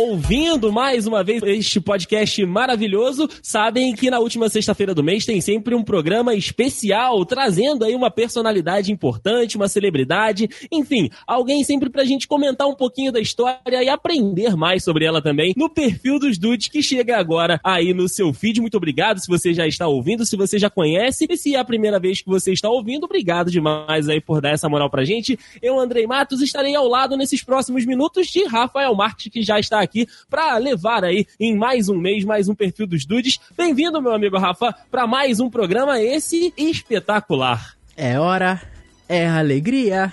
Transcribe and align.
ouvindo 0.00 0.72
mais 0.72 1.06
uma 1.06 1.22
vez 1.22 1.42
este 1.42 1.78
podcast 1.78 2.42
maravilhoso 2.46 3.28
sabem 3.42 3.94
que 3.94 4.08
na 4.08 4.18
última 4.18 4.48
sexta-feira 4.48 4.94
do 4.94 5.04
mês 5.04 5.26
tem 5.26 5.42
sempre 5.42 5.74
um 5.74 5.82
programa 5.82 6.34
especial 6.34 7.22
trazendo 7.26 7.84
aí 7.84 7.94
uma 7.94 8.10
personalidade 8.10 8.90
importante, 8.90 9.58
uma 9.58 9.68
celebridade, 9.68 10.48
enfim, 10.72 11.10
alguém 11.26 11.62
sempre 11.64 11.90
pra 11.90 12.02
gente 12.02 12.26
comentar 12.26 12.66
um 12.66 12.74
pouquinho 12.74 13.12
da 13.12 13.20
história 13.20 13.60
e 13.66 13.90
aprender 13.90 14.56
mais 14.56 14.82
sobre 14.82 15.04
ela 15.04 15.20
também 15.20 15.52
no 15.54 15.68
perfil 15.68 16.18
dos 16.18 16.38
dudes 16.38 16.68
que 16.68 16.82
chega 16.82 17.18
agora 17.18 17.60
aí 17.62 17.92
no 17.92 18.08
seu 18.08 18.32
feed. 18.32 18.58
Muito 18.58 18.78
obrigado 18.78 19.20
se 19.20 19.28
você 19.28 19.52
já 19.52 19.66
está 19.66 19.86
ouvindo, 19.86 20.24
se 20.24 20.34
você 20.34 20.58
já 20.58 20.70
conhece 20.70 21.26
e 21.28 21.36
se 21.36 21.54
é 21.54 21.58
a 21.58 21.64
primeira 21.64 22.00
vez 22.00 22.22
que 22.22 22.28
você 22.28 22.52
está 22.52 22.70
ouvindo, 22.70 23.04
obrigado 23.04 23.50
demais 23.50 24.08
aí 24.08 24.20
por 24.20 24.40
dar 24.40 24.52
essa 24.52 24.68
moral 24.68 24.88
pra 24.88 25.04
gente. 25.04 25.38
Eu, 25.60 25.78
Andrei 25.78 26.06
Matos, 26.06 26.40
estarei 26.40 26.74
ao 26.74 26.88
lado 26.88 27.18
nesses 27.18 27.44
próximos 27.44 27.84
minutos 27.84 28.28
de 28.28 28.44
Rafael 28.44 28.94
Marques, 28.94 29.30
que 29.30 29.42
já 29.42 29.60
está 29.60 29.80
aqui 29.80 29.89
para 30.28 30.56
levar 30.58 31.04
aí 31.04 31.26
em 31.38 31.56
mais 31.56 31.88
um 31.88 31.96
mês, 31.96 32.24
mais 32.24 32.48
um 32.48 32.54
perfil 32.54 32.86
dos 32.86 33.04
dudes. 33.04 33.38
Bem-vindo, 33.56 34.00
meu 34.00 34.12
amigo 34.12 34.38
Rafa, 34.38 34.74
para 34.90 35.06
mais 35.06 35.40
um 35.40 35.50
programa 35.50 36.00
esse 36.00 36.52
espetacular. 36.56 37.76
É 37.96 38.18
hora, 38.18 38.62
é 39.08 39.28
alegria. 39.28 40.12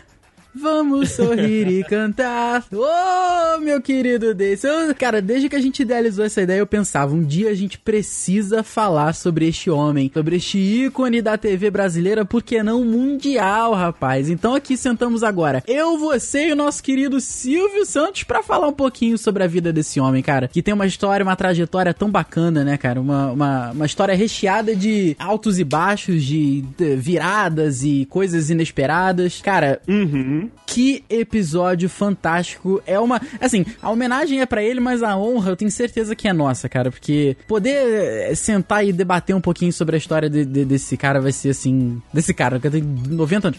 Vamos 0.59 1.11
sorrir 1.11 1.67
e 1.67 1.83
cantar. 1.83 2.65
Ô, 2.73 2.83
oh, 2.83 3.59
meu 3.59 3.81
querido 3.81 4.33
Deison. 4.33 4.93
Cara, 4.97 5.21
desde 5.21 5.49
que 5.49 5.55
a 5.55 5.61
gente 5.61 5.81
idealizou 5.81 6.25
essa 6.25 6.41
ideia, 6.41 6.59
eu 6.59 6.67
pensava, 6.67 7.13
um 7.13 7.23
dia 7.23 7.49
a 7.49 7.53
gente 7.53 7.77
precisa 7.77 8.63
falar 8.63 9.13
sobre 9.13 9.47
este 9.47 9.69
homem, 9.69 10.11
sobre 10.13 10.37
este 10.37 10.57
ícone 10.57 11.21
da 11.21 11.37
TV 11.37 11.69
brasileira, 11.69 12.25
por 12.25 12.41
que 12.41 12.61
não 12.63 12.83
mundial, 12.83 13.73
rapaz? 13.73 14.29
Então 14.29 14.55
aqui 14.55 14.75
sentamos 14.75 15.23
agora, 15.23 15.63
eu, 15.67 15.97
você 15.97 16.49
e 16.49 16.51
o 16.51 16.55
nosso 16.55 16.81
querido 16.83 17.19
Silvio 17.19 17.85
Santos 17.85 18.23
para 18.23 18.43
falar 18.43 18.67
um 18.67 18.73
pouquinho 18.73 19.17
sobre 19.17 19.43
a 19.43 19.47
vida 19.47 19.71
desse 19.71 19.99
homem, 19.99 20.23
cara, 20.23 20.47
que 20.47 20.61
tem 20.61 20.73
uma 20.73 20.85
história, 20.85 21.23
uma 21.23 21.35
trajetória 21.35 21.93
tão 21.93 22.09
bacana, 22.09 22.63
né, 22.63 22.77
cara? 22.77 22.99
Uma, 22.99 23.31
uma, 23.31 23.71
uma 23.71 23.85
história 23.85 24.15
recheada 24.15 24.75
de 24.75 25.15
altos 25.19 25.59
e 25.59 25.63
baixos, 25.63 26.23
de, 26.23 26.61
de 26.77 26.95
viradas 26.95 27.83
e 27.83 28.05
coisas 28.09 28.49
inesperadas. 28.49 29.41
Cara, 29.41 29.81
Uhum. 29.87 30.46
Que 30.65 31.03
episódio 31.09 31.89
fantástico. 31.89 32.81
É 32.85 32.99
uma. 32.99 33.21
Assim, 33.39 33.65
a 33.81 33.89
homenagem 33.89 34.41
é 34.41 34.45
para 34.45 34.63
ele, 34.63 34.79
mas 34.79 35.01
a 35.01 35.17
honra 35.17 35.51
eu 35.51 35.55
tenho 35.55 35.71
certeza 35.71 36.15
que 36.15 36.27
é 36.27 36.33
nossa, 36.33 36.69
cara. 36.69 36.91
Porque 36.91 37.35
poder 37.47 38.29
eh, 38.29 38.35
sentar 38.35 38.85
e 38.85 38.93
debater 38.93 39.35
um 39.35 39.41
pouquinho 39.41 39.73
sobre 39.73 39.95
a 39.95 39.97
história 39.97 40.29
de, 40.29 40.45
de, 40.45 40.65
desse 40.65 40.95
cara 40.97 41.19
vai 41.19 41.31
ser 41.31 41.49
assim. 41.49 42.01
Desse 42.13 42.33
cara, 42.33 42.59
que 42.59 42.67
eu 42.67 42.71
tenho 42.71 42.85
90 43.09 43.47
anos. 43.47 43.57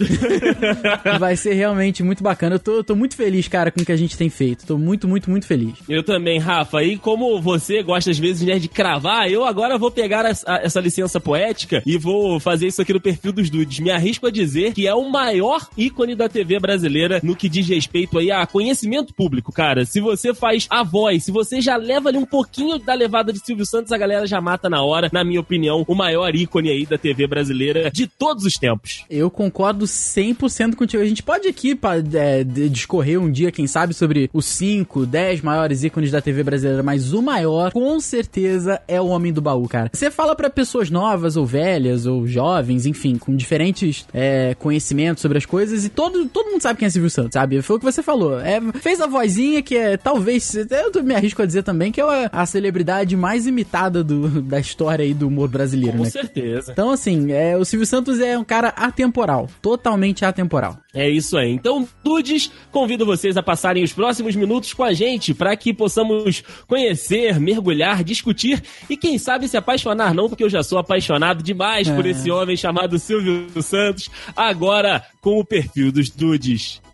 vai 1.18 1.36
ser 1.36 1.54
realmente 1.54 2.02
muito 2.02 2.22
bacana. 2.22 2.56
Eu 2.56 2.60
tô, 2.60 2.76
eu 2.76 2.84
tô 2.84 2.94
muito 2.94 3.16
feliz, 3.16 3.48
cara, 3.48 3.70
com 3.70 3.80
o 3.80 3.84
que 3.84 3.92
a 3.92 3.96
gente 3.96 4.16
tem 4.16 4.30
feito. 4.30 4.66
Tô 4.66 4.78
muito, 4.78 5.08
muito, 5.08 5.30
muito 5.30 5.46
feliz. 5.46 5.74
Eu 5.88 6.02
também, 6.02 6.38
Rafa. 6.38 6.82
E 6.82 6.96
como 6.96 7.40
você 7.40 7.82
gosta 7.82 8.10
às 8.10 8.18
vezes 8.18 8.46
né, 8.46 8.58
de 8.58 8.68
cravar, 8.68 9.30
eu 9.30 9.44
agora 9.44 9.78
vou 9.78 9.90
pegar 9.90 10.24
essa, 10.24 10.60
essa 10.62 10.80
licença 10.80 11.20
poética 11.20 11.82
e 11.84 11.98
vou 11.98 12.38
fazer 12.38 12.66
isso 12.66 12.80
aqui 12.82 12.92
no 12.92 13.00
perfil 13.00 13.32
dos 13.32 13.50
dudes. 13.50 13.80
Me 13.80 13.90
arrisco 13.90 14.26
a 14.26 14.30
dizer 14.30 14.72
que 14.72 14.86
é 14.86 14.94
o 14.94 15.10
maior 15.10 15.68
ícone 15.76 16.14
da 16.14 16.28
TV 16.28 16.58
brasileira 16.58 16.77
no 17.22 17.36
que 17.36 17.48
diz 17.48 17.68
respeito 17.68 18.18
aí 18.18 18.30
a 18.30 18.46
conhecimento 18.46 19.14
público, 19.14 19.52
cara. 19.52 19.84
Se 19.84 20.00
você 20.00 20.34
faz 20.34 20.66
a 20.70 20.82
voz, 20.82 21.24
se 21.24 21.30
você 21.30 21.60
já 21.60 21.76
leva 21.76 22.08
ali 22.08 22.18
um 22.18 22.26
pouquinho 22.26 22.78
da 22.78 22.94
levada 22.94 23.32
de 23.32 23.44
Silvio 23.44 23.66
Santos, 23.66 23.92
a 23.92 23.98
galera 23.98 24.26
já 24.26 24.40
mata 24.40 24.68
na 24.68 24.82
hora, 24.82 25.10
na 25.12 25.24
minha 25.24 25.40
opinião, 25.40 25.84
o 25.86 25.94
maior 25.94 26.34
ícone 26.34 26.70
aí 26.70 26.86
da 26.86 26.98
TV 26.98 27.26
brasileira 27.26 27.90
de 27.90 28.06
todos 28.06 28.44
os 28.44 28.54
tempos. 28.54 29.04
Eu 29.08 29.30
concordo 29.30 29.84
100% 29.84 30.74
contigo. 30.74 31.02
A 31.02 31.06
gente 31.06 31.22
pode 31.22 31.48
aqui 31.48 31.74
pra, 31.74 31.96
é, 31.96 32.44
discorrer 32.44 33.20
um 33.20 33.30
dia, 33.30 33.52
quem 33.52 33.66
sabe, 33.66 33.94
sobre 33.94 34.30
os 34.32 34.46
5, 34.46 35.06
10 35.06 35.42
maiores 35.42 35.84
ícones 35.84 36.10
da 36.10 36.20
TV 36.20 36.42
brasileira, 36.42 36.82
mas 36.82 37.12
o 37.12 37.22
maior, 37.22 37.72
com 37.72 37.98
certeza, 38.00 38.80
é 38.86 39.00
o 39.00 39.06
Homem 39.06 39.32
do 39.32 39.40
Baú, 39.40 39.68
cara. 39.68 39.90
Você 39.92 40.10
fala 40.10 40.34
para 40.34 40.50
pessoas 40.50 40.90
novas 40.90 41.36
ou 41.36 41.46
velhas 41.46 42.06
ou 42.06 42.26
jovens, 42.26 42.86
enfim, 42.86 43.16
com 43.16 43.34
diferentes 43.34 44.06
é, 44.12 44.54
conhecimentos 44.58 45.22
sobre 45.22 45.38
as 45.38 45.46
coisas 45.46 45.84
e 45.84 45.88
todo, 45.88 46.26
todo 46.26 46.50
mundo 46.50 46.57
sabe 46.62 46.78
quem 46.78 46.86
é 46.86 46.90
Silvio 46.90 47.10
Santos, 47.10 47.32
sabe? 47.34 47.60
Foi 47.62 47.76
o 47.76 47.78
que 47.78 47.84
você 47.84 48.02
falou. 48.02 48.40
É, 48.40 48.60
fez 48.80 49.00
a 49.00 49.06
vozinha 49.06 49.62
que 49.62 49.76
é, 49.76 49.96
talvez, 49.96 50.54
eu 50.54 51.02
me 51.02 51.14
arrisco 51.14 51.42
a 51.42 51.46
dizer 51.46 51.62
também, 51.62 51.92
que 51.92 52.00
é 52.00 52.04
a, 52.04 52.30
a 52.32 52.46
celebridade 52.46 53.16
mais 53.16 53.46
imitada 53.46 54.02
do, 54.02 54.42
da 54.42 54.58
história 54.58 55.04
aí 55.04 55.14
do 55.14 55.28
humor 55.28 55.48
brasileiro, 55.48 55.96
com 55.96 56.04
né? 56.04 56.10
Com 56.10 56.18
certeza. 56.18 56.72
Então, 56.72 56.90
assim, 56.90 57.32
é, 57.32 57.56
o 57.56 57.64
Silvio 57.64 57.86
Santos 57.86 58.20
é 58.20 58.38
um 58.38 58.44
cara 58.44 58.68
atemporal, 58.68 59.48
totalmente 59.60 60.24
atemporal. 60.24 60.78
É 60.94 61.08
isso 61.08 61.36
aí. 61.36 61.52
Então, 61.52 61.86
Dudes, 62.02 62.50
convido 62.72 63.04
vocês 63.04 63.36
a 63.36 63.42
passarem 63.42 63.84
os 63.84 63.92
próximos 63.92 64.34
minutos 64.34 64.72
com 64.72 64.82
a 64.82 64.92
gente 64.92 65.34
para 65.34 65.54
que 65.56 65.72
possamos 65.72 66.42
conhecer, 66.66 67.38
mergulhar, 67.38 68.02
discutir 68.02 68.62
e 68.88 68.96
quem 68.96 69.18
sabe 69.18 69.48
se 69.48 69.56
apaixonar, 69.56 70.14
não, 70.14 70.28
porque 70.28 70.44
eu 70.44 70.50
já 70.50 70.62
sou 70.62 70.78
apaixonado 70.78 71.42
demais 71.42 71.88
é. 71.88 71.94
por 71.94 72.06
esse 72.06 72.30
homem 72.30 72.56
chamado 72.56 72.98
Silvio 72.98 73.46
Santos, 73.62 74.10
agora 74.34 75.04
com 75.20 75.38
o 75.38 75.44
perfil 75.44 75.92
dos 75.92 76.08
Dudes. 76.10 76.47
Como 76.48 76.87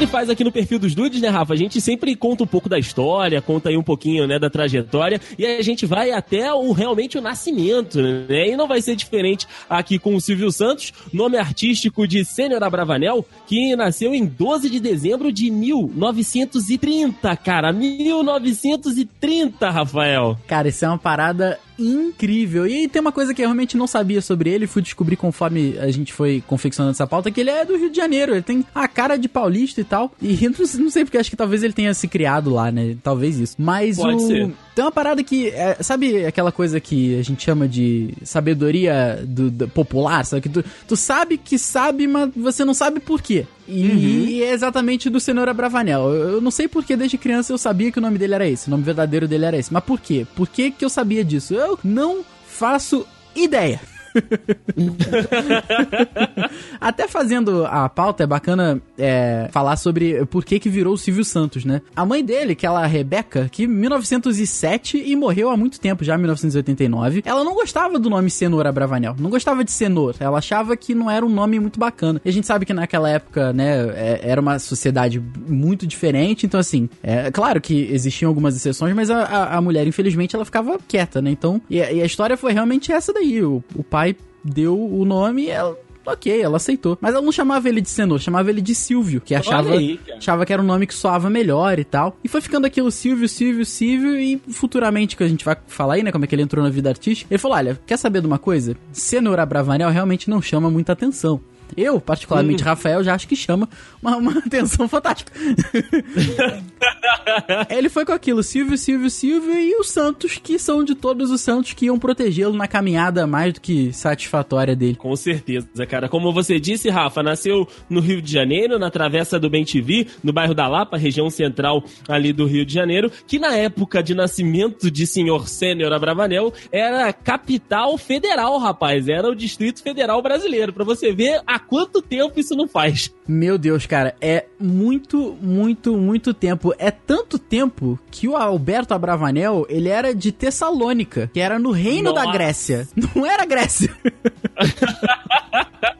sempre 0.00 0.12
faz 0.12 0.30
aqui 0.30 0.42
no 0.42 0.50
perfil 0.50 0.78
dos 0.78 0.94
dudes, 0.94 1.20
né, 1.20 1.28
Rafa? 1.28 1.52
A 1.52 1.56
gente 1.56 1.78
sempre 1.78 2.16
conta 2.16 2.44
um 2.44 2.46
pouco 2.46 2.70
da 2.70 2.78
história, 2.78 3.42
conta 3.42 3.68
aí 3.68 3.76
um 3.76 3.82
pouquinho, 3.82 4.26
né, 4.26 4.38
da 4.38 4.48
trajetória, 4.48 5.20
e 5.38 5.44
a 5.44 5.60
gente 5.60 5.84
vai 5.84 6.10
até 6.10 6.50
o 6.54 6.72
realmente 6.72 7.18
o 7.18 7.20
nascimento, 7.20 8.00
né? 8.00 8.48
E 8.48 8.56
não 8.56 8.66
vai 8.66 8.80
ser 8.80 8.96
diferente 8.96 9.46
aqui 9.68 9.98
com 9.98 10.14
o 10.14 10.20
Silvio 10.20 10.50
Santos, 10.50 10.90
nome 11.12 11.36
artístico 11.36 12.08
de 12.08 12.24
Sênior 12.24 12.62
Abravanel, 12.62 13.26
que 13.46 13.76
nasceu 13.76 14.14
em 14.14 14.24
12 14.24 14.70
de 14.70 14.80
dezembro 14.80 15.30
de 15.30 15.50
1930, 15.50 17.36
cara. 17.36 17.70
1930, 17.70 19.68
Rafael. 19.68 20.38
Cara, 20.46 20.68
isso 20.68 20.82
é 20.82 20.88
uma 20.88 20.96
parada 20.96 21.58
incrível. 21.80 22.66
E 22.66 22.88
tem 22.88 23.00
uma 23.00 23.12
coisa 23.12 23.34
que 23.34 23.42
eu 23.42 23.46
realmente 23.46 23.76
não 23.76 23.86
sabia 23.86 24.20
sobre 24.20 24.50
ele, 24.50 24.66
fui 24.66 24.82
descobrir 24.82 25.16
conforme 25.16 25.76
a 25.78 25.90
gente 25.90 26.12
foi 26.12 26.42
confeccionando 26.46 26.92
essa 26.92 27.06
pauta, 27.06 27.30
que 27.30 27.40
ele 27.40 27.50
é 27.50 27.64
do 27.64 27.76
Rio 27.76 27.90
de 27.90 27.96
Janeiro, 27.96 28.32
ele 28.32 28.42
tem 28.42 28.64
a 28.74 28.86
cara 28.86 29.16
de 29.16 29.28
paulista 29.28 29.80
e 29.80 29.84
tal. 29.84 30.12
E 30.20 30.38
não 30.78 30.90
sei 30.90 31.04
porque, 31.04 31.18
acho 31.18 31.30
que 31.30 31.36
talvez 31.36 31.62
ele 31.62 31.72
tenha 31.72 31.94
se 31.94 32.06
criado 32.06 32.50
lá, 32.50 32.70
né? 32.70 32.96
Talvez 33.02 33.38
isso. 33.38 33.56
Mas 33.58 33.96
Pode 33.96 34.16
o... 34.16 34.26
ser. 34.26 34.50
Tem 34.80 34.84
uma 34.86 34.90
parada 34.90 35.22
que, 35.22 35.48
é, 35.48 35.76
sabe 35.82 36.24
aquela 36.24 36.50
coisa 36.50 36.80
que 36.80 37.18
a 37.18 37.22
gente 37.22 37.42
chama 37.42 37.68
de 37.68 38.14
sabedoria 38.24 39.22
do, 39.26 39.50
do 39.50 39.68
popular, 39.68 40.24
sabe? 40.24 40.40
Que 40.40 40.48
tu, 40.48 40.64
tu 40.88 40.96
sabe 40.96 41.36
que 41.36 41.58
sabe, 41.58 42.08
mas 42.08 42.30
você 42.34 42.64
não 42.64 42.72
sabe 42.72 42.98
por 42.98 43.20
quê. 43.20 43.46
E, 43.68 43.82
uhum. 43.86 43.98
e 43.98 44.42
é 44.42 44.52
exatamente 44.52 45.10
do 45.10 45.20
Cenoura 45.20 45.52
Bravanel. 45.52 46.14
Eu, 46.14 46.28
eu 46.30 46.40
não 46.40 46.50
sei 46.50 46.66
porque 46.66 46.96
desde 46.96 47.18
criança 47.18 47.52
eu 47.52 47.58
sabia 47.58 47.92
que 47.92 47.98
o 47.98 48.00
nome 48.00 48.16
dele 48.16 48.34
era 48.34 48.48
esse, 48.48 48.68
o 48.68 48.70
nome 48.70 48.82
verdadeiro 48.82 49.28
dele 49.28 49.44
era 49.44 49.58
esse. 49.58 49.70
Mas 49.70 49.84
por 49.84 50.00
quê? 50.00 50.26
Por 50.34 50.48
que, 50.48 50.70
que 50.70 50.82
eu 50.82 50.88
sabia 50.88 51.22
disso? 51.22 51.52
Eu 51.52 51.78
não 51.84 52.24
faço 52.46 53.06
ideia. 53.36 53.82
Até 56.80 57.08
fazendo 57.08 57.64
a 57.66 57.88
pauta, 57.88 58.24
é 58.24 58.26
bacana 58.26 58.80
é, 58.98 59.48
falar 59.52 59.76
sobre 59.76 60.24
por 60.26 60.44
que 60.44 60.58
que 60.58 60.68
virou 60.68 60.94
o 60.94 60.98
Silvio 60.98 61.24
Santos, 61.24 61.64
né? 61.64 61.80
A 61.94 62.04
mãe 62.04 62.24
dele, 62.24 62.54
que 62.54 62.66
ela, 62.66 62.86
Rebeca, 62.86 63.48
que 63.50 63.64
em 63.64 63.66
1907 63.66 65.02
e 65.04 65.14
morreu 65.16 65.50
há 65.50 65.56
muito 65.56 65.80
tempo, 65.80 66.04
já 66.04 66.14
em 66.14 66.18
1989, 66.18 67.22
ela 67.24 67.44
não 67.44 67.54
gostava 67.54 67.98
do 67.98 68.10
nome 68.10 68.30
Cenoura 68.30 68.72
Bravanel. 68.72 69.14
Não 69.18 69.30
gostava 69.30 69.64
de 69.64 69.70
cenoura. 69.70 70.16
Ela 70.20 70.38
achava 70.38 70.76
que 70.76 70.94
não 70.94 71.10
era 71.10 71.24
um 71.24 71.28
nome 71.28 71.58
muito 71.60 71.78
bacana. 71.78 72.20
E 72.24 72.28
a 72.28 72.32
gente 72.32 72.46
sabe 72.46 72.64
que 72.64 72.72
naquela 72.72 73.08
época, 73.08 73.52
né, 73.52 73.88
é, 73.90 74.20
era 74.22 74.40
uma 74.40 74.58
sociedade 74.58 75.22
muito 75.48 75.86
diferente. 75.86 76.46
Então, 76.46 76.58
assim, 76.58 76.88
é 77.02 77.30
claro 77.30 77.60
que 77.60 77.88
existiam 77.92 78.28
algumas 78.28 78.56
exceções, 78.56 78.94
mas 78.94 79.10
a, 79.10 79.22
a, 79.22 79.56
a 79.56 79.60
mulher, 79.60 79.86
infelizmente, 79.86 80.34
ela 80.34 80.44
ficava 80.44 80.78
quieta, 80.88 81.20
né? 81.20 81.30
Então, 81.30 81.60
e, 81.68 81.76
e 81.76 82.02
a 82.02 82.04
história 82.04 82.36
foi 82.36 82.52
realmente 82.52 82.92
essa 82.92 83.12
daí. 83.12 83.42
O, 83.42 83.62
o 83.74 83.82
pai 83.82 83.99
deu 84.44 84.78
o 84.78 85.04
nome 85.04 85.44
e 85.44 85.50
ela 85.50 85.76
ok, 86.06 86.40
ela 86.40 86.56
aceitou. 86.56 86.98
Mas 87.00 87.14
ela 87.14 87.22
não 87.22 87.32
chamava 87.32 87.68
ele 87.68 87.80
de 87.80 87.88
Senor, 87.88 88.18
chamava 88.20 88.50
ele 88.50 88.60
de 88.60 88.74
Silvio, 88.74 89.20
que 89.20 89.34
achava, 89.34 89.74
aí, 89.74 90.00
achava 90.16 90.44
que 90.44 90.52
era 90.52 90.60
um 90.60 90.64
nome 90.64 90.86
que 90.86 90.94
soava 90.94 91.30
melhor 91.30 91.78
e 91.78 91.84
tal. 91.84 92.16
E 92.22 92.28
foi 92.28 92.40
ficando 92.40 92.66
aquilo 92.66 92.90
Silvio, 92.90 93.28
Silvio, 93.28 93.64
Silvio, 93.64 94.18
e 94.18 94.40
futuramente, 94.50 95.16
que 95.16 95.22
a 95.22 95.28
gente 95.28 95.44
vai 95.44 95.56
falar 95.66 95.94
aí, 95.94 96.02
né, 96.02 96.12
como 96.12 96.24
é 96.24 96.28
que 96.28 96.34
ele 96.34 96.42
entrou 96.42 96.64
na 96.64 96.70
vida 96.70 96.88
artística, 96.88 97.32
ele 97.32 97.38
falou, 97.38 97.56
olha, 97.56 97.80
quer 97.86 97.96
saber 97.96 98.20
de 98.20 98.26
uma 98.26 98.38
coisa? 98.38 98.76
Senor 98.92 99.38
Abravanel 99.38 99.90
realmente 99.90 100.30
não 100.30 100.40
chama 100.40 100.70
muita 100.70 100.92
atenção. 100.92 101.40
Eu, 101.76 102.00
particularmente, 102.00 102.62
hum. 102.62 102.66
Rafael, 102.66 103.02
já 103.02 103.14
acho 103.14 103.28
que 103.28 103.36
chama 103.36 103.68
uma, 104.02 104.16
uma 104.16 104.38
atenção 104.44 104.88
fantástica. 104.88 105.32
ele 107.70 107.88
foi 107.88 108.04
com 108.04 108.12
aquilo, 108.12 108.42
Silvio, 108.42 108.76
Silvio, 108.76 109.10
Silvio 109.10 109.54
e 109.54 109.74
os 109.76 109.90
Santos, 109.90 110.38
que 110.42 110.58
são 110.58 110.84
de 110.84 110.94
todos 110.94 111.30
os 111.30 111.40
Santos 111.40 111.72
que 111.72 111.86
iam 111.86 111.98
protegê-lo 111.98 112.54
na 112.54 112.66
caminhada 112.66 113.26
mais 113.26 113.54
do 113.54 113.60
que 113.60 113.92
satisfatória 113.92 114.74
dele. 114.74 114.96
Com 114.96 115.14
certeza, 115.16 115.86
cara. 115.86 116.08
Como 116.08 116.32
você 116.32 116.58
disse, 116.58 116.88
Rafa, 116.88 117.22
nasceu 117.22 117.68
no 117.88 118.00
Rio 118.00 118.22
de 118.22 118.32
Janeiro, 118.32 118.78
na 118.78 118.90
travessa 118.90 119.38
do 119.38 119.50
Bem 119.50 119.64
TV, 119.64 120.06
no 120.22 120.32
bairro 120.32 120.54
da 120.54 120.68
Lapa, 120.68 120.96
região 120.96 121.30
central 121.30 121.84
ali 122.08 122.32
do 122.32 122.46
Rio 122.46 122.64
de 122.64 122.72
Janeiro, 122.72 123.10
que 123.26 123.38
na 123.38 123.56
época 123.56 124.02
de 124.02 124.14
nascimento 124.14 124.90
de 124.90 125.06
senhor 125.06 125.48
Sênior 125.48 125.92
Abravanel 125.92 126.52
era 126.72 127.12
capital 127.12 127.96
federal, 127.98 128.58
rapaz. 128.58 129.08
Era 129.08 129.28
o 129.28 129.34
Distrito 129.34 129.82
Federal 129.82 130.22
Brasileiro. 130.22 130.72
Para 130.72 130.84
você 130.84 131.12
ver 131.12 131.40
quanto 131.66 132.02
tempo 132.02 132.38
isso 132.38 132.54
não 132.54 132.68
faz. 132.68 133.14
Meu 133.26 133.56
Deus, 133.58 133.86
cara, 133.86 134.14
é 134.20 134.46
muito, 134.60 135.36
muito, 135.40 135.96
muito 135.96 136.34
tempo. 136.34 136.74
É 136.78 136.90
tanto 136.90 137.38
tempo 137.38 137.98
que 138.10 138.28
o 138.28 138.36
Alberto 138.36 138.94
Abravanel, 138.94 139.66
ele 139.68 139.88
era 139.88 140.14
de 140.14 140.30
Tessalônica, 140.30 141.30
que 141.32 141.40
era 141.40 141.58
no 141.58 141.70
reino 141.70 142.12
Nossa. 142.12 142.26
da 142.26 142.32
Grécia. 142.32 142.88
Não 143.14 143.24
era 143.26 143.44
Grécia. 143.44 143.90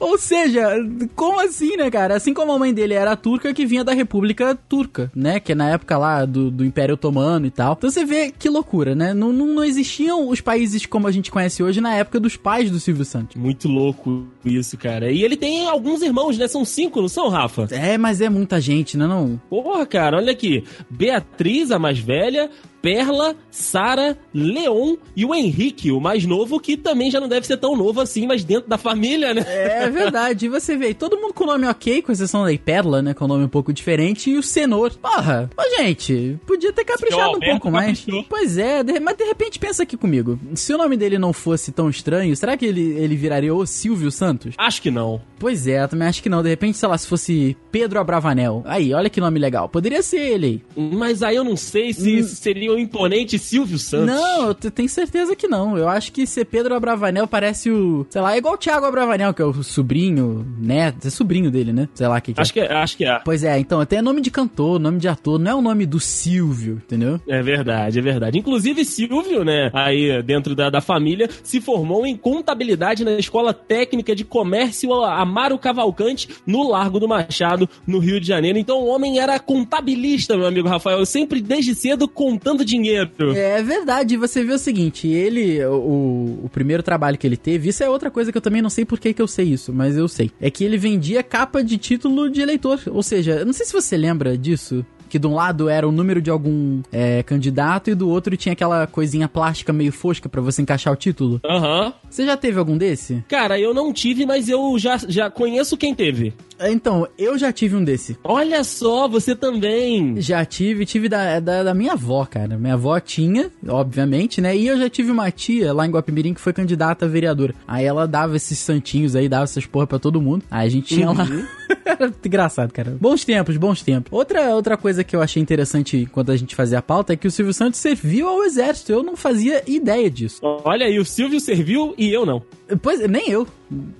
Ou 0.00 0.18
seja, 0.18 0.68
como 1.14 1.40
assim, 1.40 1.76
né, 1.76 1.90
cara? 1.90 2.16
Assim 2.16 2.32
como 2.32 2.52
a 2.52 2.58
mãe 2.58 2.72
dele 2.72 2.94
era 2.94 3.16
turca, 3.16 3.52
que 3.52 3.66
vinha 3.66 3.84
da 3.84 3.92
República 3.92 4.58
Turca, 4.68 5.10
né? 5.14 5.38
Que 5.38 5.52
é 5.52 5.54
na 5.54 5.70
época 5.70 5.96
lá 5.98 6.24
do, 6.24 6.50
do 6.50 6.64
Império 6.64 6.94
Otomano 6.94 7.46
e 7.46 7.50
tal. 7.50 7.74
Então 7.76 7.90
você 7.90 8.04
vê 8.04 8.32
que 8.36 8.48
loucura, 8.48 8.94
né? 8.94 9.12
Não, 9.12 9.32
não, 9.32 9.46
não 9.46 9.64
existiam 9.64 10.28
os 10.28 10.40
países 10.40 10.86
como 10.86 11.06
a 11.06 11.12
gente 11.12 11.30
conhece 11.30 11.62
hoje 11.62 11.80
na 11.80 11.94
época 11.94 12.18
dos 12.18 12.36
pais 12.36 12.70
do 12.70 12.80
Silvio 12.80 13.04
Santos. 13.04 13.36
Muito 13.36 13.68
louco 13.68 14.26
isso, 14.44 14.76
cara. 14.76 15.10
E 15.10 15.22
ele 15.22 15.36
tem 15.36 15.66
alguns 15.66 16.02
irmãos, 16.02 16.38
né? 16.38 16.48
São 16.48 16.64
cinco, 16.64 17.00
não 17.00 17.08
são, 17.08 17.28
Rafa? 17.28 17.68
É, 17.70 17.83
mas 17.98 18.20
é 18.20 18.28
muita 18.28 18.60
gente, 18.60 18.96
né? 18.96 19.06
Não? 19.06 19.40
Porra, 19.50 19.84
cara, 19.86 20.16
olha 20.16 20.32
aqui. 20.32 20.64
Beatriz, 20.88 21.70
a 21.70 21.78
mais 21.78 21.98
velha, 21.98 22.50
Perla, 22.84 23.34
Sara, 23.50 24.18
Leon 24.34 24.96
e 25.16 25.24
o 25.24 25.34
Henrique, 25.34 25.90
o 25.90 25.98
mais 25.98 26.26
novo, 26.26 26.60
que 26.60 26.76
também 26.76 27.10
já 27.10 27.18
não 27.18 27.28
deve 27.28 27.46
ser 27.46 27.56
tão 27.56 27.74
novo 27.74 27.98
assim, 27.98 28.26
mas 28.26 28.44
dentro 28.44 28.68
da 28.68 28.76
família, 28.76 29.32
né? 29.32 29.42
É 29.46 29.88
verdade. 29.88 30.44
E 30.44 30.48
você 30.50 30.76
vê, 30.76 30.92
todo 30.92 31.16
mundo 31.16 31.32
com 31.32 31.46
nome 31.46 31.66
ok, 31.66 32.02
com 32.02 32.12
exceção 32.12 32.44
da 32.44 32.54
Perla, 32.58 33.00
né? 33.00 33.14
Com 33.14 33.26
nome 33.26 33.42
um 33.42 33.48
pouco 33.48 33.72
diferente, 33.72 34.28
e 34.28 34.36
o 34.36 34.42
Senor. 34.42 34.92
Porra, 34.96 35.48
ô 35.56 35.76
gente, 35.78 36.38
podia 36.46 36.74
ter 36.74 36.84
caprichado 36.84 37.38
um 37.38 37.40
pouco 37.40 37.70
mais. 37.70 38.00
Caprichou. 38.00 38.26
Pois 38.28 38.58
é, 38.58 38.82
de, 38.82 39.00
mas 39.00 39.16
de 39.16 39.24
repente 39.24 39.58
pensa 39.58 39.84
aqui 39.84 39.96
comigo. 39.96 40.38
Se 40.54 40.74
o 40.74 40.76
nome 40.76 40.98
dele 40.98 41.18
não 41.18 41.32
fosse 41.32 41.72
tão 41.72 41.88
estranho, 41.88 42.36
será 42.36 42.54
que 42.54 42.66
ele, 42.66 42.82
ele 42.98 43.16
viraria 43.16 43.54
o 43.54 43.64
Silvio 43.64 44.10
Santos? 44.10 44.56
Acho 44.58 44.82
que 44.82 44.90
não. 44.90 45.22
Pois 45.38 45.66
é, 45.66 45.82
eu 45.82 45.88
também 45.88 46.06
acho 46.06 46.22
que 46.22 46.28
não. 46.28 46.42
De 46.42 46.50
repente, 46.50 46.76
sei 46.76 46.88
lá, 46.88 46.98
se 46.98 47.06
fosse 47.06 47.56
Pedro 47.72 47.98
Abravanel. 47.98 48.62
Aí, 48.66 48.92
olha 48.92 49.08
que 49.08 49.22
nome 49.22 49.38
legal. 49.38 49.70
Poderia 49.70 50.02
ser 50.02 50.20
ele. 50.20 50.62
Mas 50.76 51.22
aí 51.22 51.36
eu 51.36 51.44
não 51.44 51.56
sei 51.56 51.94
se 51.94 52.20
hum. 52.20 52.22
seria 52.24 52.73
o 52.74 52.78
imponente 52.78 53.38
Silvio 53.38 53.78
Santos. 53.78 54.06
Não, 54.06 54.48
eu 54.48 54.54
tenho 54.54 54.88
certeza 54.88 55.34
que 55.36 55.48
não. 55.48 55.76
Eu 55.76 55.88
acho 55.88 56.12
que 56.12 56.26
ser 56.26 56.44
Pedro 56.44 56.74
Abravanel 56.74 57.26
parece 57.26 57.70
o. 57.70 58.06
Sei 58.10 58.20
lá, 58.20 58.34
é 58.34 58.38
igual 58.38 58.54
o 58.54 58.58
Thiago 58.58 58.86
Abravanel, 58.86 59.32
que 59.32 59.42
é 59.42 59.44
o 59.44 59.62
sobrinho, 59.62 60.46
neto. 60.58 61.06
É 61.06 61.10
sobrinho 61.10 61.50
dele, 61.50 61.72
né? 61.72 61.88
Sei 61.94 62.06
lá 62.06 62.18
o 62.18 62.22
que, 62.22 62.34
que 62.34 62.40
acho 62.40 62.50
é. 62.50 62.52
Que 62.52 62.60
é. 62.60 62.72
Acho 62.76 62.96
que 62.96 63.04
é. 63.04 63.20
Pois 63.24 63.44
é, 63.44 63.58
então, 63.58 63.80
até 63.80 64.00
nome 64.02 64.20
de 64.20 64.30
cantor, 64.30 64.78
nome 64.78 64.98
de 64.98 65.08
ator, 65.08 65.38
não 65.38 65.50
é 65.50 65.54
o 65.54 65.62
nome 65.62 65.86
do 65.86 66.00
Silvio, 66.00 66.80
entendeu? 66.84 67.20
É 67.28 67.42
verdade, 67.42 67.98
é 67.98 68.02
verdade. 68.02 68.38
Inclusive, 68.38 68.84
Silvio, 68.84 69.44
né, 69.44 69.70
aí 69.72 70.22
dentro 70.22 70.54
da, 70.54 70.70
da 70.70 70.80
família, 70.80 71.28
se 71.42 71.60
formou 71.60 72.06
em 72.06 72.16
contabilidade 72.16 73.04
na 73.04 73.12
Escola 73.12 73.52
Técnica 73.54 74.14
de 74.14 74.24
Comércio 74.24 74.92
Amaro 75.04 75.58
Cavalcante, 75.58 76.28
no 76.46 76.68
Largo 76.68 76.98
do 76.98 77.08
Machado, 77.08 77.68
no 77.86 77.98
Rio 77.98 78.20
de 78.20 78.26
Janeiro. 78.26 78.58
Então 78.58 78.80
o 78.80 78.86
homem 78.86 79.18
era 79.18 79.38
contabilista, 79.38 80.36
meu 80.36 80.46
amigo 80.46 80.68
Rafael, 80.68 81.04
sempre 81.06 81.40
desde 81.40 81.74
cedo 81.74 82.08
contando 82.08 82.63
dinheiro. 82.64 83.10
É 83.34 83.62
verdade, 83.62 84.16
você 84.16 84.42
vê 84.44 84.52
o 84.52 84.58
seguinte, 84.58 85.08
ele, 85.08 85.64
o, 85.64 86.40
o 86.44 86.50
primeiro 86.52 86.82
trabalho 86.82 87.18
que 87.18 87.26
ele 87.26 87.36
teve, 87.36 87.68
isso 87.68 87.82
é 87.82 87.88
outra 87.88 88.10
coisa 88.10 88.32
que 88.32 88.38
eu 88.38 88.42
também 88.42 88.62
não 88.62 88.70
sei 88.70 88.84
por 88.84 88.98
que, 88.98 89.12
que 89.12 89.22
eu 89.22 89.28
sei 89.28 89.46
isso, 89.46 89.72
mas 89.72 89.96
eu 89.96 90.08
sei. 90.08 90.30
É 90.40 90.50
que 90.50 90.64
ele 90.64 90.76
vendia 90.76 91.22
capa 91.22 91.62
de 91.62 91.78
título 91.78 92.30
de 92.30 92.40
eleitor. 92.40 92.80
Ou 92.86 93.02
seja, 93.02 93.32
eu 93.32 93.46
não 93.46 93.52
sei 93.52 93.66
se 93.66 93.72
você 93.72 93.96
lembra 93.96 94.36
disso 94.36 94.84
que 95.14 95.18
de 95.18 95.28
um 95.28 95.34
lado 95.34 95.68
era 95.68 95.86
o 95.86 95.92
número 95.92 96.20
de 96.20 96.28
algum 96.28 96.82
é, 96.90 97.22
candidato 97.22 97.88
e 97.88 97.94
do 97.94 98.08
outro 98.08 98.36
tinha 98.36 98.52
aquela 98.52 98.84
coisinha 98.84 99.28
plástica 99.28 99.72
meio 99.72 99.92
fosca 99.92 100.28
para 100.28 100.40
você 100.40 100.60
encaixar 100.60 100.92
o 100.92 100.96
título. 100.96 101.40
Aham. 101.44 101.86
Uhum. 101.86 101.92
Você 102.10 102.26
já 102.26 102.36
teve 102.36 102.58
algum 102.58 102.76
desse? 102.76 103.22
Cara, 103.28 103.58
eu 103.58 103.72
não 103.72 103.92
tive, 103.92 104.26
mas 104.26 104.48
eu 104.48 104.76
já, 104.76 104.98
já 105.08 105.30
conheço 105.30 105.76
quem 105.76 105.94
teve. 105.94 106.32
Então, 106.70 107.06
eu 107.18 107.38
já 107.38 107.52
tive 107.52 107.76
um 107.76 107.84
desse. 107.84 108.16
Olha 108.24 108.62
só, 108.64 109.08
você 109.08 109.34
também. 109.34 110.20
Já 110.20 110.44
tive, 110.44 110.86
tive 110.86 111.08
da, 111.08 111.40
da, 111.40 111.62
da, 111.62 111.74
minha 111.74 111.92
avó, 111.92 112.24
cara. 112.24 112.56
Minha 112.56 112.74
avó 112.74 112.98
tinha, 113.00 113.50
obviamente, 113.68 114.40
né? 114.40 114.56
E 114.56 114.66
eu 114.66 114.78
já 114.78 114.88
tive 114.88 115.10
uma 115.10 115.30
tia 115.30 115.72
lá 115.72 115.86
em 115.86 115.90
Guapimirim 115.90 116.34
que 116.34 116.40
foi 116.40 116.52
candidata 116.52 117.04
a 117.04 117.08
vereadora. 117.08 117.54
Aí 117.66 117.84
ela 117.84 118.06
dava 118.06 118.36
esses 118.36 118.58
santinhos 118.58 119.14
aí, 119.16 119.28
dava 119.28 119.44
essas 119.44 119.66
porra 119.66 119.86
pra 119.86 119.98
todo 119.98 120.20
mundo. 120.20 120.44
Aí 120.50 120.66
a 120.66 120.70
gente 120.70 120.94
tinha 120.94 121.10
uhum. 121.10 121.16
lá. 121.16 121.26
Era 121.84 122.12
engraçado, 122.24 122.72
cara. 122.72 122.96
Bons 123.00 123.24
tempos, 123.24 123.56
bons 123.56 123.82
tempos. 123.82 124.12
Outra, 124.12 124.54
outra 124.54 124.76
coisa 124.76 125.04
que 125.04 125.14
eu 125.14 125.22
achei 125.22 125.42
interessante 125.42 125.98
enquanto 125.98 126.32
a 126.32 126.36
gente 126.36 126.54
fazia 126.54 126.78
a 126.78 126.82
pauta 126.82 127.12
é 127.12 127.16
que 127.16 127.26
o 127.26 127.30
Silvio 127.30 127.52
Santos 127.52 127.78
serviu 127.80 128.28
ao 128.28 128.42
exército. 128.42 128.92
Eu 128.92 129.02
não 129.02 129.16
fazia 129.16 129.62
ideia 129.66 130.10
disso. 130.10 130.40
Olha 130.42 130.86
aí, 130.86 130.98
o 130.98 131.04
Silvio 131.04 131.40
serviu 131.40 131.94
e 131.98 132.12
eu 132.12 132.24
não. 132.24 132.42
Pois, 132.80 133.00
nem 133.08 133.30
eu. 133.30 133.46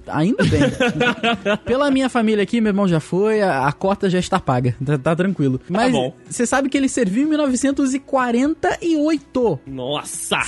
Ainda 0.06 0.44
bem. 0.44 0.60
Pela 1.64 1.90
minha 1.90 2.08
família 2.08 2.42
aqui, 2.42 2.60
meu 2.60 2.70
irmão 2.70 2.86
já 2.86 3.00
foi, 3.00 3.42
a, 3.42 3.66
a 3.66 3.72
cota 3.72 4.08
já 4.10 4.18
está 4.18 4.40
paga. 4.40 4.76
Tá, 4.84 4.98
tá 4.98 5.16
tranquilo. 5.16 5.58
Tá 5.58 5.64
Mas 5.68 5.94
você 6.28 6.46
sabe 6.46 6.68
que 6.68 6.76
ele 6.76 6.88
serviu 6.88 7.24
em 7.24 7.28
1948. 7.30 9.60
Nossa! 9.66 10.44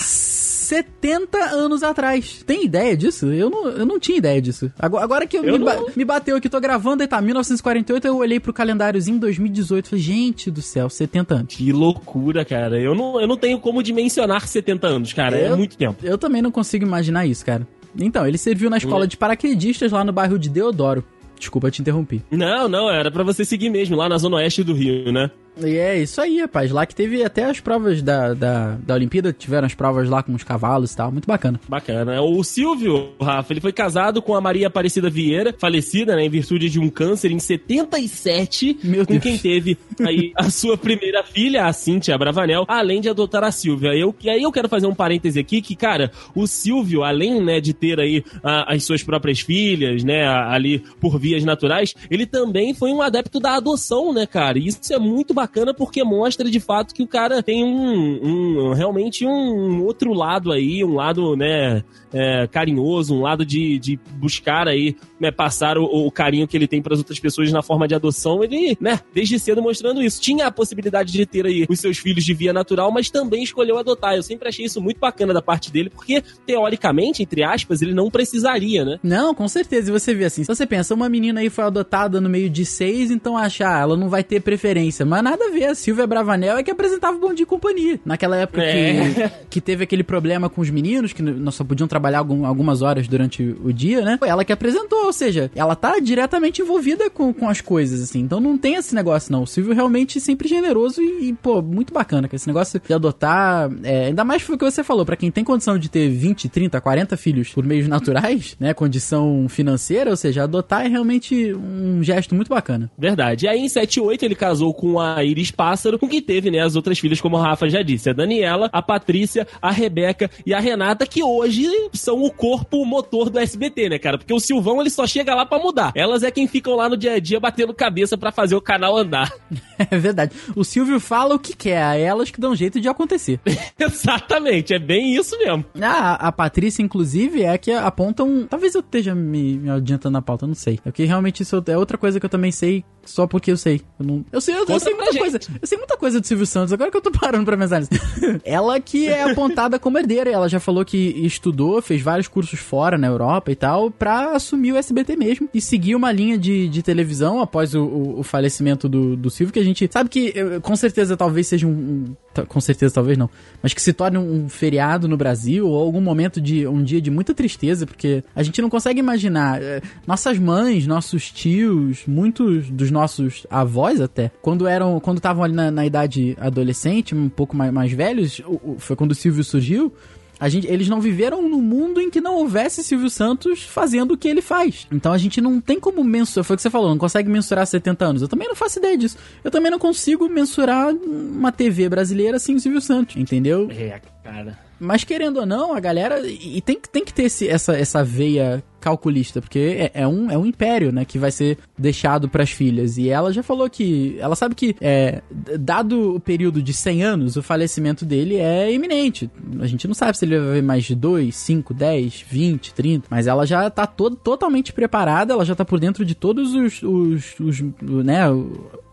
70 0.67 1.38
anos 1.38 1.82
atrás. 1.82 2.43
Tem 2.44 2.64
ideia 2.64 2.96
disso? 2.96 3.26
Eu 3.26 3.49
não, 3.49 3.69
eu 3.69 3.87
não 3.87 4.00
tinha 4.00 4.19
ideia 4.19 4.43
disso. 4.43 4.70
Agora, 4.78 5.05
agora 5.05 5.26
que 5.26 5.38
eu, 5.38 5.44
eu 5.44 5.58
me, 5.58 5.64
ba 5.64 5.76
me, 5.94 6.05
bateu 6.05 6.37
aqui, 6.37 6.49
tô 6.49 6.61
gravando 6.61 7.02
e 7.02 7.06
tá, 7.06 7.20
1948, 7.20 8.06
eu 8.06 8.17
olhei 8.17 8.40
pro 8.40 8.52
calendáriozinho 8.52 9.19
2018 9.20 9.87
e 9.87 9.88
falei, 9.88 10.05
gente 10.05 10.50
do 10.50 10.61
céu, 10.61 10.90
70 10.90 11.34
anos. 11.34 11.55
Que 11.55 11.73
loucura, 11.73 12.44
cara. 12.44 12.81
Eu 12.81 12.94
não, 12.94 13.20
eu 13.20 13.28
não 13.28 13.37
tenho 13.37 13.61
como 13.61 13.82
dimensionar 13.82 14.46
70 14.46 14.87
anos, 14.87 15.12
cara. 15.12 15.38
É 15.38 15.49
eu, 15.49 15.55
é 15.55 15.56
muito 15.56 15.76
tempo. 15.76 16.05
Eu 16.05 16.19
também 16.19 16.43
não 16.43 16.50
consigo 16.50 16.84
imaginar 16.84 17.26
isso, 17.26 17.46
cara. 17.46 17.67
Então, 17.99 18.27
ele 18.27 18.39
serviu 18.39 18.69
na 18.71 18.77
escola 18.77 19.05
hum. 19.05 19.09
de 19.09 19.17
paraquedistas 19.17 19.93
lá 19.93 20.05
no 20.05 20.12
bairro 20.12 20.38
de 20.38 20.49
Deodoro. 20.49 21.05
Desculpa 21.38 21.71
te 21.71 21.83
interromper. 21.83 22.23
Não, 22.31 22.69
não, 22.69 22.91
era 22.91 23.11
para 23.11 23.23
você 23.23 23.45
seguir 23.45 23.69
mesmo, 23.69 23.97
lá 23.97 24.09
na 24.09 24.19
zona 24.19 24.37
oeste 24.37 24.65
do 24.65 24.73
Rio, 24.73 25.12
né? 25.12 25.31
E 25.65 25.77
é 25.77 25.99
isso 25.99 26.21
aí, 26.21 26.41
rapaz. 26.41 26.71
Lá 26.71 26.85
que 26.85 26.95
teve 26.95 27.25
até 27.25 27.45
as 27.45 27.61
provas 27.61 28.03
da, 28.03 28.35
da, 28.35 28.77
da 28.77 28.95
Olimpíada, 28.95 29.33
tiveram 29.33 29.67
as 29.67 29.75
provas 29.75 30.09
lá 30.09 30.23
com 30.23 30.35
os 30.35 30.45
cavalos 30.45 30.93
e 30.93 30.97
tal. 30.97 31.11
Muito 31.11 31.27
bacana. 31.27 31.59
Bacana. 31.67 32.21
O 32.21 32.45
Silvio, 32.45 33.13
Rafa, 33.21 33.53
ele 33.53 33.61
foi 33.61 33.73
casado 33.73 34.21
com 34.21 34.35
a 34.35 34.41
Maria 34.41 34.67
Aparecida 34.67 35.09
Vieira, 35.09 35.55
falecida, 35.59 36.15
né, 36.15 36.25
em 36.25 36.29
virtude 36.29 36.69
de 36.69 36.79
um 36.79 36.91
câncer 36.91 37.31
em 37.31 37.39
77, 37.39 38.79
Meu 38.85 39.07
com 39.07 39.13
Deus. 39.15 39.23
quem 39.23 39.39
teve 39.39 39.79
aí 40.01 40.33
a 40.37 40.49
sua 40.51 40.77
primeira 40.77 41.23
filha, 41.23 41.65
a 41.65 41.73
Cíntia 41.73 42.19
Bravanel, 42.19 42.65
além 42.69 43.01
de 43.01 43.09
adotar 43.09 43.43
a 43.43 43.51
Silvia. 43.51 43.95
Eu, 43.95 44.15
e 44.23 44.29
aí 44.29 44.43
eu 44.43 44.53
quero 44.53 44.69
fazer 44.69 44.87
um 44.87 44.95
parêntese 44.95 45.41
aqui 45.41 45.63
que, 45.63 45.75
cara, 45.75 46.11
o 46.35 46.47
Silvio, 46.47 47.03
além, 47.03 47.43
né, 47.43 47.61
de 47.61 47.73
ter 47.73 47.99
aí 47.99 48.23
a, 48.43 48.75
as 48.75 48.85
suas 48.85 49.03
próprias 49.03 49.41
filhas, 49.41 50.05
né, 50.05 50.27
ali 50.27 50.85
por 51.01 51.19
vias 51.19 51.45
naturais, 51.45 51.95
ele 52.11 52.27
também 52.27 52.75
foi 52.75 52.93
um 52.93 53.01
adepto 53.01 53.41
da 53.41 53.57
adoção, 53.57 54.13
né, 54.13 54.27
cara? 54.27 54.59
E 54.59 54.67
isso 54.67 54.93
é 54.93 54.99
muito 54.99 55.33
bacana 55.33 55.46
bacana 55.47 55.73
porque 55.73 56.03
mostra 56.03 56.50
de 56.50 56.59
fato 56.59 56.93
que 56.93 57.03
o 57.03 57.07
cara 57.07 57.41
tem 57.43 57.65
um, 57.65 58.21
um 58.23 58.73
realmente 58.73 59.25
um 59.25 59.85
outro 59.85 60.12
lado 60.12 60.50
aí, 60.50 60.85
um 60.85 60.95
lado, 60.95 61.37
né, 61.37 61.85
é, 62.12 62.47
carinhoso, 62.49 63.15
um 63.15 63.23
lado 63.23 63.47
de, 63.47 63.79
de 63.79 63.99
buscar 64.15 64.67
aí, 64.67 64.97
né, 65.21 65.31
passar 65.31 65.79
o, 65.79 65.85
o 65.85 66.11
carinho 66.11 66.49
que 66.49 66.57
ele 66.57 66.67
tem 66.67 66.83
para 66.83 66.95
as 66.95 66.99
outras 66.99 67.21
pessoas 67.21 67.53
na 67.53 67.62
forma 67.62 67.87
de 67.87 67.95
adoção. 67.95 68.43
Ele, 68.43 68.76
né, 68.81 69.00
desde 69.15 69.38
cedo 69.38 69.62
mostrando 69.62 70.03
isso. 70.03 70.21
Tinha 70.21 70.47
a 70.47 70.50
possibilidade 70.50 71.12
de 71.12 71.25
ter 71.25 71.47
aí 71.47 71.65
os 71.69 71.79
seus 71.79 71.99
filhos 71.99 72.25
de 72.25 72.35
via 72.35 72.53
natural, 72.53 72.91
mas 72.91 73.09
também 73.09 73.43
escolheu 73.43 73.79
adotar. 73.79 74.17
Eu 74.17 74.23
sempre 74.23 74.49
achei 74.49 74.65
isso 74.65 74.81
muito 74.81 74.99
bacana 74.99 75.33
da 75.33 75.43
parte 75.43 75.71
dele, 75.71 75.91
porque 75.91 76.23
teoricamente, 76.45 77.23
entre 77.23 77.45
aspas, 77.45 77.83
ele 77.83 77.95
não 77.95 78.11
precisaria, 78.11 78.85
né? 78.85 78.99
Não, 79.03 79.35
com 79.35 79.47
certeza. 79.47 79.91
E 79.91 79.93
você 79.93 80.15
vê 80.15 80.25
assim, 80.25 80.43
se 80.43 80.49
você 80.49 80.67
pensa, 80.67 80.95
uma 80.95 81.09
menina 81.09 81.41
aí 81.41 81.50
foi 81.50 81.65
adotada 81.65 82.21
no 82.21 82.29
meio 82.29 82.50
de 82.50 82.65
seis, 82.65 83.11
então 83.11 83.37
achar, 83.37 83.76
ah, 83.76 83.81
ela 83.81 83.97
não 83.97 84.09
vai 84.09 84.25
ter 84.25 84.41
preferência. 84.41 85.05
Mas 85.05 85.23
na 85.23 85.36
nada 85.37 85.50
a 85.50 85.52
ver. 85.52 85.64
A 85.66 85.75
Silvia 85.75 86.07
Bravanel 86.07 86.57
é 86.57 86.62
que 86.62 86.71
apresentava 86.71 87.16
o 87.16 87.21
Bom 87.21 87.33
Dia 87.35 87.43
e 87.45 87.47
Companhia. 87.47 88.00
Naquela 88.05 88.37
época 88.37 88.62
É. 88.62 89.11
que, 89.11 89.31
que 89.50 89.61
teve 89.61 89.85
aquele 89.85 90.02
problema 90.02 90.49
com 90.49 90.61
os 90.61 90.71
meninos, 90.71 91.12
que 91.12 91.23
não 91.23 91.50
só 91.52 91.64
podiam 91.64 91.87
trabalhar 91.88 92.19
algum- 92.19 92.45
algumas 92.47 92.83
horas 92.83 93.07
durante 93.09 93.43
o 93.64 93.73
dia, 93.73 94.02
né? 94.02 94.16
Foi 94.19 94.28
ela 94.28 94.45
que 94.45 94.52
apresentou, 94.52 95.07
ou 95.07 95.12
seja, 95.12 95.50
ela 95.55 95.75
tá 95.75 95.99
diretamente 95.99 96.62
envolvida 96.62 97.09
com, 97.11 97.33
com 97.33 97.49
as 97.49 97.61
coisas, 97.61 98.00
assim. 98.02 98.21
Então 98.21 98.40
não 98.40 98.57
tem 98.57 98.75
esse 98.75 98.95
negócio, 98.95 99.31
não. 99.33 99.43
O 99.43 99.47
Silvio 99.47 99.75
realmente 99.75 100.21
sempre 100.21 100.49
generoso 100.49 101.00
e, 101.02 101.28
e, 101.28 101.33
pô, 101.33 101.61
muito 101.62 101.93
bacana. 101.93 102.28
Que 102.28 102.37
esse 102.37 102.47
negócio 102.47 102.81
de 102.85 102.93
adotar, 102.95 103.71
é, 103.83 104.07
ainda 104.07 104.25
mais 104.25 104.43
foi 104.43 104.55
o 104.55 104.59
que 104.59 104.64
você 104.64 104.83
falou, 104.83 105.05
pra 105.05 105.16
quem 105.16 105.31
tem 105.31 105.45
condição 105.45 105.78
de 105.78 105.88
ter 105.88 106.09
20, 106.09 106.49
30, 106.49 106.81
40 106.81 107.16
filhos 107.16 107.49
por 107.52 107.64
meios 107.64 107.88
naturais, 107.88 108.57
né? 108.59 108.73
Condição 108.75 109.47
financeira, 109.49 110.11
ou 110.11 110.16
seja, 110.16 110.43
adotar 110.45 110.85
é 110.85 110.88
realmente 110.88 111.52
um 111.55 112.02
gesto 112.02 112.35
muito 112.35 112.49
bacana. 112.49 112.90
Verdade. 112.99 113.47
E 113.47 113.49
aí, 113.49 113.61
em 113.61 113.69
78, 113.69 114.25
ele 114.25 114.35
casou 114.35 114.73
com 114.75 114.99
a 115.00 115.25
Iris 115.26 115.50
Pássaro, 115.50 115.99
com 115.99 116.09
quem 116.09 116.23
teve, 116.23 116.50
né, 116.50 116.61
as 116.61 116.76
outras 116.76 116.99
filhas, 116.99 117.21
como 117.21 117.37
a 117.37 117.42
Rafa 117.42 117.68
já 117.68 117.83
disse. 117.83 118.11
A 118.11 118.12
Daniela, 118.12 118.68
a 118.73 118.83
Patrícia, 118.83 119.47
a 119.61 119.71
Rebeca 119.71 120.30
e 120.45 120.54
a 120.54 120.61
Renata, 120.61 121.06
que 121.06 121.23
hoje 121.23 121.66
são 121.92 122.23
o 122.23 122.30
corpo 122.30 122.85
motor 122.85 123.30
do 123.30 123.38
SBT, 123.38 123.88
né, 123.88 123.99
cara? 123.99 124.18
Porque 124.18 124.33
o 124.33 124.40
Silvão, 124.40 124.80
ele 124.80 124.90
só 124.90 125.06
chega 125.06 125.35
lá 125.35 125.45
pra 125.45 125.59
mudar. 125.59 125.92
Elas 125.95 126.23
é 126.23 126.30
quem 126.30 126.47
ficam 126.47 126.75
lá 126.75 126.88
no 126.88 126.97
dia 126.97 127.14
a 127.14 127.18
dia 127.18 127.40
batendo 127.40 127.75
cabeça 127.75 128.16
pra 128.16 128.33
fazer 128.33 128.54
o 128.54 128.61
canal 128.61 128.97
andar. 128.97 129.33
É 129.90 129.99
verdade. 129.99 130.33
O 130.54 130.64
Silvio 130.64 130.99
fala 130.99 131.35
o 131.35 131.38
que 131.38 131.54
quer, 131.54 131.83
a 131.83 131.95
elas 131.95 132.30
que 132.30 132.40
dão 132.40 132.56
jeito 132.56 132.80
de 132.80 132.88
acontecer. 132.88 133.38
Exatamente, 133.78 134.73
é 134.73 134.78
bem 134.78 135.14
isso 135.14 135.37
mesmo. 135.38 135.66
A, 135.83 136.28
a 136.28 136.33
Patrícia, 136.33 136.83
inclusive, 136.83 137.42
é 137.42 137.59
que 137.59 137.71
aponta 137.71 138.25
um. 138.25 138.47
Talvez 138.47 138.75
eu 138.75 138.80
esteja 138.80 139.14
me, 139.14 139.59
me 139.59 139.71
adiantando 139.71 140.14
na 140.14 140.23
pauta, 140.23 140.47
não 140.47 140.54
sei. 140.54 140.80
É 140.85 140.90
porque 140.90 141.04
realmente 141.04 141.42
isso 141.42 141.62
é 141.66 141.76
outra 141.76 141.99
coisa 141.99 142.18
que 142.18 142.25
eu 142.25 142.30
também 142.30 142.50
sei 142.50 142.85
só 143.07 143.27
porque 143.27 143.51
eu 143.51 143.57
sei. 143.57 143.81
Eu, 143.99 144.07
não... 144.07 144.25
eu 144.31 144.41
sei, 144.41 144.55
eu, 144.55 144.65
eu 144.69 144.81
sei 144.81 144.95
muita 144.95 145.19
coisa. 145.19 145.41
Eu 145.61 145.67
sei 145.67 145.79
muita 145.79 145.97
coisa 145.97 146.21
do 146.21 146.27
Silvio 146.27 146.47
Santos, 146.47 146.73
agora 146.73 146.91
que 146.91 146.97
eu 146.97 147.01
tô 147.03 147.11
parando 147.11 147.45
pra 147.45 147.57
pensar 147.57 147.81
nisso. 147.81 147.91
ela 148.45 148.79
que 148.81 149.09
é 149.09 149.31
apontada 149.31 149.79
como 149.79 149.99
herdeira, 149.99 150.31
ela 150.31 150.49
já 150.49 150.61
falou 150.61 150.85
que 150.85 150.97
estudou, 151.25 151.81
fez 151.81 152.03
vários 152.03 152.29
cursos 152.29 152.59
fora 152.59 152.99
na 152.99 153.07
Europa 153.07 153.51
e 153.51 153.57
tal, 153.57 153.91
pra 153.91 154.33
assumir 154.33 154.73
o 154.73 154.77
SBT 154.77 155.17
mesmo 155.17 155.49
e 155.55 155.61
seguir 155.61 155.95
uma 155.95 156.13
linha 156.13 156.37
de, 156.37 156.69
de 156.69 156.83
televisão 156.83 157.41
após 157.41 157.75
o, 157.75 157.83
o, 157.83 158.21
o 158.21 158.23
falecimento 158.23 158.89
do, 158.89 159.17
do 159.17 159.31
Silvio, 159.31 159.53
que 159.53 159.61
a 159.61 159.65
gente 159.65 159.89
sabe 159.91 160.09
que 160.11 160.33
eh, 160.37 160.61
com 160.61 160.75
certeza 160.77 161.17
talvez 161.17 161.47
seja 161.47 161.67
um. 161.67 161.71
um- 161.71 162.17
com 162.45 162.61
certeza 162.61 162.95
talvez 162.95 163.16
não, 163.16 163.31
mas 163.62 163.73
que 163.73 163.81
se 163.81 163.93
torne 163.93 164.19
um 164.19 164.49
feriado 164.49 165.07
no 165.09 165.16
Brasil 165.16 165.66
ou 165.66 165.81
algum 165.81 166.00
momento 166.00 166.40
de 166.40 166.66
um 166.66 166.83
dia 166.83 167.00
de 167.00 167.11
muita 167.11 167.33
tristeza, 167.33 167.87
porque 167.87 168.23
a 168.35 168.43
gente 168.43 168.61
não 168.61 168.69
consegue 168.69 169.00
imaginar. 169.00 169.62
eh, 169.62 169.81
Nossas 170.07 170.38
mães, 170.38 170.87
nossos 170.87 171.31
tios, 171.31 172.02
muitos 172.07 172.69
dos 172.69 172.90
nossos 172.90 173.47
avós 173.49 174.00
até, 174.00 174.31
quando 174.43 174.66
eram, 174.66 174.99
quando 175.00 175.19
estavam 175.19 175.43
ali 175.45 175.55
na, 175.55 175.71
na 175.71 175.87
idade 175.87 176.37
adolescente, 176.40 177.14
um 177.14 177.28
pouco 177.28 177.57
mais, 177.57 177.73
mais 177.73 177.93
velhos, 177.93 178.40
foi 178.78 178.97
quando 178.97 179.12
o 179.12 179.14
Silvio 179.14 179.45
surgiu. 179.45 179.93
A 180.38 180.49
gente, 180.49 180.66
eles 180.66 180.88
não 180.88 181.00
viveram 181.00 181.40
num 181.49 181.62
mundo 181.62 182.00
em 182.00 182.11
que 182.11 182.21
não 182.21 182.35
houvesse 182.37 182.83
Silvio 182.85 183.09
Santos 183.09 183.62
fazendo 183.62 184.12
o 184.12 184.19
que 184.19 184.28
ele 184.28 184.43
faz. 184.43 184.87
Então 184.93 185.12
a 185.12 185.19
gente 185.19 185.40
não 185.40 185.61
tem 185.61 185.81
como 185.81 186.05
mensurar. 186.05 186.45
Foi 186.45 186.55
o 186.55 186.57
que 186.57 186.62
você 186.62 186.69
falou, 186.71 186.90
não 186.90 186.99
consegue 186.99 187.28
mensurar 187.31 187.66
70 187.66 188.05
anos. 188.05 188.23
Eu 188.23 188.28
também 188.28 188.47
não 188.47 188.55
faço 188.55 188.78
ideia 188.78 188.99
disso. 188.99 189.16
Eu 189.43 189.50
também 189.50 189.71
não 189.71 189.78
consigo 189.78 190.28
mensurar 190.28 190.95
uma 190.95 191.50
TV 191.50 191.88
brasileira 191.88 192.38
sem 192.38 192.55
o 192.55 192.61
Silvio 192.61 192.81
Santos, 192.83 193.16
entendeu? 193.16 193.69
É, 193.71 194.00
cara. 194.23 194.59
Mas 194.78 195.05
querendo 195.05 195.38
ou 195.38 195.47
não, 195.47 195.73
a 195.75 195.81
galera. 195.81 196.21
E 196.28 196.61
tem, 196.61 196.78
que- 196.78 196.88
tem 196.88 197.02
que 197.02 197.14
ter 197.14 197.23
esse- 197.25 197.49
essa, 197.49 197.75
essa 197.75 198.05
veia 198.05 198.62
calculista, 198.87 199.40
porque 199.40 199.90
é, 199.93 200.02
é 200.02 200.07
um, 200.07 200.31
é 200.31 200.38
um 200.38 200.47
império, 200.47 200.93
né? 200.93 201.05
Que 201.05 201.19
vai 201.19 201.33
ser 201.33 201.59
deixado 201.76 202.28
pras 202.28 202.50
filhas. 202.50 202.97
E 202.97 203.09
ela 203.09 203.33
já 203.33 203.43
falou 203.43 203.69
que. 203.69 204.16
Ela 204.21 204.37
sabe 204.37 204.55
que, 204.55 204.76
é, 204.81 205.23
dado 205.59 206.14
o 206.14 206.21
período 206.21 206.62
de 206.62 206.73
100 206.73 207.02
anos, 207.02 207.37
o 207.37 207.43
falecimento 207.43 208.05
dele 208.05 208.37
é 208.37 208.73
iminente. 208.73 209.28
A 209.59 209.66
gente 209.66 209.88
não 209.88 209.95
sabe 209.95 210.16
se 210.16 210.25
ele 210.25 210.38
vai 210.38 210.47
viver 210.47 210.62
mais 210.62 210.85
de 210.85 210.95
2, 210.95 211.35
5, 211.35 211.75
10, 211.75 212.25
20, 212.28 212.75
30. 212.75 213.07
Mas 213.11 213.26
ela 213.26 213.45
já 213.45 213.69
tá 213.69 213.88
todo, 213.88 214.14
totalmente 214.14 214.73
preparada, 214.73 215.33
ela 215.33 215.45
já 215.45 215.57
tá 215.57 215.64
por 215.64 215.81
dentro 215.81 216.05
de 216.05 216.14
todos 216.14 216.55
os. 216.55 216.81
os, 216.83 217.40
os 217.40 217.61
né? 218.05 218.23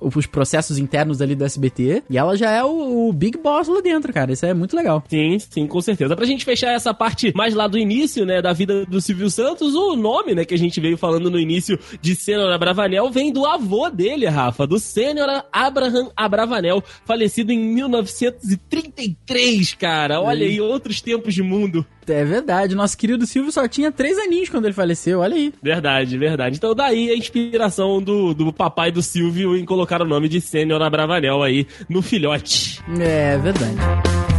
os 0.03 0.25
processos 0.25 0.77
internos 0.77 1.21
ali 1.21 1.35
do 1.35 1.45
SBT. 1.45 2.03
E 2.09 2.17
ela 2.17 2.35
já 2.35 2.51
é 2.51 2.63
o, 2.63 3.07
o 3.07 3.13
Big 3.13 3.37
Boss 3.37 3.67
lá 3.67 3.81
dentro, 3.81 4.11
cara. 4.11 4.33
Isso 4.33 4.45
é 4.45 4.53
muito 4.53 4.75
legal. 4.75 5.03
Sim, 5.07 5.39
sim, 5.39 5.67
com 5.67 5.81
certeza. 5.81 6.15
Pra 6.15 6.25
gente 6.25 6.43
fechar 6.43 6.73
essa 6.73 6.93
parte 6.93 7.31
mais 7.35 7.53
lá 7.53 7.67
do 7.67 7.77
início, 7.77 8.25
né, 8.25 8.41
da 8.41 8.53
vida 8.53 8.85
do 8.85 8.99
Silvio 8.99 9.29
Santos, 9.29 9.73
o 9.75 9.82
nome, 9.95 10.33
né, 10.33 10.45
que 10.45 10.53
a 10.53 10.57
gente 10.57 10.79
veio 10.79 10.97
falando 10.97 11.29
no 11.29 11.37
início 11.39 11.77
de 12.01 12.15
Sênior 12.15 12.51
Abravanel 12.51 13.09
vem 13.09 13.31
do 13.31 13.45
avô 13.45 13.89
dele, 13.89 14.25
Rafa, 14.27 14.65
do 14.65 14.79
Sênior 14.79 15.43
Abraham 15.51 16.09
Abravanel, 16.15 16.81
falecido 17.05 17.51
em 17.51 17.59
1933, 17.59 19.73
cara. 19.73 20.21
Olha 20.21 20.45
aí, 20.45 20.61
outros 20.61 21.01
tempos 21.01 21.33
de 21.33 21.43
mundo. 21.43 21.85
É 22.07 22.23
verdade, 22.25 22.75
nosso 22.75 22.97
querido 22.97 23.25
Silvio 23.25 23.51
só 23.51 23.67
tinha 23.67 23.91
três 23.91 24.17
aninhos 24.17 24.49
quando 24.49 24.65
ele 24.65 24.73
faleceu, 24.73 25.19
olha 25.19 25.35
aí. 25.35 25.53
Verdade, 25.61 26.17
verdade. 26.17 26.57
Então 26.57 26.75
daí 26.75 27.09
a 27.09 27.15
inspiração 27.15 28.01
do, 28.01 28.33
do 28.33 28.51
papai 28.51 28.91
do 28.91 29.01
Silvio 29.01 29.55
em 29.55 29.63
colocar 29.63 30.01
o 30.01 30.05
nome 30.05 30.27
de 30.27 30.41
Sênior 30.41 30.81
Abravanel 30.81 31.41
aí 31.41 31.65
no 31.87 32.01
filhote. 32.01 32.81
É 32.99 33.37
verdade. 33.37 34.32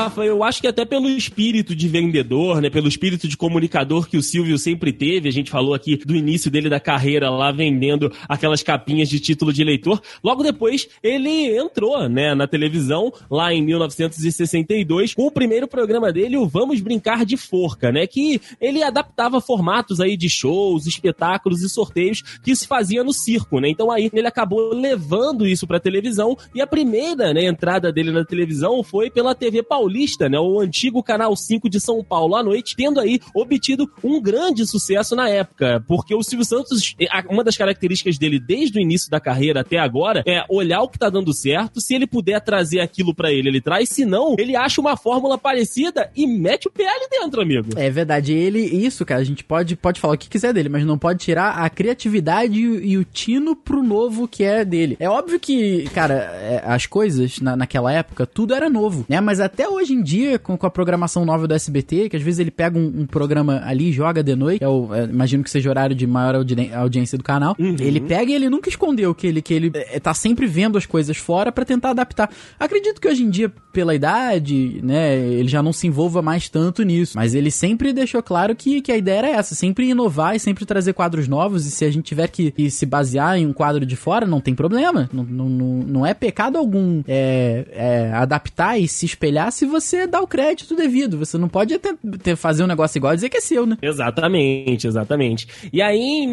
Rafa, 0.00 0.24
eu 0.24 0.42
acho 0.42 0.62
que 0.62 0.66
até 0.66 0.86
pelo 0.86 1.10
espírito 1.10 1.76
de 1.76 1.86
vendedor, 1.86 2.62
né, 2.62 2.70
pelo 2.70 2.88
espírito 2.88 3.28
de 3.28 3.36
comunicador 3.36 4.08
que 4.08 4.16
o 4.16 4.22
Silvio 4.22 4.56
sempre 4.56 4.94
teve, 4.94 5.28
a 5.28 5.32
gente 5.32 5.50
falou 5.50 5.74
aqui 5.74 5.94
do 5.94 6.16
início 6.16 6.50
dele 6.50 6.70
da 6.70 6.80
carreira 6.80 7.28
lá 7.28 7.52
vendendo 7.52 8.10
aquelas 8.26 8.62
capinhas 8.62 9.10
de 9.10 9.20
título 9.20 9.52
de 9.52 9.60
eleitor. 9.60 10.00
Logo 10.24 10.42
depois, 10.42 10.88
ele 11.02 11.54
entrou, 11.54 12.08
né, 12.08 12.34
na 12.34 12.46
televisão 12.46 13.12
lá 13.30 13.52
em 13.52 13.62
1962 13.62 15.12
com 15.12 15.26
o 15.26 15.30
primeiro 15.30 15.68
programa 15.68 16.10
dele, 16.10 16.38
o 16.38 16.48
Vamos 16.48 16.80
Brincar 16.80 17.26
de 17.26 17.36
Forca, 17.36 17.92
né, 17.92 18.06
que 18.06 18.40
ele 18.58 18.82
adaptava 18.82 19.38
formatos 19.38 20.00
aí 20.00 20.16
de 20.16 20.30
shows, 20.30 20.86
espetáculos 20.86 21.60
e 21.60 21.68
sorteios 21.68 22.22
que 22.42 22.56
se 22.56 22.66
fazia 22.66 23.04
no 23.04 23.12
circo, 23.12 23.60
né? 23.60 23.68
Então 23.68 23.90
aí 23.90 24.08
ele 24.12 24.26
acabou 24.26 24.72
levando 24.72 25.46
isso 25.46 25.66
pra 25.66 25.78
televisão 25.78 26.38
e 26.54 26.62
a 26.62 26.66
primeira, 26.66 27.34
né, 27.34 27.44
entrada 27.44 27.92
dele 27.92 28.10
na 28.10 28.24
televisão 28.24 28.82
foi 28.82 29.10
pela 29.10 29.34
TV 29.34 29.62
Paulista, 29.62 29.90
né, 30.28 30.38
o 30.38 30.60
antigo 30.60 31.02
canal 31.02 31.34
5 31.36 31.68
de 31.68 31.80
São 31.80 32.02
Paulo 32.02 32.34
à 32.36 32.42
noite, 32.42 32.74
tendo 32.76 33.00
aí 33.00 33.20
obtido 33.34 33.90
um 34.02 34.20
grande 34.20 34.66
sucesso 34.66 35.14
na 35.16 35.28
época, 35.28 35.82
porque 35.86 36.14
o 36.14 36.22
Silvio 36.22 36.44
Santos, 36.44 36.94
a- 37.10 37.24
uma 37.28 37.44
das 37.44 37.56
características 37.56 38.18
dele 38.18 38.38
desde 38.40 38.78
o 38.78 38.80
início 38.82 39.10
da 39.10 39.20
carreira 39.20 39.60
até 39.60 39.78
agora 39.78 40.22
é 40.26 40.44
olhar 40.48 40.82
o 40.82 40.88
que 40.88 40.98
tá 40.98 41.08
dando 41.10 41.32
certo, 41.32 41.80
se 41.80 41.94
ele 41.94 42.06
puder 42.06 42.40
trazer 42.40 42.80
aquilo 42.80 43.14
pra 43.14 43.32
ele, 43.32 43.48
ele 43.48 43.60
traz, 43.60 43.88
se 43.88 44.04
não, 44.04 44.34
ele 44.38 44.56
acha 44.56 44.80
uma 44.80 44.96
fórmula 44.96 45.36
parecida 45.38 46.10
e 46.16 46.26
mete 46.26 46.66
o 46.68 46.72
ali 46.80 47.08
dentro, 47.10 47.40
amigo. 47.42 47.68
É 47.76 47.90
verdade, 47.90 48.32
ele, 48.32 48.60
isso, 48.60 49.04
cara, 49.04 49.20
a 49.20 49.24
gente 49.24 49.44
pode, 49.44 49.76
pode 49.76 50.00
falar 50.00 50.14
o 50.14 50.18
que 50.18 50.28
quiser 50.28 50.52
dele, 50.52 50.68
mas 50.68 50.84
não 50.84 50.96
pode 50.98 51.18
tirar 51.18 51.50
a 51.58 51.68
criatividade 51.68 52.58
e, 52.58 52.68
o- 52.68 52.80
e 52.82 52.96
o 52.98 53.04
tino 53.04 53.54
pro 53.54 53.82
novo 53.82 54.26
que 54.26 54.42
é 54.44 54.64
dele. 54.64 54.96
É 54.98 55.08
óbvio 55.08 55.38
que, 55.38 55.84
cara, 55.94 56.14
é, 56.14 56.62
as 56.64 56.86
coisas 56.86 57.38
na, 57.40 57.56
naquela 57.56 57.92
época, 57.92 58.26
tudo 58.26 58.54
era 58.54 58.68
novo, 58.70 59.04
né? 59.08 59.20
Mas 59.20 59.40
até 59.40 59.68
hoje 59.68 59.79
em 59.88 60.02
dia, 60.02 60.38
com, 60.38 60.56
com 60.56 60.66
a 60.66 60.70
programação 60.70 61.24
nova 61.24 61.46
do 61.48 61.54
SBT, 61.54 62.08
que 62.08 62.16
às 62.16 62.22
vezes 62.22 62.40
ele 62.40 62.50
pega 62.50 62.78
um, 62.78 63.00
um 63.02 63.06
programa 63.06 63.62
ali 63.64 63.88
e 63.88 63.92
joga 63.92 64.22
de 64.22 64.34
noite, 64.36 64.62
é 64.62 64.68
o, 64.68 64.94
é, 64.94 65.04
imagino 65.04 65.42
que 65.42 65.50
seja 65.50 65.70
horário 65.70 65.94
de 65.94 66.06
maior 66.06 66.34
audi- 66.34 66.72
audiência 66.74 67.16
do 67.16 67.24
canal, 67.24 67.54
ele 67.58 68.00
pega 68.00 68.30
e 68.30 68.34
ele 68.34 68.50
nunca 68.50 68.68
escondeu 68.68 69.14
que 69.14 69.26
ele, 69.26 69.40
que 69.40 69.54
ele 69.54 69.70
é, 69.74 69.98
tá 70.00 70.12
sempre 70.12 70.46
vendo 70.46 70.76
as 70.76 70.84
coisas 70.86 71.16
fora 71.16 71.52
pra 71.52 71.64
tentar 71.64 71.90
adaptar. 71.90 72.30
Acredito 72.58 73.00
que 73.00 73.08
hoje 73.08 73.22
em 73.22 73.30
dia, 73.30 73.52
pela 73.72 73.94
idade, 73.94 74.80
né, 74.82 75.16
ele 75.18 75.48
já 75.48 75.62
não 75.62 75.72
se 75.72 75.86
envolva 75.86 76.20
mais 76.20 76.48
tanto 76.48 76.82
nisso, 76.82 77.16
mas 77.16 77.34
ele 77.34 77.50
sempre 77.50 77.92
deixou 77.92 78.22
claro 78.22 78.54
que, 78.56 78.80
que 78.80 78.90
a 78.90 78.96
ideia 78.96 79.18
era 79.18 79.28
essa, 79.28 79.54
sempre 79.54 79.88
inovar 79.88 80.34
e 80.34 80.40
sempre 80.40 80.64
trazer 80.64 80.92
quadros 80.92 81.28
novos, 81.28 81.66
e 81.66 81.70
se 81.70 81.84
a 81.84 81.90
gente 81.90 82.04
tiver 82.04 82.28
que, 82.28 82.50
que 82.50 82.70
se 82.70 82.84
basear 82.86 83.38
em 83.38 83.46
um 83.46 83.52
quadro 83.52 83.84
de 83.86 83.96
fora, 83.96 84.26
não 84.26 84.40
tem 84.40 84.54
problema, 84.54 85.08
não, 85.12 85.22
não, 85.24 85.48
não, 85.48 85.66
não 85.86 86.06
é 86.06 86.14
pecado 86.14 86.58
algum 86.58 87.02
é, 87.06 87.66
é, 87.72 88.12
adaptar 88.12 88.78
e 88.78 88.88
se 88.88 89.06
espelhar 89.06 89.52
se 89.52 89.66
você 89.70 90.06
dá 90.06 90.20
o 90.20 90.26
crédito 90.26 90.74
devido, 90.74 91.16
você 91.18 91.38
não 91.38 91.48
pode 91.48 91.72
até 91.74 91.94
ter- 92.22 92.36
fazer 92.36 92.62
um 92.64 92.66
negócio 92.66 92.98
igual 92.98 93.12
e 93.12 93.16
dizer 93.16 93.28
que 93.28 93.36
é 93.38 93.40
seu, 93.40 93.64
né? 93.64 93.78
Exatamente, 93.80 94.86
exatamente. 94.86 95.46
E 95.72 95.80
aí, 95.80 95.98
em 95.98 96.26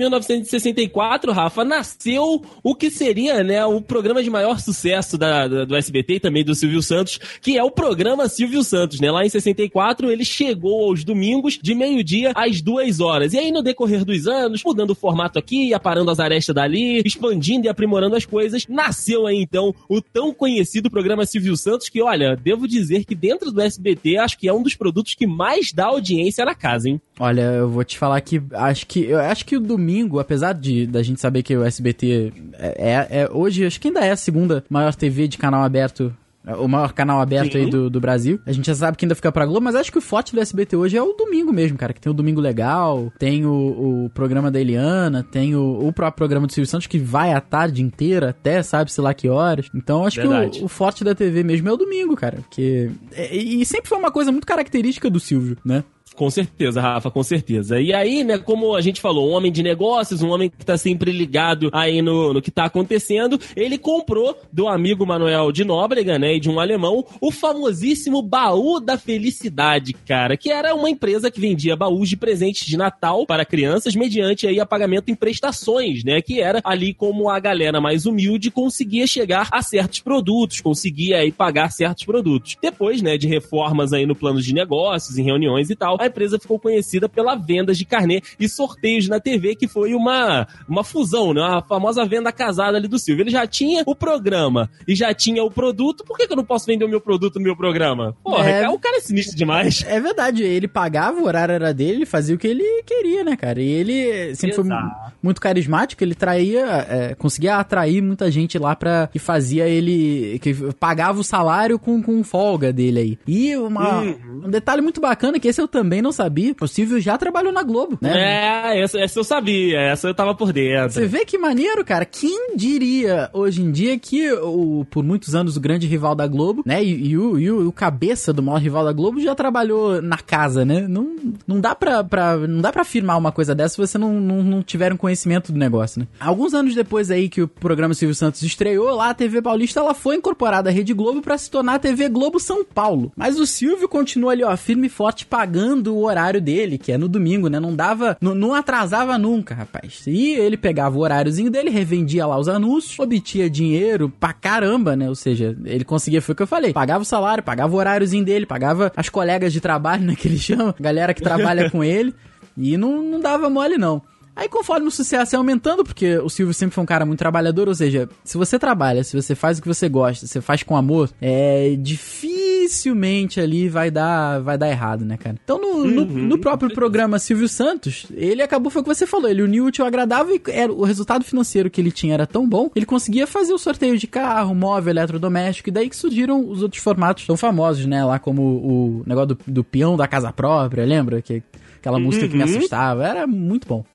1964, 0.51 1.31
Rafa, 1.31 1.63
nasceu 1.63 2.41
o 2.63 2.75
que 2.75 2.89
seria, 2.89 3.43
né, 3.43 3.63
o 3.65 3.81
programa 3.81 4.23
de 4.23 4.29
maior 4.29 4.59
sucesso 4.59 5.17
da, 5.17 5.47
da- 5.47 5.65
do 5.65 5.75
SBT 5.75 6.15
e 6.15 6.19
também 6.19 6.43
do 6.43 6.55
Silvio 6.55 6.81
Santos, 6.81 7.19
que 7.41 7.57
é 7.57 7.63
o 7.63 7.71
programa 7.71 8.27
Silvio 8.27 8.63
Santos, 8.63 8.99
né? 8.99 9.11
Lá 9.11 9.25
em 9.25 9.29
64, 9.29 10.11
ele 10.11 10.25
chegou 10.25 10.85
aos 10.89 11.03
domingos 11.03 11.59
de 11.61 11.73
meio-dia 11.75 12.31
às 12.35 12.61
duas 12.61 12.99
horas. 12.99 13.33
E 13.33 13.37
aí, 13.39 13.51
no 13.51 13.61
decorrer 13.61 14.03
dos 14.03 14.27
anos, 14.27 14.63
mudando 14.63 14.91
o 14.91 14.95
formato 14.95 15.37
aqui, 15.37 15.73
aparando 15.73 16.11
as 16.11 16.19
arestas 16.19 16.55
dali, 16.55 17.01
expandindo 17.05 17.65
e 17.67 17.69
aprimorando 17.69 18.15
as 18.15 18.25
coisas, 18.25 18.65
nasceu 18.67 19.27
aí, 19.27 19.37
então, 19.37 19.73
o 19.89 20.01
tão 20.01 20.33
conhecido 20.33 20.89
programa 20.89 21.25
Silvio 21.25 21.55
Santos, 21.57 21.89
que, 21.89 22.01
olha, 22.01 22.35
devo 22.35 22.67
dizer 22.67 23.05
que 23.05 23.15
dentro 23.27 23.51
do 23.51 23.61
SBT, 23.61 24.17
acho 24.17 24.37
que 24.37 24.47
é 24.47 24.53
um 24.53 24.63
dos 24.63 24.75
produtos 24.75 25.13
que 25.13 25.27
mais 25.27 25.73
dá 25.73 25.85
audiência 25.85 26.45
na 26.45 26.55
casa, 26.55 26.89
hein? 26.89 27.01
Olha, 27.19 27.41
eu 27.41 27.69
vou 27.69 27.83
te 27.83 27.97
falar 27.97 28.21
que 28.21 28.41
acho 28.53 28.87
que 28.87 29.05
eu 29.05 29.19
acho 29.19 29.45
que 29.45 29.57
o 29.57 29.59
domingo, 29.59 30.19
apesar 30.19 30.53
de 30.53 30.87
da 30.87 31.03
gente 31.03 31.19
saber 31.19 31.43
que 31.43 31.55
o 31.55 31.63
SBT 31.63 32.31
é, 32.53 32.75
é, 32.77 33.21
é 33.21 33.29
hoje, 33.31 33.65
acho 33.65 33.81
que 33.81 33.89
ainda 33.89 33.99
é 33.99 34.11
a 34.11 34.15
segunda 34.15 34.63
maior 34.69 34.95
TV 34.95 35.27
de 35.27 35.37
canal 35.37 35.63
aberto 35.63 36.15
o 36.55 36.67
maior 36.67 36.93
canal 36.93 37.19
aberto 37.19 37.53
Sim. 37.53 37.59
aí 37.59 37.69
do, 37.69 37.89
do 37.89 37.99
Brasil. 37.99 38.39
A 38.45 38.51
gente 38.51 38.65
já 38.65 38.75
sabe 38.75 38.97
que 38.97 39.05
ainda 39.05 39.15
fica 39.15 39.31
pra 39.31 39.45
Globo, 39.45 39.61
mas 39.61 39.75
acho 39.75 39.91
que 39.91 39.97
o 39.97 40.01
forte 40.01 40.33
do 40.33 40.39
SBT 40.39 40.75
hoje 40.75 40.97
é 40.97 41.01
o 41.01 41.13
domingo 41.13 41.51
mesmo, 41.51 41.77
cara. 41.77 41.93
Que 41.93 41.99
tem 41.99 42.11
o 42.11 42.15
Domingo 42.15 42.39
Legal, 42.39 43.11
tem 43.19 43.45
o, 43.45 44.05
o 44.05 44.11
programa 44.13 44.49
da 44.49 44.59
Eliana, 44.59 45.23
tem 45.23 45.55
o, 45.55 45.87
o 45.87 45.91
próprio 45.91 46.17
programa 46.17 46.47
do 46.47 46.53
Silvio 46.53 46.69
Santos, 46.69 46.87
que 46.87 46.99
vai 46.99 47.33
a 47.33 47.41
tarde 47.41 47.81
inteira, 47.81 48.29
até 48.29 48.61
sabe-se 48.63 48.99
lá 49.01 49.13
que 49.13 49.27
horas. 49.27 49.69
Então 49.73 50.05
acho 50.05 50.21
Verdade. 50.21 50.57
que 50.57 50.61
o, 50.61 50.65
o, 50.65 50.69
forte 50.69 51.03
da 51.03 51.13
TV 51.13 51.43
mesmo 51.43 51.67
é 51.67 51.71
o 51.71 51.77
domingo, 51.77 52.15
cara. 52.15 52.37
Porque. 52.37 52.89
E, 53.31 53.61
e 53.61 53.65
sempre 53.65 53.89
foi 53.89 53.97
uma 53.97 54.11
coisa 54.11 54.31
muito 54.31 54.47
característica 54.47 55.09
do 55.09 55.19
Silvio, 55.19 55.57
né? 55.65 55.83
Com 56.15 56.29
certeza, 56.29 56.81
Rafa, 56.81 57.11
com 57.11 57.21
certeza. 57.21 57.79
E 57.79 57.93
aí, 57.93 58.23
né, 58.23 58.37
como 58.37 58.75
a 58.75 58.81
gente 58.81 58.99
falou, 58.99 59.29
um 59.29 59.33
homem 59.33 59.51
de 59.51 59.61
negócios, 59.61 60.21
um 60.21 60.29
homem 60.29 60.49
que 60.49 60.65
tá 60.65 60.77
sempre 60.77 61.11
ligado 61.11 61.69
aí 61.71 62.01
no, 62.01 62.33
no 62.33 62.41
que 62.41 62.49
tá 62.49 62.65
acontecendo, 62.65 63.39
ele 63.55 63.77
comprou 63.77 64.35
do 64.51 64.67
amigo 64.67 65.05
Manuel 65.05 65.51
de 65.51 65.63
Nóbrega, 65.63 66.17
né, 66.17 66.35
e 66.35 66.39
de 66.39 66.49
um 66.49 66.59
alemão, 66.59 67.05
o 67.21 67.31
famosíssimo 67.31 68.21
Baú 68.21 68.79
da 68.79 68.97
Felicidade, 68.97 69.93
cara, 69.93 70.35
que 70.35 70.49
era 70.49 70.73
uma 70.73 70.89
empresa 70.89 71.29
que 71.29 71.39
vendia 71.39 71.75
baús 71.75 72.09
de 72.09 72.17
presentes 72.17 72.65
de 72.65 72.77
Natal 72.77 73.25
para 73.25 73.45
crianças 73.45 73.95
mediante 73.95 74.47
aí 74.47 74.59
a 74.59 74.65
pagamento 74.65 75.11
em 75.11 75.15
prestações, 75.15 76.03
né, 76.03 76.21
que 76.21 76.41
era 76.41 76.61
ali 76.63 76.93
como 76.93 77.29
a 77.29 77.39
galera 77.39 77.79
mais 77.79 78.05
humilde 78.05 78.49
conseguia 78.49 79.05
chegar 79.05 79.49
a 79.51 79.61
certos 79.61 79.99
produtos, 79.99 80.61
conseguia 80.61 81.17
aí 81.17 81.31
pagar 81.31 81.71
certos 81.71 82.05
produtos. 82.05 82.57
Depois, 82.61 83.01
né, 83.01 83.17
de 83.17 83.27
reformas 83.27 83.93
aí 83.93 84.05
no 84.05 84.15
plano 84.15 84.41
de 84.41 84.53
negócios, 84.53 85.17
em 85.17 85.23
reuniões 85.23 85.69
e 85.69 85.75
tal, 85.75 85.96
a 85.99 86.07
empresa 86.07 86.39
ficou 86.39 86.59
conhecida 86.59 87.07
pela 87.09 87.35
venda 87.35 87.73
de 87.73 87.85
carnê 87.85 88.21
e 88.39 88.47
sorteios 88.47 89.07
na 89.07 89.19
TV, 89.19 89.55
que 89.55 89.67
foi 89.67 89.93
uma, 89.93 90.47
uma 90.67 90.83
fusão, 90.83 91.33
né? 91.33 91.41
A 91.41 91.61
famosa 91.61 92.05
venda 92.05 92.31
casada 92.31 92.77
ali 92.77 92.87
do 92.87 92.99
Silvio. 92.99 93.23
Ele 93.23 93.31
já 93.31 93.45
tinha 93.45 93.83
o 93.85 93.95
programa 93.95 94.69
e 94.87 94.95
já 94.95 95.13
tinha 95.13 95.43
o 95.43 95.51
produto, 95.51 96.03
por 96.03 96.17
que, 96.17 96.27
que 96.27 96.33
eu 96.33 96.37
não 96.37 96.45
posso 96.45 96.65
vender 96.65 96.85
o 96.85 96.89
meu 96.89 97.01
produto 97.01 97.35
no 97.35 97.43
meu 97.43 97.55
programa? 97.55 98.15
Porra, 98.23 98.49
é, 98.49 98.69
o 98.69 98.79
cara 98.79 98.97
é 98.97 99.01
sinistro 99.01 99.35
demais. 99.35 99.85
É 99.87 99.99
verdade, 99.99 100.43
ele 100.43 100.67
pagava, 100.67 101.19
o 101.19 101.25
horário 101.25 101.53
era 101.53 101.73
dele, 101.73 101.97
ele 101.97 102.05
fazia 102.05 102.35
o 102.35 102.37
que 102.37 102.47
ele 102.47 102.83
queria, 102.83 103.23
né, 103.23 103.35
cara? 103.35 103.61
E 103.61 103.69
ele 103.69 104.35
sempre 104.35 104.59
Exato. 104.59 104.89
foi 104.89 105.11
muito 105.21 105.41
carismático, 105.41 106.03
ele 106.03 106.15
traía, 106.15 106.65
é, 106.89 107.15
conseguia 107.15 107.55
atrair 107.55 108.01
muita 108.01 108.29
gente 108.29 108.57
lá 108.57 108.75
pra 108.75 109.07
que 109.07 109.19
fazia 109.19 109.67
ele, 109.67 110.39
que 110.39 110.53
pagava 110.73 111.19
o 111.19 111.23
salário 111.23 111.79
com, 111.79 112.01
com 112.01 112.23
folga 112.23 112.71
dele 112.71 112.99
aí. 112.99 113.19
E 113.27 113.55
uma, 113.55 114.01
uhum. 114.01 114.41
um 114.45 114.49
detalhe 114.49 114.81
muito 114.81 115.01
bacana 115.01 115.37
é 115.37 115.39
que 115.39 115.47
esse 115.47 115.61
eu 115.61 115.67
também 115.67 115.86
também 115.87 116.01
não 116.01 116.11
sabia. 116.11 116.53
O 116.59 116.67
Silvio 116.67 116.99
já 116.99 117.17
trabalhou 117.17 117.53
na 117.53 117.63
Globo, 117.63 117.97
né? 118.01 118.73
É, 118.73 118.81
essa, 118.81 118.99
essa 118.99 119.19
eu 119.19 119.23
sabia, 119.23 119.79
essa 119.79 120.09
eu 120.09 120.13
tava 120.13 120.35
por 120.35 120.51
dentro. 120.51 120.91
Você 120.91 121.07
vê 121.07 121.23
que 121.23 121.37
maneiro, 121.37 121.83
cara. 121.85 122.03
Quem 122.03 122.55
diria 122.55 123.29
hoje 123.31 123.61
em 123.61 123.71
dia 123.71 123.97
que 123.97 124.29
o, 124.33 124.85
por 124.89 125.03
muitos 125.03 125.33
anos 125.33 125.55
o 125.55 125.61
grande 125.61 125.87
rival 125.87 126.13
da 126.13 126.27
Globo, 126.27 126.61
né? 126.65 126.83
E, 126.83 127.09
e, 127.09 127.17
o, 127.17 127.39
e 127.39 127.49
o, 127.49 127.71
cabeça 127.71 128.33
do 128.33 128.43
maior 128.43 128.59
rival 128.59 128.83
da 128.83 128.91
Globo 128.91 129.21
já 129.21 129.33
trabalhou 129.33 130.01
na 130.01 130.17
casa, 130.17 130.65
né? 130.65 130.85
Não, 130.87 131.15
não 131.47 131.61
dá 131.61 131.73
pra, 131.73 132.03
pra, 132.03 132.35
não 132.35 132.59
dá 132.59 132.71
pra 132.71 132.81
afirmar 132.81 133.17
uma 133.17 133.31
coisa 133.31 133.55
dessa 133.55 133.75
se 133.75 133.77
você 133.77 133.97
não, 133.97 134.19
não, 134.19 134.43
não 134.43 134.61
tiver 134.61 134.91
um 134.91 134.97
conhecimento 134.97 135.53
do 135.53 135.57
negócio, 135.57 136.01
né? 136.01 136.07
Alguns 136.19 136.53
anos 136.53 136.75
depois 136.75 137.09
aí 137.09 137.29
que 137.29 137.41
o 137.41 137.47
programa 137.47 137.93
Silvio 137.93 138.15
Santos 138.15 138.43
estreou, 138.43 138.93
lá 138.93 139.11
a 139.11 139.13
TV 139.13 139.41
Paulista 139.41 139.79
ela 139.79 139.93
foi 139.93 140.17
incorporada 140.17 140.69
à 140.69 140.73
Rede 140.73 140.93
Globo 140.93 141.21
para 141.21 141.37
se 141.37 141.49
tornar 141.49 141.75
a 141.75 141.79
TV 141.79 142.09
Globo 142.09 142.39
São 142.39 142.65
Paulo. 142.65 143.11
Mas 143.15 143.39
o 143.39 143.47
Silvio 143.47 143.87
continua 143.87 144.33
ali, 144.33 144.43
ó, 144.43 144.55
firme 144.57 144.87
e 144.87 144.89
forte, 144.89 145.25
pagando 145.25 145.76
do 145.81 145.97
horário 145.97 146.41
dele, 146.41 146.77
que 146.77 146.91
é 146.91 146.97
no 146.97 147.07
domingo, 147.07 147.47
né? 147.47 147.59
Não 147.59 147.75
dava, 147.75 148.17
não, 148.21 148.33
não 148.33 148.53
atrasava 148.53 149.17
nunca, 149.17 149.55
rapaz. 149.55 150.03
E 150.07 150.33
ele 150.33 150.57
pegava 150.57 150.97
o 150.97 151.01
horáriozinho 151.01 151.49
dele, 151.49 151.69
revendia 151.69 152.25
lá 152.25 152.37
os 152.37 152.47
anúncios, 152.47 152.97
obtia 152.99 153.49
dinheiro 153.49 154.11
pra 154.19 154.33
caramba, 154.33 154.95
né? 154.95 155.09
Ou 155.09 155.15
seja, 155.15 155.57
ele 155.65 155.83
conseguia, 155.83 156.21
foi 156.21 156.33
o 156.33 156.35
que 156.35 156.43
eu 156.43 156.47
falei, 156.47 156.73
pagava 156.73 157.01
o 157.01 157.05
salário, 157.05 157.43
pagava 157.43 157.73
o 157.73 157.77
horáriozinho 157.77 158.25
dele, 158.25 158.45
pagava 158.45 158.91
as 158.95 159.09
colegas 159.09 159.53
de 159.53 159.61
trabalho, 159.61 160.03
né? 160.07 160.15
Que 160.15 160.27
ele 160.27 160.37
chama, 160.37 160.75
galera 160.79 161.13
que 161.13 161.21
trabalha 161.21 161.69
com 161.69 161.83
ele. 161.83 162.13
E 162.57 162.75
não, 162.75 163.03
não 163.03 163.19
dava 163.19 163.49
mole, 163.49 163.77
não. 163.77 164.01
Aí 164.37 164.47
conforme 164.47 164.87
o 164.87 164.91
sucesso 164.91 165.35
é 165.35 165.37
aumentando, 165.37 165.83
porque 165.83 166.19
o 166.19 166.29
Silvio 166.29 166.53
sempre 166.53 166.75
foi 166.75 166.83
um 166.83 166.87
cara 166.87 167.07
muito 167.07 167.17
trabalhador, 167.17 167.67
ou 167.67 167.73
seja, 167.73 168.07
se 168.23 168.37
você 168.37 168.59
trabalha, 168.59 169.03
se 169.03 169.19
você 169.19 169.33
faz 169.33 169.57
o 169.57 169.61
que 169.63 169.67
você 169.67 169.89
gosta, 169.89 170.27
você 170.27 170.39
faz 170.39 170.61
com 170.61 170.77
amor, 170.77 171.09
é 171.19 171.75
dificilmente 171.79 173.41
ali 173.41 173.67
vai 173.67 173.89
dar, 173.89 174.39
vai 174.39 174.55
dar 174.55 174.69
errado, 174.69 175.03
né, 175.03 175.17
cara? 175.17 175.35
Então 175.43 175.59
no, 175.59 175.67
uhum, 175.67 175.87
no, 175.87 176.05
no, 176.05 176.37
próprio 176.37 176.71
programa 176.71 177.17
Silvio 177.17 177.49
Santos, 177.49 178.05
ele 178.13 178.43
acabou, 178.43 178.69
foi 178.69 178.81
o 178.83 178.85
que 178.85 178.93
você 178.93 179.07
falou, 179.07 179.27
ele 179.27 179.41
uniu 179.41 179.63
o 179.63 179.67
útil 179.67 179.83
agradável 179.83 180.35
e 180.35 180.51
era, 180.51 180.71
o 180.71 180.83
resultado 180.83 181.25
financeiro 181.25 181.67
que 181.67 181.81
ele 181.81 181.91
tinha 181.91 182.13
era 182.13 182.27
tão 182.27 182.47
bom, 182.47 182.69
ele 182.75 182.85
conseguia 182.85 183.25
fazer 183.25 183.53
o 183.53 183.57
sorteio 183.57 183.97
de 183.97 184.05
carro, 184.05 184.53
móvel, 184.53 184.91
eletrodoméstico, 184.91 185.69
e 185.69 185.71
daí 185.71 185.89
que 185.89 185.95
surgiram 185.95 186.47
os 186.47 186.61
outros 186.61 186.83
formatos 186.83 187.25
tão 187.25 187.35
famosos, 187.35 187.87
né, 187.87 188.05
lá 188.05 188.19
como 188.19 188.43
o 188.43 189.03
negócio 189.07 189.29
do, 189.29 189.39
do 189.47 189.63
peão 189.63 189.97
da 189.97 190.07
casa 190.07 190.31
própria, 190.31 190.85
lembra? 190.85 191.23
Que 191.23 191.41
aquela 191.77 191.99
música 191.99 192.25
uhum. 192.25 192.31
que 192.31 192.37
me 192.37 192.43
uhum. 192.43 192.49
assustava, 192.49 193.07
era 193.07 193.27
muito 193.27 193.67
bom. 193.67 193.85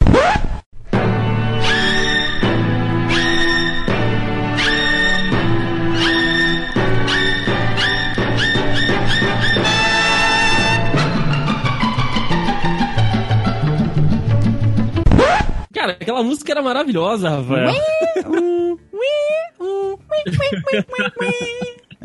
Cara, 15.74 15.92
aquela 16.00 16.22
música 16.22 16.52
era 16.52 16.62
maravilhosa, 16.62 17.28
Rafael. 17.28 17.72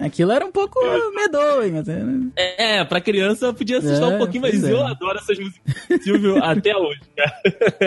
Aquilo 0.08 0.32
era 0.32 0.46
um 0.46 0.52
pouco 0.52 0.80
medonho. 1.14 1.74
Mas... 1.74 1.88
É, 2.58 2.84
pra 2.84 3.02
criança 3.02 3.54
podia 3.54 3.78
assustar 3.78 4.12
é, 4.12 4.16
um 4.16 4.18
pouquinho, 4.18 4.42
mas 4.42 4.64
é. 4.64 4.72
eu 4.72 4.86
adoro 4.86 5.18
essas 5.18 5.38
músicas 5.38 5.68
Silvio 6.02 6.38
até 6.44 6.76
hoje, 6.76 7.02
cara. 7.16 7.34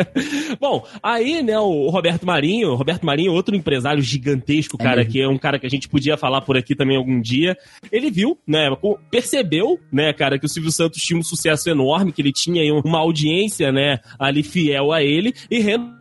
Bom, 0.60 0.86
aí, 1.02 1.42
né, 1.42 1.58
o 1.58 1.88
Roberto 1.88 2.26
Marinho, 2.26 2.74
Roberto 2.74 3.04
Marinho, 3.04 3.32
outro 3.32 3.56
empresário 3.56 4.02
gigantesco, 4.02 4.76
é 4.78 4.84
cara, 4.84 5.04
que 5.04 5.20
é 5.20 5.28
um 5.28 5.38
cara 5.38 5.58
que 5.58 5.66
a 5.66 5.70
gente 5.70 5.88
podia 5.88 6.16
falar 6.16 6.42
por 6.42 6.56
aqui 6.56 6.74
também 6.74 6.96
algum 6.96 7.20
dia. 7.20 7.56
Ele 7.90 8.10
viu, 8.10 8.38
né, 8.46 8.68
percebeu, 9.10 9.78
né, 9.92 10.12
cara, 10.12 10.38
que 10.38 10.46
o 10.46 10.48
Silvio 10.48 10.72
Santos 10.72 11.02
tinha 11.02 11.18
um 11.18 11.22
sucesso 11.22 11.68
enorme, 11.68 12.12
que 12.12 12.22
ele 12.22 12.32
tinha 12.32 12.62
uma 12.74 12.98
audiência, 12.98 13.72
né, 13.72 13.98
ali 14.18 14.42
fiel 14.42 14.92
a 14.92 15.02
ele, 15.02 15.34
e 15.50 15.60
renovou 15.60 15.99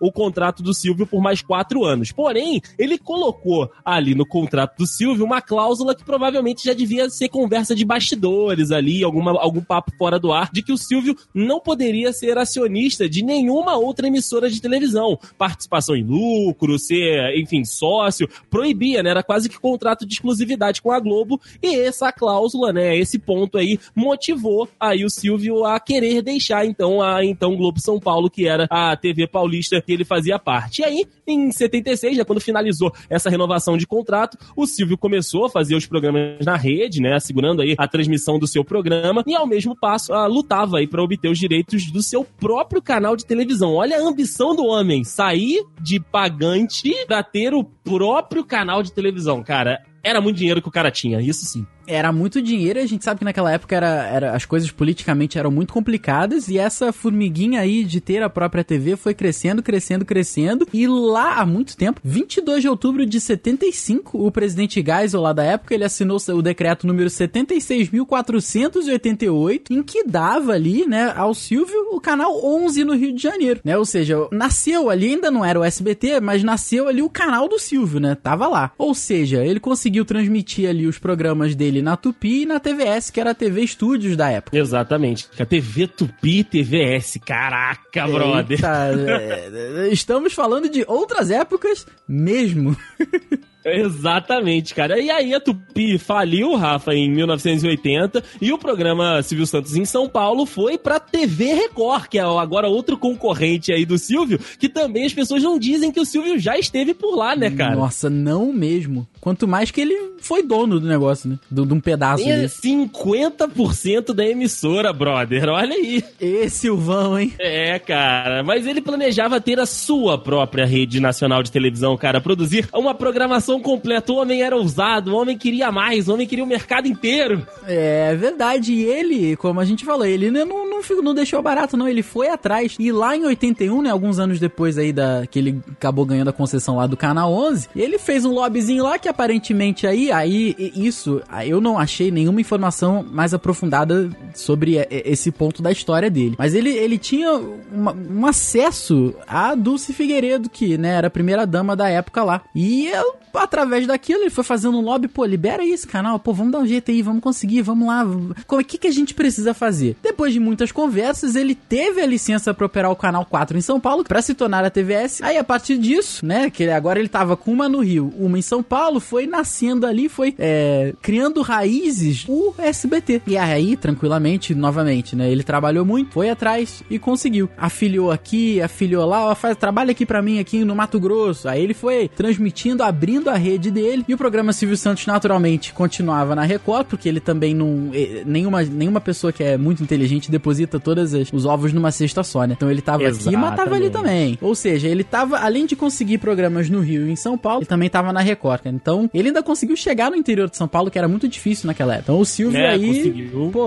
o 0.00 0.12
contrato 0.12 0.62
do 0.62 0.74
Silvio 0.74 1.06
por 1.06 1.20
mais 1.20 1.42
quatro 1.42 1.84
anos. 1.84 2.12
Porém, 2.12 2.60
ele 2.78 2.98
colocou 2.98 3.70
ali 3.84 4.14
no 4.14 4.26
contrato 4.26 4.76
do 4.78 4.86
Silvio 4.86 5.24
uma 5.24 5.40
cláusula 5.40 5.94
que 5.94 6.04
provavelmente 6.04 6.64
já 6.64 6.72
devia 6.72 7.08
ser 7.10 7.28
conversa 7.28 7.74
de 7.74 7.84
bastidores 7.84 8.70
ali, 8.70 9.02
alguma, 9.02 9.32
algum 9.40 9.62
papo 9.62 9.92
fora 9.98 10.18
do 10.18 10.32
ar, 10.32 10.50
de 10.52 10.62
que 10.62 10.72
o 10.72 10.78
Silvio 10.78 11.16
não 11.34 11.60
poderia 11.60 12.12
ser 12.12 12.38
acionista 12.38 13.08
de 13.08 13.22
nenhuma 13.22 13.76
outra 13.76 14.06
emissora 14.06 14.50
de 14.50 14.60
televisão. 14.60 15.18
Participação 15.38 15.96
em 15.96 16.04
lucro, 16.04 16.78
ser, 16.78 17.36
enfim, 17.36 17.64
sócio, 17.64 18.28
proibia, 18.50 19.02
né? 19.02 19.10
Era 19.10 19.22
quase 19.22 19.48
que 19.48 19.58
contrato 19.58 20.06
de 20.06 20.14
exclusividade 20.14 20.82
com 20.82 20.90
a 20.90 21.00
Globo. 21.00 21.40
E 21.62 21.76
essa 21.76 22.12
cláusula, 22.12 22.72
né? 22.72 22.96
Esse 22.96 23.18
ponto 23.18 23.58
aí 23.58 23.78
motivou 23.94 24.68
aí 24.78 25.04
o 25.04 25.10
Silvio 25.10 25.64
a 25.64 25.78
querer 25.80 26.22
deixar 26.22 26.66
então 26.66 27.02
a 27.02 27.24
então 27.24 27.56
Globo 27.56 27.80
São 27.80 27.98
Paulo, 27.98 28.30
que 28.30 28.46
era 28.46 28.66
a 28.70 28.96
TV 28.96 29.25
paulista 29.26 29.80
que 29.80 29.92
ele 29.92 30.04
fazia 30.04 30.38
parte. 30.38 30.82
E 30.82 30.84
aí, 30.84 31.06
em 31.26 31.50
76, 31.50 32.18
né, 32.18 32.24
quando 32.24 32.40
finalizou 32.40 32.92
essa 33.10 33.28
renovação 33.28 33.76
de 33.76 33.86
contrato, 33.86 34.38
o 34.54 34.66
Silvio 34.66 34.96
começou 34.96 35.46
a 35.46 35.50
fazer 35.50 35.74
os 35.74 35.86
programas 35.86 36.44
na 36.44 36.56
rede, 36.56 37.00
né, 37.00 37.14
assegurando 37.14 37.62
aí 37.62 37.74
a 37.76 37.88
transmissão 37.88 38.38
do 38.38 38.46
seu 38.46 38.64
programa 38.64 39.22
e 39.26 39.34
ao 39.34 39.46
mesmo 39.46 39.76
passo 39.76 40.12
a, 40.12 40.26
lutava 40.26 40.78
aí 40.78 40.86
para 40.86 41.02
obter 41.02 41.28
os 41.28 41.38
direitos 41.38 41.90
do 41.90 42.02
seu 42.02 42.24
próprio 42.24 42.80
canal 42.80 43.16
de 43.16 43.26
televisão. 43.26 43.74
Olha 43.74 43.98
a 43.98 44.02
ambição 44.02 44.54
do 44.54 44.64
homem, 44.64 45.04
sair 45.04 45.64
de 45.80 45.98
pagante 45.98 46.92
para 47.06 47.22
ter 47.22 47.54
o 47.54 47.64
próprio 47.64 48.44
canal 48.44 48.82
de 48.82 48.92
televisão, 48.92 49.42
cara. 49.42 49.82
Era 50.02 50.20
muito 50.20 50.36
dinheiro 50.36 50.62
que 50.62 50.68
o 50.68 50.72
cara 50.72 50.90
tinha, 50.90 51.20
isso 51.20 51.44
sim 51.44 51.66
era 51.86 52.12
muito 52.12 52.42
dinheiro, 52.42 52.80
a 52.80 52.86
gente 52.86 53.04
sabe 53.04 53.18
que 53.18 53.24
naquela 53.24 53.52
época 53.52 53.76
era, 53.76 54.06
era, 54.06 54.32
as 54.32 54.44
coisas 54.44 54.70
politicamente 54.70 55.38
eram 55.38 55.50
muito 55.50 55.72
complicadas 55.72 56.48
e 56.48 56.58
essa 56.58 56.92
formiguinha 56.92 57.60
aí 57.60 57.84
de 57.84 58.00
ter 58.00 58.22
a 58.22 58.28
própria 58.28 58.64
TV 58.64 58.96
foi 58.96 59.14
crescendo, 59.14 59.62
crescendo, 59.62 60.04
crescendo 60.04 60.66
e 60.72 60.88
lá 61.16 61.36
há 61.36 61.46
muito 61.46 61.76
tempo, 61.76 62.00
22 62.04 62.62
de 62.62 62.68
outubro 62.68 63.06
de 63.06 63.18
75, 63.18 64.24
o 64.24 64.30
presidente 64.30 64.84
Geisel 64.84 65.22
lá 65.22 65.32
da 65.32 65.42
época, 65.42 65.74
ele 65.74 65.82
assinou 65.84 66.18
o 66.28 66.42
decreto 66.42 66.86
número 66.86 67.08
76.488 67.08 69.70
em 69.70 69.82
que 69.82 70.04
dava 70.04 70.52
ali, 70.52 70.86
né, 70.86 71.10
ao 71.16 71.32
Silvio 71.32 71.88
o 71.92 72.00
canal 72.00 72.38
11 72.44 72.84
no 72.84 72.94
Rio 72.94 73.14
de 73.14 73.22
Janeiro, 73.22 73.60
né, 73.64 73.78
ou 73.78 73.86
seja, 73.86 74.28
nasceu 74.30 74.90
ali, 74.90 75.14
ainda 75.14 75.30
não 75.30 75.42
era 75.44 75.58
o 75.58 75.64
SBT, 75.64 76.20
mas 76.20 76.42
nasceu 76.42 76.88
ali 76.88 77.02
o 77.02 77.08
canal 77.08 77.48
do 77.48 77.58
Silvio, 77.58 77.98
né, 77.98 78.14
tava 78.14 78.46
lá, 78.46 78.72
ou 78.76 78.94
seja, 78.94 79.42
ele 79.44 79.58
conseguiu 79.58 80.04
transmitir 80.04 80.68
ali 80.68 80.86
os 80.86 80.98
programas 80.98 81.54
dele 81.54 81.80
na 81.80 81.96
Tupi 81.96 82.42
e 82.42 82.46
na 82.46 82.60
TVS, 82.60 83.08
que 83.10 83.18
era 83.20 83.30
a 83.30 83.34
TV 83.34 83.62
Estúdios 83.62 84.14
da 84.16 84.28
época. 84.30 84.58
Exatamente. 84.58 85.26
A 85.38 85.46
TV 85.46 85.86
Tupi 85.86 86.40
e 86.40 86.44
TVS. 86.44 87.18
Caraca, 87.24 88.06
brother. 88.06 88.58
Eita, 88.58 88.90
é, 89.06 89.88
estamos 89.90 90.32
falando 90.32 90.68
de 90.68 90.84
outras 91.06 91.30
épocas 91.30 91.86
mesmo. 92.08 92.76
Exatamente, 93.66 94.74
cara. 94.74 94.98
E 95.00 95.10
aí 95.10 95.34
a 95.34 95.40
Tupi 95.40 95.98
faliu, 95.98 96.54
Rafa, 96.54 96.94
em 96.94 97.10
1980, 97.10 98.22
e 98.40 98.52
o 98.52 98.58
programa 98.58 99.22
Silvio 99.22 99.46
Santos 99.46 99.76
em 99.76 99.84
São 99.84 100.08
Paulo 100.08 100.46
foi 100.46 100.78
pra 100.78 101.00
TV 101.00 101.54
Record, 101.54 102.06
que 102.08 102.18
é 102.18 102.22
agora 102.22 102.68
outro 102.68 102.96
concorrente 102.96 103.72
aí 103.72 103.84
do 103.84 103.98
Silvio, 103.98 104.38
que 104.58 104.68
também 104.68 105.04
as 105.04 105.12
pessoas 105.12 105.42
não 105.42 105.58
dizem 105.58 105.90
que 105.90 106.00
o 106.00 106.04
Silvio 106.04 106.38
já 106.38 106.58
esteve 106.58 106.94
por 106.94 107.16
lá, 107.16 107.34
né, 107.34 107.50
cara? 107.50 107.76
Nossa, 107.76 108.08
não 108.08 108.52
mesmo. 108.52 109.06
Quanto 109.20 109.48
mais 109.48 109.70
que 109.70 109.80
ele 109.80 110.14
foi 110.20 110.42
dono 110.42 110.78
do 110.78 110.86
negócio, 110.86 111.28
né? 111.28 111.38
De, 111.50 111.60
um 111.60 111.80
pedaço 111.80 112.22
É 112.28 112.32
ali. 112.32 112.46
50% 112.48 114.14
da 114.14 114.24
emissora, 114.24 114.92
brother. 114.92 115.48
Olha 115.48 115.74
aí. 115.74 116.02
Ê, 116.20 116.48
Silvão, 116.48 117.18
hein? 117.18 117.32
É, 117.38 117.78
cara. 117.78 118.42
Mas 118.42 118.66
ele 118.66 118.80
planejava 118.80 119.40
ter 119.40 119.58
a 119.58 119.66
sua 119.66 120.16
própria 120.16 120.64
rede 120.64 121.00
nacional 121.00 121.42
de 121.42 121.50
televisão, 121.50 121.96
cara. 121.96 122.20
Produzir 122.20 122.68
uma 122.72 122.94
programação 122.94 123.55
completa. 123.60 124.12
O 124.12 124.16
homem 124.16 124.42
era 124.42 124.56
ousado, 124.56 125.12
o 125.12 125.16
homem 125.16 125.36
queria 125.36 125.70
mais, 125.70 126.08
o 126.08 126.14
homem 126.14 126.26
queria 126.26 126.44
o 126.44 126.48
mercado 126.48 126.86
inteiro. 126.86 127.46
É 127.66 128.14
verdade. 128.14 128.72
E 128.72 128.84
ele, 128.84 129.36
como 129.36 129.60
a 129.60 129.64
gente 129.64 129.84
falou, 129.84 130.06
ele 130.06 130.30
não, 130.30 130.68
não, 130.68 130.75
ficou- 130.82 131.02
não 131.02 131.14
deixou 131.14 131.40
barato, 131.42 131.76
não. 131.76 131.88
Ele 131.88 132.02
foi 132.02 132.28
atrás. 132.28 132.76
E 132.78 132.90
lá 132.92 133.16
em 133.16 133.24
81, 133.24 133.82
né? 133.82 133.90
Alguns 133.90 134.18
anos 134.18 134.38
depois 134.40 134.78
aí 134.78 134.92
da 134.92 135.26
que 135.30 135.38
ele 135.38 135.60
acabou 135.72 136.04
ganhando 136.04 136.28
a 136.28 136.32
concessão 136.32 136.76
lá 136.76 136.86
do 136.86 136.96
Canal 136.96 137.32
11, 137.32 137.68
ele 137.74 137.98
fez 137.98 138.24
um 138.24 138.32
lobbyzinho 138.32 138.82
lá 138.84 138.98
que 138.98 139.08
aparentemente 139.08 139.86
aí, 139.86 140.10
aí 140.12 140.54
isso, 140.74 141.20
eu 141.46 141.60
não 141.60 141.78
achei 141.78 142.10
nenhuma 142.10 142.40
informação 142.40 143.04
mais 143.10 143.32
aprofundada 143.34 144.10
sobre 144.34 144.76
é, 144.78 144.86
é, 144.90 145.10
esse 145.10 145.30
ponto 145.30 145.62
da 145.62 145.70
história 145.72 146.10
dele. 146.10 146.34
Mas 146.38 146.54
ele, 146.54 146.70
ele 146.70 146.98
tinha 146.98 147.32
uma- 147.72 147.92
um 147.92 148.26
acesso 148.26 149.14
a 149.26 149.54
Dulce 149.54 149.92
Figueiredo, 149.92 150.48
que, 150.48 150.76
né, 150.78 150.90
era 150.94 151.06
a 151.08 151.10
primeira 151.10 151.46
dama 151.46 151.74
da 151.76 151.88
época 151.88 152.22
lá. 152.24 152.42
E 152.54 152.86
eu, 152.86 153.14
através 153.34 153.86
daquilo, 153.86 154.22
ele 154.22 154.30
foi 154.30 154.44
fazendo 154.44 154.78
um 154.78 154.80
lobby, 154.80 155.08
pô, 155.08 155.24
libera 155.24 155.64
esse 155.66 155.86
canal, 155.86 156.18
pô, 156.18 156.32
vamos 156.32 156.52
dar 156.52 156.58
um 156.60 156.66
jeito 156.66 156.90
aí, 156.90 157.02
vamos 157.02 157.22
conseguir, 157.22 157.62
vamos 157.62 157.86
lá. 157.88 158.04
O 158.04 158.64
que, 158.64 158.78
que 158.78 158.86
a 158.88 158.92
gente 158.92 159.14
precisa 159.14 159.52
fazer? 159.54 159.96
Depois 160.02 160.32
de 160.32 160.40
muitas 160.40 160.65
conversas, 160.72 161.34
ele 161.36 161.54
teve 161.54 162.00
a 162.00 162.06
licença 162.06 162.52
pra 162.54 162.66
operar 162.66 162.90
o 162.90 162.96
canal 162.96 163.24
4 163.24 163.56
em 163.56 163.60
São 163.60 163.80
Paulo, 163.80 164.04
pra 164.04 164.22
se 164.22 164.34
tornar 164.34 164.64
a 164.64 164.70
TVS. 164.70 165.22
Aí, 165.22 165.36
a 165.36 165.44
partir 165.44 165.78
disso, 165.78 166.24
né, 166.24 166.50
que 166.50 166.68
agora 166.68 166.98
ele 166.98 167.08
tava 167.08 167.36
com 167.36 167.52
uma 167.52 167.68
no 167.68 167.80
Rio, 167.80 168.12
uma 168.18 168.38
em 168.38 168.42
São 168.42 168.62
Paulo, 168.62 169.00
foi 169.00 169.26
nascendo 169.26 169.86
ali, 169.86 170.08
foi 170.08 170.34
é, 170.38 170.94
criando 171.02 171.42
raízes 171.42 172.24
o 172.28 172.54
SBT. 172.58 173.22
E 173.26 173.36
aí, 173.36 173.76
tranquilamente, 173.76 174.54
novamente, 174.54 175.14
né, 175.16 175.30
ele 175.30 175.42
trabalhou 175.42 175.84
muito, 175.84 176.12
foi 176.12 176.30
atrás 176.30 176.82
e 176.90 176.98
conseguiu. 176.98 177.48
Afiliou 177.56 178.10
aqui, 178.10 178.60
afiliou 178.60 179.04
lá, 179.06 179.30
ó, 179.30 179.34
faz, 179.34 179.56
trabalha 179.56 179.90
aqui 179.90 180.04
pra 180.06 180.22
mim, 180.22 180.38
aqui 180.38 180.64
no 180.64 180.74
Mato 180.74 180.98
Grosso. 181.00 181.48
Aí 181.48 181.62
ele 181.62 181.74
foi 181.74 182.08
transmitindo, 182.08 182.82
abrindo 182.82 183.28
a 183.28 183.34
rede 183.36 183.70
dele. 183.70 184.04
E 184.08 184.14
o 184.14 184.18
programa 184.18 184.52
Silvio 184.52 184.76
Santos, 184.76 185.06
naturalmente, 185.06 185.72
continuava 185.72 186.34
na 186.34 186.42
Record, 186.42 186.86
porque 186.86 187.08
ele 187.08 187.20
também 187.20 187.54
não. 187.54 187.90
eh, 187.92 188.22
Nenhuma, 188.26 188.62
nenhuma 188.62 189.00
pessoa 189.00 189.32
que 189.32 189.42
é 189.42 189.56
muito 189.56 189.82
inteligente 189.82 190.30
deposita 190.56 190.80
todos 190.80 191.12
os 191.32 191.44
ovos 191.44 191.72
numa 191.72 191.90
cesta 191.90 192.22
só, 192.22 192.44
né? 192.44 192.54
Então 192.56 192.70
ele 192.70 192.80
tava 192.80 193.06
aqui 193.06 193.28
e 193.28 193.36
matava 193.36 193.74
ali 193.74 193.86
Exatamente. 193.86 193.92
também. 193.92 194.38
Ou 194.40 194.54
seja, 194.54 194.88
ele 194.88 195.04
tava, 195.04 195.38
além 195.38 195.66
de 195.66 195.76
conseguir 195.76 196.18
programas 196.18 196.70
no 196.70 196.80
Rio 196.80 197.06
e 197.06 197.12
em 197.12 197.16
São 197.16 197.36
Paulo, 197.36 197.60
ele 197.60 197.66
também 197.66 197.88
tava 197.90 198.12
na 198.12 198.20
Record. 198.20 198.62
cara. 198.62 198.74
Então 198.74 199.10
ele 199.12 199.28
ainda 199.28 199.42
conseguiu 199.42 199.76
chegar 199.76 200.10
no 200.10 200.16
interior 200.16 200.48
de 200.48 200.56
São 200.56 200.66
Paulo, 200.68 200.90
que 200.90 200.98
era 200.98 201.08
muito 201.08 201.28
difícil 201.28 201.66
naquela 201.66 201.94
época. 201.94 202.06
Então 202.12 202.20
o 202.20 202.24
Silvio 202.24 202.58
É, 202.58 202.70
aí, 202.70 202.86
conseguiu. 202.86 203.50
pô, 203.52 203.66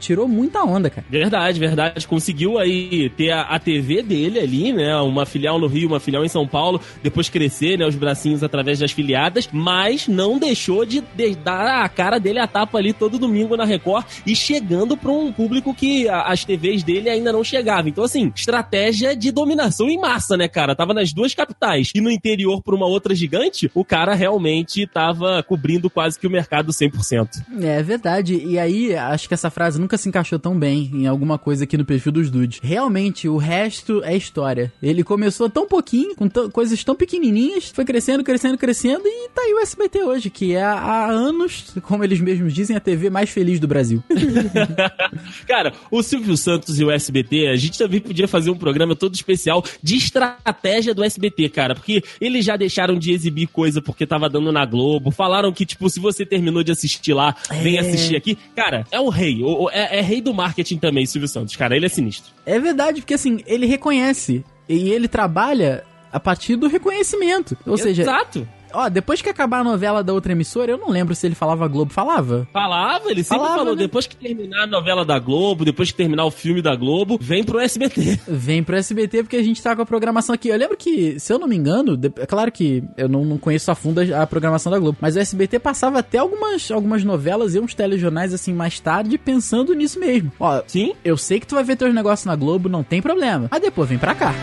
tirou 0.00 0.26
muita 0.28 0.62
onda, 0.64 0.90
cara. 0.90 1.06
Verdade, 1.08 1.58
verdade. 1.60 2.06
Conseguiu 2.06 2.58
aí 2.58 3.10
ter 3.10 3.30
a, 3.30 3.42
a 3.42 3.58
TV 3.58 4.02
dele 4.02 4.38
ali, 4.40 4.72
né? 4.72 4.96
Uma 4.96 5.24
filial 5.26 5.58
no 5.58 5.66
Rio, 5.66 5.88
uma 5.88 6.00
filial 6.00 6.24
em 6.24 6.28
São 6.28 6.46
Paulo. 6.46 6.80
Depois 7.02 7.28
crescer, 7.28 7.78
né? 7.78 7.86
Os 7.86 7.94
bracinhos 7.94 8.42
através 8.42 8.78
das 8.78 8.90
filiadas. 8.92 9.48
Mas 9.52 10.08
não 10.08 10.38
deixou 10.38 10.84
de, 10.84 11.02
de 11.16 11.34
dar 11.36 11.84
a 11.84 11.88
cara 11.88 12.18
dele 12.18 12.38
a 12.38 12.46
tapa 12.46 12.78
ali 12.78 12.92
todo 12.92 13.18
domingo 13.18 13.56
na 13.56 13.64
Record 13.64 14.04
e 14.26 14.34
chegando 14.34 14.96
pra 14.96 15.10
um 15.12 15.32
público 15.32 15.74
que 15.74 16.08
a- 16.08 16.23
as 16.24 16.44
TVs 16.44 16.82
dele 16.82 17.08
ainda 17.08 17.32
não 17.32 17.44
chegavam. 17.44 17.88
Então, 17.88 18.04
assim, 18.04 18.32
estratégia 18.34 19.14
de 19.14 19.30
dominação 19.30 19.88
em 19.88 19.98
massa, 19.98 20.36
né, 20.36 20.48
cara? 20.48 20.74
Tava 20.74 20.94
nas 20.94 21.12
duas 21.12 21.34
capitais 21.34 21.90
e 21.94 22.00
no 22.00 22.10
interior 22.10 22.62
pra 22.62 22.74
uma 22.74 22.86
outra 22.86 23.14
gigante, 23.14 23.70
o 23.74 23.84
cara 23.84 24.14
realmente 24.14 24.86
tava 24.86 25.42
cobrindo 25.42 25.90
quase 25.90 26.18
que 26.18 26.26
o 26.26 26.30
mercado 26.30 26.72
100%. 26.72 27.44
É 27.62 27.82
verdade. 27.82 28.34
E 28.34 28.58
aí, 28.58 28.94
acho 28.94 29.28
que 29.28 29.34
essa 29.34 29.50
frase 29.50 29.80
nunca 29.80 29.96
se 29.96 30.08
encaixou 30.08 30.38
tão 30.38 30.58
bem 30.58 30.90
em 30.92 31.06
alguma 31.06 31.38
coisa 31.38 31.64
aqui 31.64 31.76
no 31.76 31.84
perfil 31.84 32.12
dos 32.12 32.30
dudes. 32.30 32.60
Realmente, 32.62 33.28
o 33.28 33.36
resto 33.36 34.02
é 34.04 34.16
história. 34.16 34.72
Ele 34.82 35.02
começou 35.04 35.48
tão 35.48 35.66
pouquinho, 35.66 36.14
com 36.14 36.28
coisas 36.50 36.82
tão 36.82 36.94
pequenininhas, 36.94 37.68
foi 37.68 37.84
crescendo, 37.84 38.24
crescendo, 38.24 38.58
crescendo, 38.58 39.02
e 39.04 39.28
tá 39.30 39.42
aí 39.42 39.54
o 39.54 39.60
SBT 39.60 40.02
hoje, 40.04 40.30
que 40.30 40.54
é 40.54 40.62
há 40.62 41.06
anos, 41.06 41.74
como 41.82 42.04
eles 42.04 42.20
mesmos 42.20 42.52
dizem, 42.52 42.76
a 42.76 42.80
TV 42.80 43.10
mais 43.10 43.30
feliz 43.30 43.60
do 43.60 43.68
Brasil. 43.68 44.02
Cara, 45.46 45.72
o 45.90 46.02
Silvio 46.14 46.36
Santos 46.36 46.78
e 46.78 46.84
o 46.84 46.90
SBT, 46.92 47.48
a 47.48 47.56
gente 47.56 47.76
também 47.76 48.00
podia 48.00 48.28
fazer 48.28 48.48
um 48.50 48.56
programa 48.56 48.94
todo 48.94 49.14
especial 49.14 49.64
de 49.82 49.96
estratégia 49.96 50.94
do 50.94 51.02
SBT, 51.02 51.48
cara, 51.48 51.74
porque 51.74 52.02
eles 52.20 52.44
já 52.44 52.56
deixaram 52.56 52.96
de 52.96 53.10
exibir 53.12 53.48
coisa 53.48 53.82
porque 53.82 54.06
tava 54.06 54.28
dando 54.28 54.52
na 54.52 54.64
Globo, 54.64 55.10
falaram 55.10 55.52
que, 55.52 55.66
tipo, 55.66 55.90
se 55.90 55.98
você 55.98 56.24
terminou 56.24 56.62
de 56.62 56.70
assistir 56.70 57.12
lá, 57.14 57.34
vem 57.62 57.76
É. 57.76 57.80
assistir 57.80 58.14
aqui. 58.14 58.38
Cara, 58.54 58.86
é 58.92 59.00
o 59.00 59.08
rei, 59.08 59.42
o- 59.42 59.68
é, 59.70 59.98
é 59.98 60.00
rei 60.00 60.20
do 60.20 60.32
marketing 60.32 60.78
também, 60.78 61.04
Silvio 61.04 61.28
Santos, 61.28 61.56
cara, 61.56 61.76
ele 61.76 61.86
é 61.86 61.88
sinistro. 61.88 62.32
É 62.46 62.60
verdade, 62.60 63.00
porque 63.00 63.14
assim, 63.14 63.40
ele 63.46 63.66
reconhece. 63.66 64.44
E 64.68 64.90
ele 64.90 65.08
trabalha 65.08 65.82
a 66.12 66.20
partir 66.20 66.54
do 66.56 66.68
reconhecimento. 66.68 67.56
Ou 67.66 67.76
seja, 67.76 68.02
Exato. 68.02 68.48
Ó, 68.74 68.88
depois 68.88 69.22
que 69.22 69.28
acabar 69.28 69.60
a 69.60 69.64
novela 69.64 70.02
da 70.02 70.12
outra 70.12 70.32
emissora, 70.32 70.70
eu 70.70 70.78
não 70.78 70.90
lembro 70.90 71.14
se 71.14 71.26
ele 71.26 71.34
falava 71.34 71.66
Globo. 71.68 71.92
Falava? 71.92 72.46
Falava, 72.52 73.10
ele 73.10 73.22
sempre 73.22 73.38
Falava, 73.38 73.58
falou, 73.58 73.74
né? 73.76 73.82
depois 73.82 74.06
que 74.06 74.16
terminar 74.16 74.64
a 74.64 74.66
novela 74.66 75.04
da 75.04 75.18
Globo, 75.18 75.64
depois 75.64 75.90
que 75.90 75.96
terminar 75.96 76.24
o 76.24 76.30
filme 76.30 76.60
da 76.60 76.74
Globo, 76.74 77.18
vem 77.20 77.44
pro 77.44 77.58
SBT. 77.60 78.20
Vem 78.28 78.62
pro 78.62 78.76
SBT 78.76 79.22
porque 79.22 79.36
a 79.36 79.42
gente 79.42 79.62
tá 79.62 79.74
com 79.74 79.82
a 79.82 79.86
programação 79.86 80.34
aqui. 80.34 80.48
Eu 80.48 80.56
lembro 80.56 80.76
que, 80.76 81.18
se 81.18 81.32
eu 81.32 81.38
não 81.38 81.46
me 81.48 81.56
engano, 81.56 81.98
é 82.18 82.26
claro 82.26 82.50
que 82.50 82.82
eu 82.96 83.08
não, 83.08 83.24
não 83.24 83.38
conheço 83.38 83.70
a 83.70 83.74
fundo 83.74 84.00
a, 84.00 84.22
a 84.22 84.26
programação 84.26 84.70
da 84.72 84.78
Globo, 84.78 84.98
mas 85.00 85.16
o 85.16 85.18
SBT 85.18 85.58
passava 85.58 85.98
até 86.00 86.18
algumas, 86.18 86.70
algumas 86.70 87.04
novelas 87.04 87.54
e 87.54 87.60
uns 87.60 87.74
telejornais 87.74 88.32
assim 88.34 88.52
mais 88.52 88.80
tarde 88.80 89.16
pensando 89.18 89.74
nisso 89.74 89.98
mesmo. 89.98 90.32
Ó, 90.38 90.62
Sim? 90.66 90.94
eu 91.04 91.16
sei 91.16 91.40
que 91.40 91.46
tu 91.46 91.54
vai 91.54 91.64
ver 91.64 91.76
teus 91.76 91.94
negócios 91.94 92.26
na 92.26 92.36
Globo, 92.36 92.68
não 92.68 92.82
tem 92.82 93.00
problema. 93.00 93.48
Mas 93.50 93.60
depois 93.60 93.88
vem 93.88 93.98
pra 93.98 94.14
cá. 94.14 94.34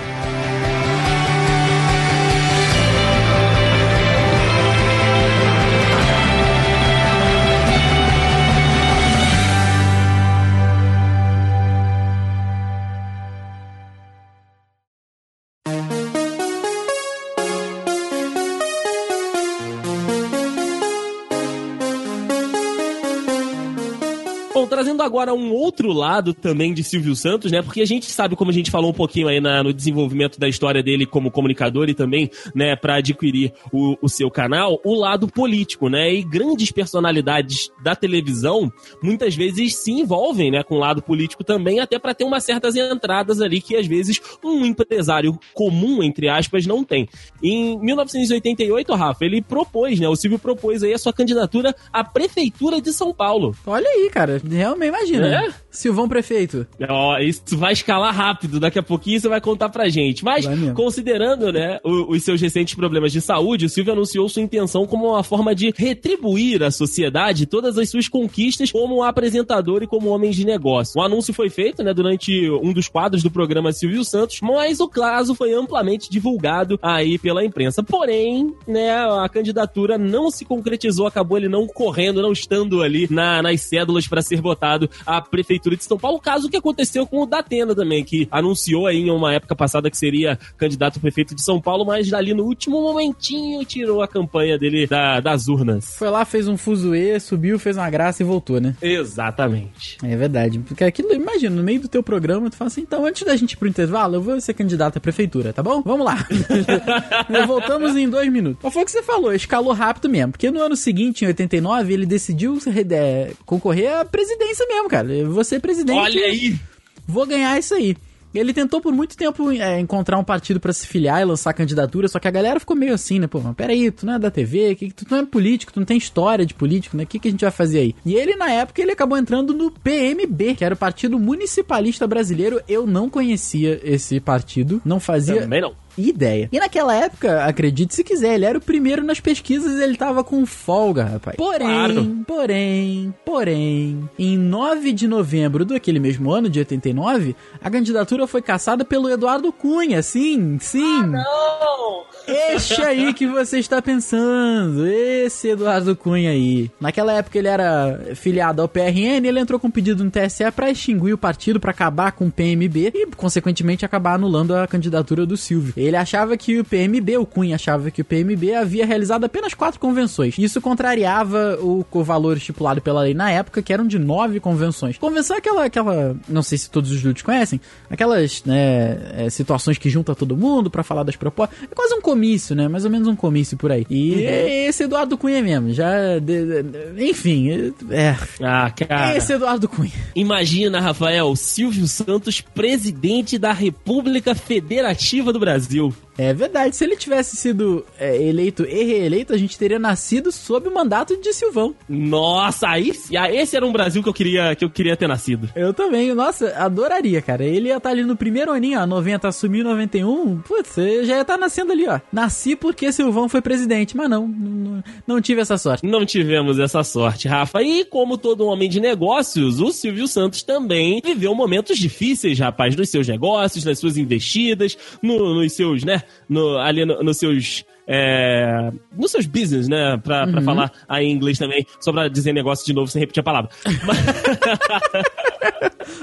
Agora 25.01 25.33
um 25.33 25.51
outro 25.53 25.91
lado 25.91 26.33
também 26.33 26.73
de 26.73 26.83
Silvio 26.83 27.15
Santos, 27.15 27.51
né? 27.51 27.61
Porque 27.61 27.81
a 27.81 27.85
gente 27.85 28.05
sabe, 28.05 28.35
como 28.35 28.51
a 28.51 28.53
gente 28.53 28.71
falou 28.71 28.91
um 28.91 28.93
pouquinho 28.93 29.27
aí 29.27 29.39
na- 29.39 29.63
no 29.63 29.73
desenvolvimento 29.73 30.39
da 30.39 30.47
história 30.47 30.81
dele 30.83 31.05
como 31.05 31.31
comunicador 31.31 31.89
e 31.89 31.93
também, 31.93 32.29
né, 32.55 32.75
para 32.75 32.95
adquirir 32.95 33.53
o, 33.71 33.97
o 34.01 34.07
seu 34.09 34.29
canal, 34.29 34.79
o 34.83 34.93
lado 34.95 35.27
político, 35.27 35.89
né? 35.89 36.13
E 36.13 36.23
grandes 36.23 36.71
personalidades 36.71 37.69
da 37.83 37.95
televisão 37.95 38.71
muitas 39.01 39.35
vezes 39.35 39.75
se 39.75 39.91
envolvem, 39.91 40.51
né, 40.51 40.63
com 40.63 40.75
o 40.75 40.79
lado 40.79 41.01
político 41.01 41.43
também, 41.43 41.79
até 41.79 41.97
para 41.99 42.13
ter 42.13 42.23
umas 42.23 42.43
certas 42.43 42.75
entradas 42.75 43.41
ali 43.41 43.61
que 43.61 43.75
às 43.75 43.87
vezes 43.87 44.19
um 44.43 44.65
empresário 44.65 45.37
comum, 45.53 46.01
entre 46.03 46.29
aspas, 46.29 46.65
não 46.65 46.83
tem. 46.83 47.07
Em 47.41 47.77
1988, 47.79 48.93
Rafa, 48.93 49.25
ele 49.25 49.41
propôs, 49.41 49.99
né? 49.99 50.07
O 50.07 50.15
Silvio 50.15 50.39
propôs 50.39 50.83
aí 50.83 50.93
a 50.93 50.97
sua 50.97 51.13
candidatura 51.13 51.75
à 51.91 52.03
prefeitura 52.03 52.81
de 52.81 52.91
São 52.93 53.13
Paulo. 53.13 53.55
Olha 53.65 53.87
aí, 53.87 54.09
cara. 54.11 54.41
Realmente, 54.49 54.90
imagina. 54.91 55.27
É? 55.45 55.49
Silvão 55.69 56.07
prefeito. 56.07 56.67
Ó, 56.89 57.17
isso 57.19 57.41
vai 57.57 57.73
escalar 57.73 58.13
rápido, 58.13 58.59
daqui 58.59 58.77
a 58.79 58.83
pouquinho 58.83 59.19
você 59.19 59.27
vai 59.29 59.39
contar 59.41 59.69
pra 59.69 59.89
gente. 59.89 60.23
Mas, 60.23 60.45
considerando, 60.73 61.51
né, 61.51 61.79
o- 61.83 62.11
os 62.13 62.23
seus 62.23 62.41
recentes 62.41 62.75
problemas 62.75 63.11
de 63.11 63.21
saúde, 63.21 63.65
o 63.65 63.69
Silvio 63.69 63.93
anunciou 63.93 64.27
sua 64.27 64.41
intenção 64.41 64.85
como 64.85 65.09
uma 65.09 65.23
forma 65.23 65.55
de 65.55 65.71
retribuir 65.75 66.61
à 66.63 66.71
sociedade 66.71 67.45
todas 67.45 67.77
as 67.77 67.89
suas 67.89 68.07
conquistas 68.07 68.71
como 68.71 69.03
apresentador 69.03 69.83
e 69.83 69.87
como 69.87 70.09
homem 70.09 70.31
de 70.31 70.45
negócio. 70.45 70.99
O 70.99 71.03
anúncio 71.03 71.33
foi 71.33 71.49
feito, 71.49 71.83
né, 71.83 71.93
durante 71.93 72.49
um 72.49 72.73
dos 72.73 72.87
quadros 72.87 73.23
do 73.23 73.31
programa 73.31 73.71
Silvio 73.71 74.03
Santos, 74.03 74.39
mas 74.41 74.79
o 74.79 74.87
caso 74.87 75.33
foi 75.35 75.53
amplamente 75.53 76.09
divulgado 76.11 76.77
aí 76.81 77.17
pela 77.17 77.45
imprensa. 77.45 77.81
Porém, 77.81 78.53
né, 78.67 78.91
a 78.91 79.29
candidatura 79.29 79.97
não 79.97 80.29
se 80.29 80.43
concretizou, 80.43 81.07
acabou 81.07 81.37
ele 81.37 81.47
não 81.47 81.65
correndo, 81.67 82.21
não 82.21 82.31
estando 82.31 82.81
ali 82.81 83.07
na- 83.09 83.41
nas 83.41 83.61
cédulas 83.61 84.07
para 84.07 84.21
ser 84.21 84.41
votado 84.41 84.80
à 85.05 85.21
prefeitura 85.21 85.75
de 85.75 85.83
São 85.83 85.97
Paulo. 85.97 86.19
Caso 86.19 86.49
que 86.49 86.57
aconteceu 86.57 87.05
com 87.05 87.21
o 87.21 87.25
Datena 87.25 87.75
também, 87.75 88.03
que 88.03 88.27
anunciou 88.31 88.87
aí 88.87 88.97
em 89.01 89.09
uma 89.11 89.33
época 89.33 89.55
passada 89.55 89.89
que 89.89 89.97
seria 89.97 90.37
candidato 90.57 90.97
a 90.97 90.99
prefeito 91.01 91.35
de 91.35 91.41
São 91.43 91.59
Paulo, 91.59 91.85
mas 91.85 92.09
dali 92.09 92.33
no 92.33 92.43
último 92.43 92.81
momentinho 92.81 93.63
tirou 93.65 94.01
a 94.01 94.07
campanha 94.07 94.57
dele 94.57 94.87
da- 94.87 95.19
das 95.19 95.47
urnas. 95.47 95.95
Foi 95.97 96.09
lá, 96.09 96.23
fez 96.25 96.47
um 96.47 96.57
fuzuê, 96.57 97.19
subiu, 97.19 97.57
fez 97.59 97.77
uma 97.77 97.89
graça 97.89 98.21
e 98.23 98.25
voltou, 98.25 98.59
né? 98.59 98.75
Exatamente. 98.81 99.97
É 100.03 100.15
verdade. 100.15 100.59
Porque 100.59 100.83
aquilo, 100.83 101.13
imagina, 101.13 101.55
no 101.55 101.63
meio 101.63 101.81
do 101.81 101.87
teu 101.87 102.01
programa, 102.03 102.49
tu 102.49 102.55
fala 102.55 102.67
assim, 102.67 102.81
então, 102.81 103.05
antes 103.05 103.23
da 103.23 103.35
gente 103.35 103.53
ir 103.53 103.57
pro 103.57 103.67
intervalo, 103.67 104.15
eu 104.15 104.21
vou 104.21 104.39
ser 104.41 104.53
candidato 104.53 104.97
à 104.97 104.99
prefeitura, 105.01 105.53
tá 105.53 105.61
bom? 105.63 105.81
Vamos 105.81 106.05
lá. 106.05 106.17
Voltamos 107.47 107.95
em 107.95 108.09
dois 108.09 108.31
minutos. 108.31 108.59
Mas 108.63 108.73
foi 108.73 108.83
o 108.83 108.85
que 108.85 108.91
você 108.91 109.03
falou, 109.03 109.33
escalou 109.33 109.73
rápido 109.73 110.09
mesmo. 110.09 110.31
Porque 110.31 110.49
no 110.51 110.61
ano 110.61 110.75
seguinte, 110.75 111.23
em 111.23 111.27
89, 111.27 111.93
ele 111.93 112.05
decidiu 112.05 112.57
é, 112.91 113.31
concorrer 113.45 113.93
à 113.99 114.05
presidência 114.05 114.65
mesmo, 114.73 114.89
cara. 114.89 115.13
Eu 115.13 115.31
vou 115.31 115.43
ser 115.43 115.59
presidente. 115.59 115.97
Olha 115.97 116.25
aí! 116.25 116.59
Vou 117.07 117.25
ganhar 117.25 117.57
isso 117.59 117.73
aí. 117.73 117.95
Ele 118.33 118.53
tentou 118.53 118.79
por 118.79 118.93
muito 118.93 119.17
tempo 119.17 119.51
é, 119.51 119.79
encontrar 119.79 120.17
um 120.17 120.23
partido 120.23 120.59
pra 120.59 120.71
se 120.71 120.87
filiar 120.87 121.21
e 121.21 121.25
lançar 121.25 121.53
candidatura, 121.53 122.07
só 122.07 122.17
que 122.17 122.27
a 122.27 122.31
galera 122.31 122.59
ficou 122.59 122.77
meio 122.77 122.93
assim, 122.93 123.19
né? 123.19 123.27
Pô, 123.27 123.41
mas 123.41 123.53
peraí, 123.55 123.91
tu 123.91 124.05
não 124.05 124.13
é 124.13 124.19
da 124.19 124.31
TV, 124.31 124.73
que, 124.75 124.87
que 124.87 124.93
tu 124.93 125.05
não 125.11 125.17
é 125.17 125.25
político, 125.25 125.73
tu 125.73 125.79
não 125.79 125.85
tem 125.85 125.97
história 125.97 126.45
de 126.45 126.53
político, 126.53 126.95
né? 126.95 127.03
O 127.03 127.07
que, 127.07 127.19
que 127.19 127.27
a 127.27 127.31
gente 127.31 127.41
vai 127.41 127.51
fazer 127.51 127.79
aí? 127.79 127.95
E 128.05 128.15
ele, 128.15 128.35
na 128.37 128.49
época, 128.49 128.81
ele 128.81 128.91
acabou 128.91 129.17
entrando 129.17 129.53
no 129.53 129.69
PMB, 129.69 130.55
que 130.55 130.63
era 130.63 130.73
o 130.73 130.77
Partido 130.77 131.19
Municipalista 131.19 132.07
Brasileiro. 132.07 132.61
Eu 132.69 132.87
não 132.87 133.09
conhecia 133.09 133.81
esse 133.83 134.19
partido, 134.21 134.81
não 134.85 134.99
fazia 134.99 135.41
Também 135.41 135.61
não. 135.61 135.75
Ideia. 135.97 136.49
E 136.51 136.59
naquela 136.59 136.95
época, 136.95 137.43
acredite 137.45 137.93
se 137.95 138.03
quiser, 138.03 138.35
ele 138.35 138.45
era 138.45 138.57
o 138.57 138.61
primeiro 138.61 139.03
nas 139.03 139.19
pesquisas 139.19 139.79
e 139.79 139.83
ele 139.83 139.95
tava 139.97 140.23
com 140.23 140.45
folga, 140.45 141.03
rapaz. 141.03 141.35
Porém, 141.37 141.67
Claro. 141.67 142.17
porém, 142.27 143.13
porém, 143.25 144.09
em 144.17 144.37
9 144.37 144.91
de 144.91 145.07
novembro 145.07 145.65
do 145.65 145.73
aquele 145.75 145.99
mesmo 145.99 146.31
ano, 146.31 146.49
de 146.49 146.59
89, 146.59 147.35
a 147.61 147.69
candidatura 147.69 148.27
foi 148.27 148.41
caçada 148.41 148.83
pelo 148.85 149.09
Eduardo 149.09 149.51
Cunha. 149.51 150.01
Sim, 150.01 150.57
sim. 150.59 151.03
Não! 151.03 152.01
Este 152.27 152.81
aí 152.83 153.13
que 153.13 153.25
você 153.27 153.57
está 153.59 153.81
pensando, 153.81 154.87
esse 154.87 155.49
Eduardo 155.49 155.95
Cunha 155.95 156.29
aí. 156.29 156.69
Naquela 156.79 157.13
época 157.13 157.37
ele 157.37 157.47
era 157.47 157.99
filiado 158.15 158.61
ao 158.61 158.67
PRN, 158.67 159.25
ele 159.27 159.39
entrou 159.39 159.59
com 159.59 159.67
um 159.67 159.71
pedido 159.71 160.03
no 160.03 160.11
TSE 160.11 160.49
para 160.55 160.69
extinguir 160.69 161.13
o 161.13 161.17
partido, 161.17 161.59
para 161.59 161.71
acabar 161.71 162.11
com 162.11 162.27
o 162.27 162.31
PMB 162.31 162.91
e, 162.93 163.07
consequentemente, 163.15 163.83
acabar 163.83 164.13
anulando 164.13 164.55
a 164.55 164.67
candidatura 164.67 165.25
do 165.25 165.35
Silvio. 165.35 165.73
Ele 165.81 165.95
achava 165.97 166.35
que 166.37 166.59
o 166.59 166.63
PMB, 166.65 167.17
o 167.17 167.25
Cunha 167.25 167.55
achava 167.55 167.89
que 167.91 168.01
o 168.01 168.05
PMB 168.05 168.53
havia 168.53 168.85
realizado 168.85 169.23
apenas 169.25 169.53
quatro 169.53 169.79
convenções. 169.79 170.35
Isso 170.37 170.61
contrariava 170.61 171.57
o, 171.61 171.85
o 171.91 172.03
valor 172.03 172.37
estipulado 172.37 172.81
pela 172.81 173.01
lei 173.01 173.13
na 173.13 173.29
época, 173.31 173.61
que 173.61 173.71
eram 173.73 173.85
de 173.87 173.97
nove 173.99 174.39
convenções. 174.39 174.97
Convenção 174.97 175.35
é 175.35 175.39
aquela, 175.39 175.65
aquela, 175.65 176.15
não 176.27 176.43
sei 176.43 176.57
se 176.57 176.69
todos 176.69 176.91
os 176.91 176.99
juros 176.99 177.21
conhecem, 177.21 177.59
aquelas 177.89 178.43
né, 178.45 178.97
é, 179.25 179.29
situações 179.29 179.77
que 179.77 179.89
junta 179.89 180.13
todo 180.15 180.35
mundo 180.37 180.69
para 180.69 180.83
falar 180.83 181.03
das 181.03 181.15
propostas. 181.15 181.57
É 181.63 181.73
quase 181.75 181.93
um 181.93 182.01
comício, 182.01 182.55
né? 182.55 182.67
Mais 182.67 182.85
ou 182.85 182.91
menos 182.91 183.07
um 183.07 183.15
comício 183.15 183.57
por 183.57 183.71
aí. 183.71 183.85
E 183.89 184.23
é 184.25 184.67
esse 184.67 184.83
Eduardo 184.83 185.17
Cunha 185.17 185.41
mesmo, 185.41 185.73
já. 185.73 186.19
de- 186.19 186.63
de- 186.63 187.09
enfim, 187.09 187.73
é. 187.89 188.15
Ah, 188.41 188.69
cara. 188.71 189.15
Esse 189.17 189.33
Eduardo 189.33 189.67
Cunha. 189.67 189.91
Imagina, 190.15 190.79
Rafael, 190.79 191.35
Silvio 191.35 191.87
Santos, 191.87 192.41
presidente 192.41 193.37
da 193.37 193.51
República 193.51 194.33
Federativa 194.35 195.31
do 195.33 195.39
Brasil. 195.39 195.70
deal 195.71 195.93
É 196.21 196.33
verdade, 196.35 196.75
se 196.75 196.83
ele 196.83 196.95
tivesse 196.95 197.35
sido 197.35 197.83
é, 197.99 198.15
eleito 198.21 198.63
e 198.63 198.83
reeleito, 198.83 199.33
a 199.33 199.37
gente 199.37 199.57
teria 199.57 199.79
nascido 199.79 200.31
sob 200.31 200.67
o 200.69 200.73
mandato 200.73 201.17
de 201.19 201.33
Silvão. 201.33 201.73
Nossa, 201.89 202.67
aí 202.69 202.91
esse 203.33 203.55
era 203.55 203.65
um 203.65 203.71
Brasil 203.71 204.03
que 204.03 204.09
eu 204.09 204.13
queria, 204.13 204.55
que 204.55 204.63
eu 204.63 204.69
queria 204.69 204.95
ter 204.95 205.07
nascido. 205.07 205.49
Eu 205.55 205.73
também, 205.73 206.13
nossa, 206.13 206.49
adoraria, 206.57 207.23
cara. 207.23 207.43
Ele 207.43 207.69
ia 207.69 207.77
estar 207.77 207.89
ali 207.89 208.03
no 208.03 208.15
primeiro 208.15 208.51
aninho, 208.51 208.79
ó, 208.79 208.85
90, 208.85 209.27
assumiu 209.27 209.63
91. 209.63 210.37
Putz, 210.41 210.77
eu 210.77 211.03
já 211.05 211.15
ia 211.15 211.21
estar 211.21 211.39
nascendo 211.39 211.71
ali, 211.71 211.87
ó. 211.87 211.99
Nasci 212.13 212.55
porque 212.55 212.91
Silvão 212.91 213.27
foi 213.27 213.41
presidente, 213.41 213.97
mas 213.97 214.07
não, 214.07 214.27
não, 214.27 214.83
não 215.07 215.21
tive 215.21 215.41
essa 215.41 215.57
sorte. 215.57 215.83
Não 215.87 216.05
tivemos 216.05 216.59
essa 216.59 216.83
sorte, 216.83 217.27
Rafa. 217.27 217.63
E 217.63 217.83
como 217.83 218.15
todo 218.15 218.45
homem 218.45 218.69
de 218.69 218.79
negócios, 218.79 219.59
o 219.59 219.71
Silvio 219.71 220.07
Santos 220.07 220.43
também 220.43 221.01
viveu 221.03 221.33
momentos 221.33 221.79
difíceis, 221.79 222.37
rapaz, 222.37 222.75
nos 222.75 222.89
seus 222.89 223.07
negócios, 223.07 223.65
nas 223.65 223.79
suas 223.79 223.97
investidas, 223.97 224.77
no- 225.01 225.33
nos 225.33 225.53
seus, 225.53 225.83
né, 225.83 226.03
no, 226.29 226.57
ali 226.57 226.85
no- 226.85 227.03
nos 227.03 227.17
seus... 227.17 227.65
É, 227.93 228.71
nos 228.97 229.11
seus 229.11 229.25
business, 229.25 229.67
né? 229.67 229.99
Pra, 230.01 230.25
pra 230.25 230.41
falar 230.41 230.71
aí 230.87 231.07
em 231.07 231.11
inglês 231.11 231.37
também, 231.37 231.65
só 231.81 231.91
pra 231.91 232.07
dizer 232.07 232.31
negócio 232.31 232.65
de 232.65 232.73
novo 232.73 232.89
sem 232.89 233.01
repetir 233.01 233.19
a 233.19 233.23
palavra. 233.23 233.49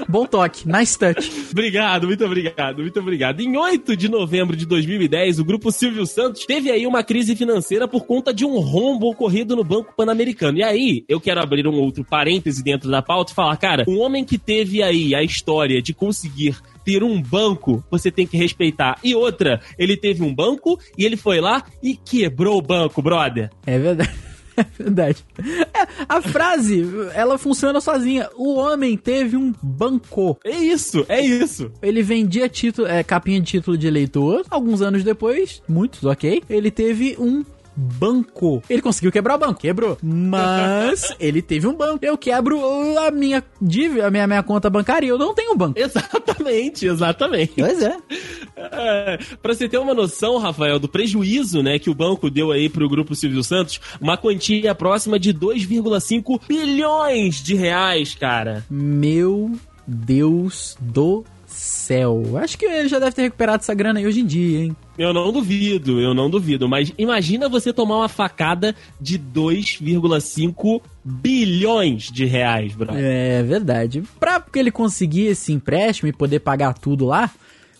Bom 0.07 0.25
toque, 0.25 0.67
nice 0.67 0.97
touch. 0.97 1.31
Obrigado, 1.51 2.07
muito 2.07 2.25
obrigado, 2.25 2.81
muito 2.81 2.99
obrigado. 2.99 3.41
Em 3.41 3.55
8 3.57 3.95
de 3.95 4.09
novembro 4.09 4.55
de 4.55 4.65
2010, 4.65 5.39
o 5.39 5.45
grupo 5.45 5.71
Silvio 5.71 6.05
Santos 6.05 6.45
teve 6.45 6.71
aí 6.71 6.85
uma 6.85 7.03
crise 7.03 7.35
financeira 7.35 7.87
por 7.87 8.05
conta 8.05 8.33
de 8.33 8.45
um 8.45 8.59
rombo 8.59 9.09
ocorrido 9.09 9.55
no 9.55 9.63
Banco 9.63 9.93
Pan-Americano. 9.95 10.57
E 10.57 10.63
aí, 10.63 11.03
eu 11.07 11.19
quero 11.19 11.41
abrir 11.41 11.67
um 11.67 11.79
outro 11.79 12.03
parêntese 12.03 12.63
dentro 12.63 12.89
da 12.89 13.01
pauta 13.01 13.31
e 13.31 13.35
falar, 13.35 13.55
cara, 13.57 13.85
um 13.87 13.99
homem 13.99 14.23
que 14.25 14.37
teve 14.37 14.83
aí 14.83 15.13
a 15.15 15.23
história 15.23 15.81
de 15.81 15.93
conseguir 15.93 16.55
ter 16.89 17.03
um 17.03 17.21
banco, 17.21 17.83
você 17.91 18.09
tem 18.09 18.25
que 18.25 18.35
respeitar. 18.35 18.97
E 19.03 19.13
outra, 19.13 19.61
ele 19.77 19.95
teve 19.95 20.23
um 20.23 20.33
banco 20.33 20.79
e 20.97 21.05
ele 21.05 21.15
foi 21.15 21.39
lá 21.39 21.63
e 21.83 21.95
quebrou 21.95 22.57
o 22.57 22.61
banco, 22.63 22.99
brother. 22.99 23.51
É 23.65 23.77
verdade. 23.77 24.09
É 24.59 24.65
verdade. 24.83 25.25
É, 25.73 25.87
a 26.09 26.21
frase, 26.21 26.83
ela 27.13 27.37
funciona 27.37 27.79
sozinha. 27.79 28.29
O 28.35 28.55
homem 28.55 28.97
teve 28.97 29.37
um 29.37 29.53
banco. 29.63 30.37
É 30.43 30.53
isso, 30.57 31.05
é 31.07 31.21
isso. 31.21 31.71
Ele 31.81 32.03
vendia 32.03 32.49
título, 32.49 32.85
é, 32.85 33.01
capinha 33.01 33.39
de 33.39 33.45
título 33.45 33.77
de 33.77 33.87
eleitor. 33.87 34.43
Alguns 34.49 34.81
anos 34.81 35.01
depois, 35.01 35.63
muitos, 35.65 36.03
ok. 36.03 36.43
Ele 36.49 36.69
teve 36.69 37.15
um 37.17 37.45
banco. 37.79 38.61
Ele 38.69 38.81
conseguiu 38.81 39.11
quebrar 39.11 39.35
o 39.35 39.39
banco, 39.39 39.61
quebrou. 39.61 39.97
Mas 40.01 41.15
ele 41.19 41.41
teve 41.41 41.65
um 41.67 41.73
banco. 41.73 42.03
Eu 42.03 42.17
quebro 42.17 42.59
a 42.99 43.09
minha 43.09 43.43
dívida, 43.61 44.07
a 44.07 44.11
minha, 44.11 44.27
minha 44.27 44.43
conta 44.43 44.69
bancária 44.69 45.05
e 45.05 45.09
eu 45.09 45.17
não 45.17 45.33
tenho 45.33 45.55
banco. 45.55 45.79
Exatamente, 45.79 46.85
exatamente. 46.85 47.53
Pois 47.57 47.81
é. 47.81 47.97
É, 48.55 49.19
pra 49.41 49.53
você 49.53 49.69
ter 49.69 49.77
uma 49.77 49.93
noção, 49.93 50.37
Rafael, 50.37 50.79
do 50.79 50.89
prejuízo 50.89 51.63
né, 51.63 51.79
que 51.79 51.89
o 51.89 51.95
banco 51.95 52.29
deu 52.29 52.51
aí 52.51 52.67
pro 52.69 52.89
grupo 52.89 53.15
Silvio 53.15 53.43
Santos, 53.43 53.79
uma 54.01 54.17
quantia 54.17 54.75
próxima 54.75 55.17
de 55.17 55.33
2,5 55.33 56.41
bilhões 56.47 57.41
de 57.41 57.55
reais, 57.55 58.15
cara. 58.15 58.65
Meu 58.69 59.51
Deus 59.87 60.77
do 60.79 61.23
céu. 61.59 62.37
Acho 62.37 62.57
que 62.57 62.65
ele 62.65 62.87
já 62.87 62.99
deve 62.99 63.11
ter 63.11 63.23
recuperado 63.23 63.61
essa 63.61 63.73
grana 63.73 63.99
aí 63.99 64.07
hoje 64.07 64.21
em 64.21 64.25
dia, 64.25 64.59
hein? 64.61 64.75
Eu 64.97 65.13
não 65.13 65.31
duvido, 65.31 65.99
eu 65.99 66.13
não 66.13 66.29
duvido, 66.29 66.67
mas 66.67 66.93
imagina 66.97 67.49
você 67.49 67.73
tomar 67.73 67.97
uma 67.97 68.09
facada 68.09 68.75
de 68.99 69.19
2,5 69.19 70.81
bilhões 71.03 72.03
de 72.11 72.25
reais, 72.25 72.73
brother. 72.73 73.03
É 73.03 73.43
verdade. 73.43 74.03
Pra 74.19 74.43
ele 74.55 74.71
conseguir 74.71 75.27
esse 75.27 75.51
empréstimo 75.51 76.09
e 76.09 76.13
poder 76.13 76.39
pagar 76.39 76.73
tudo 76.73 77.05
lá, 77.05 77.29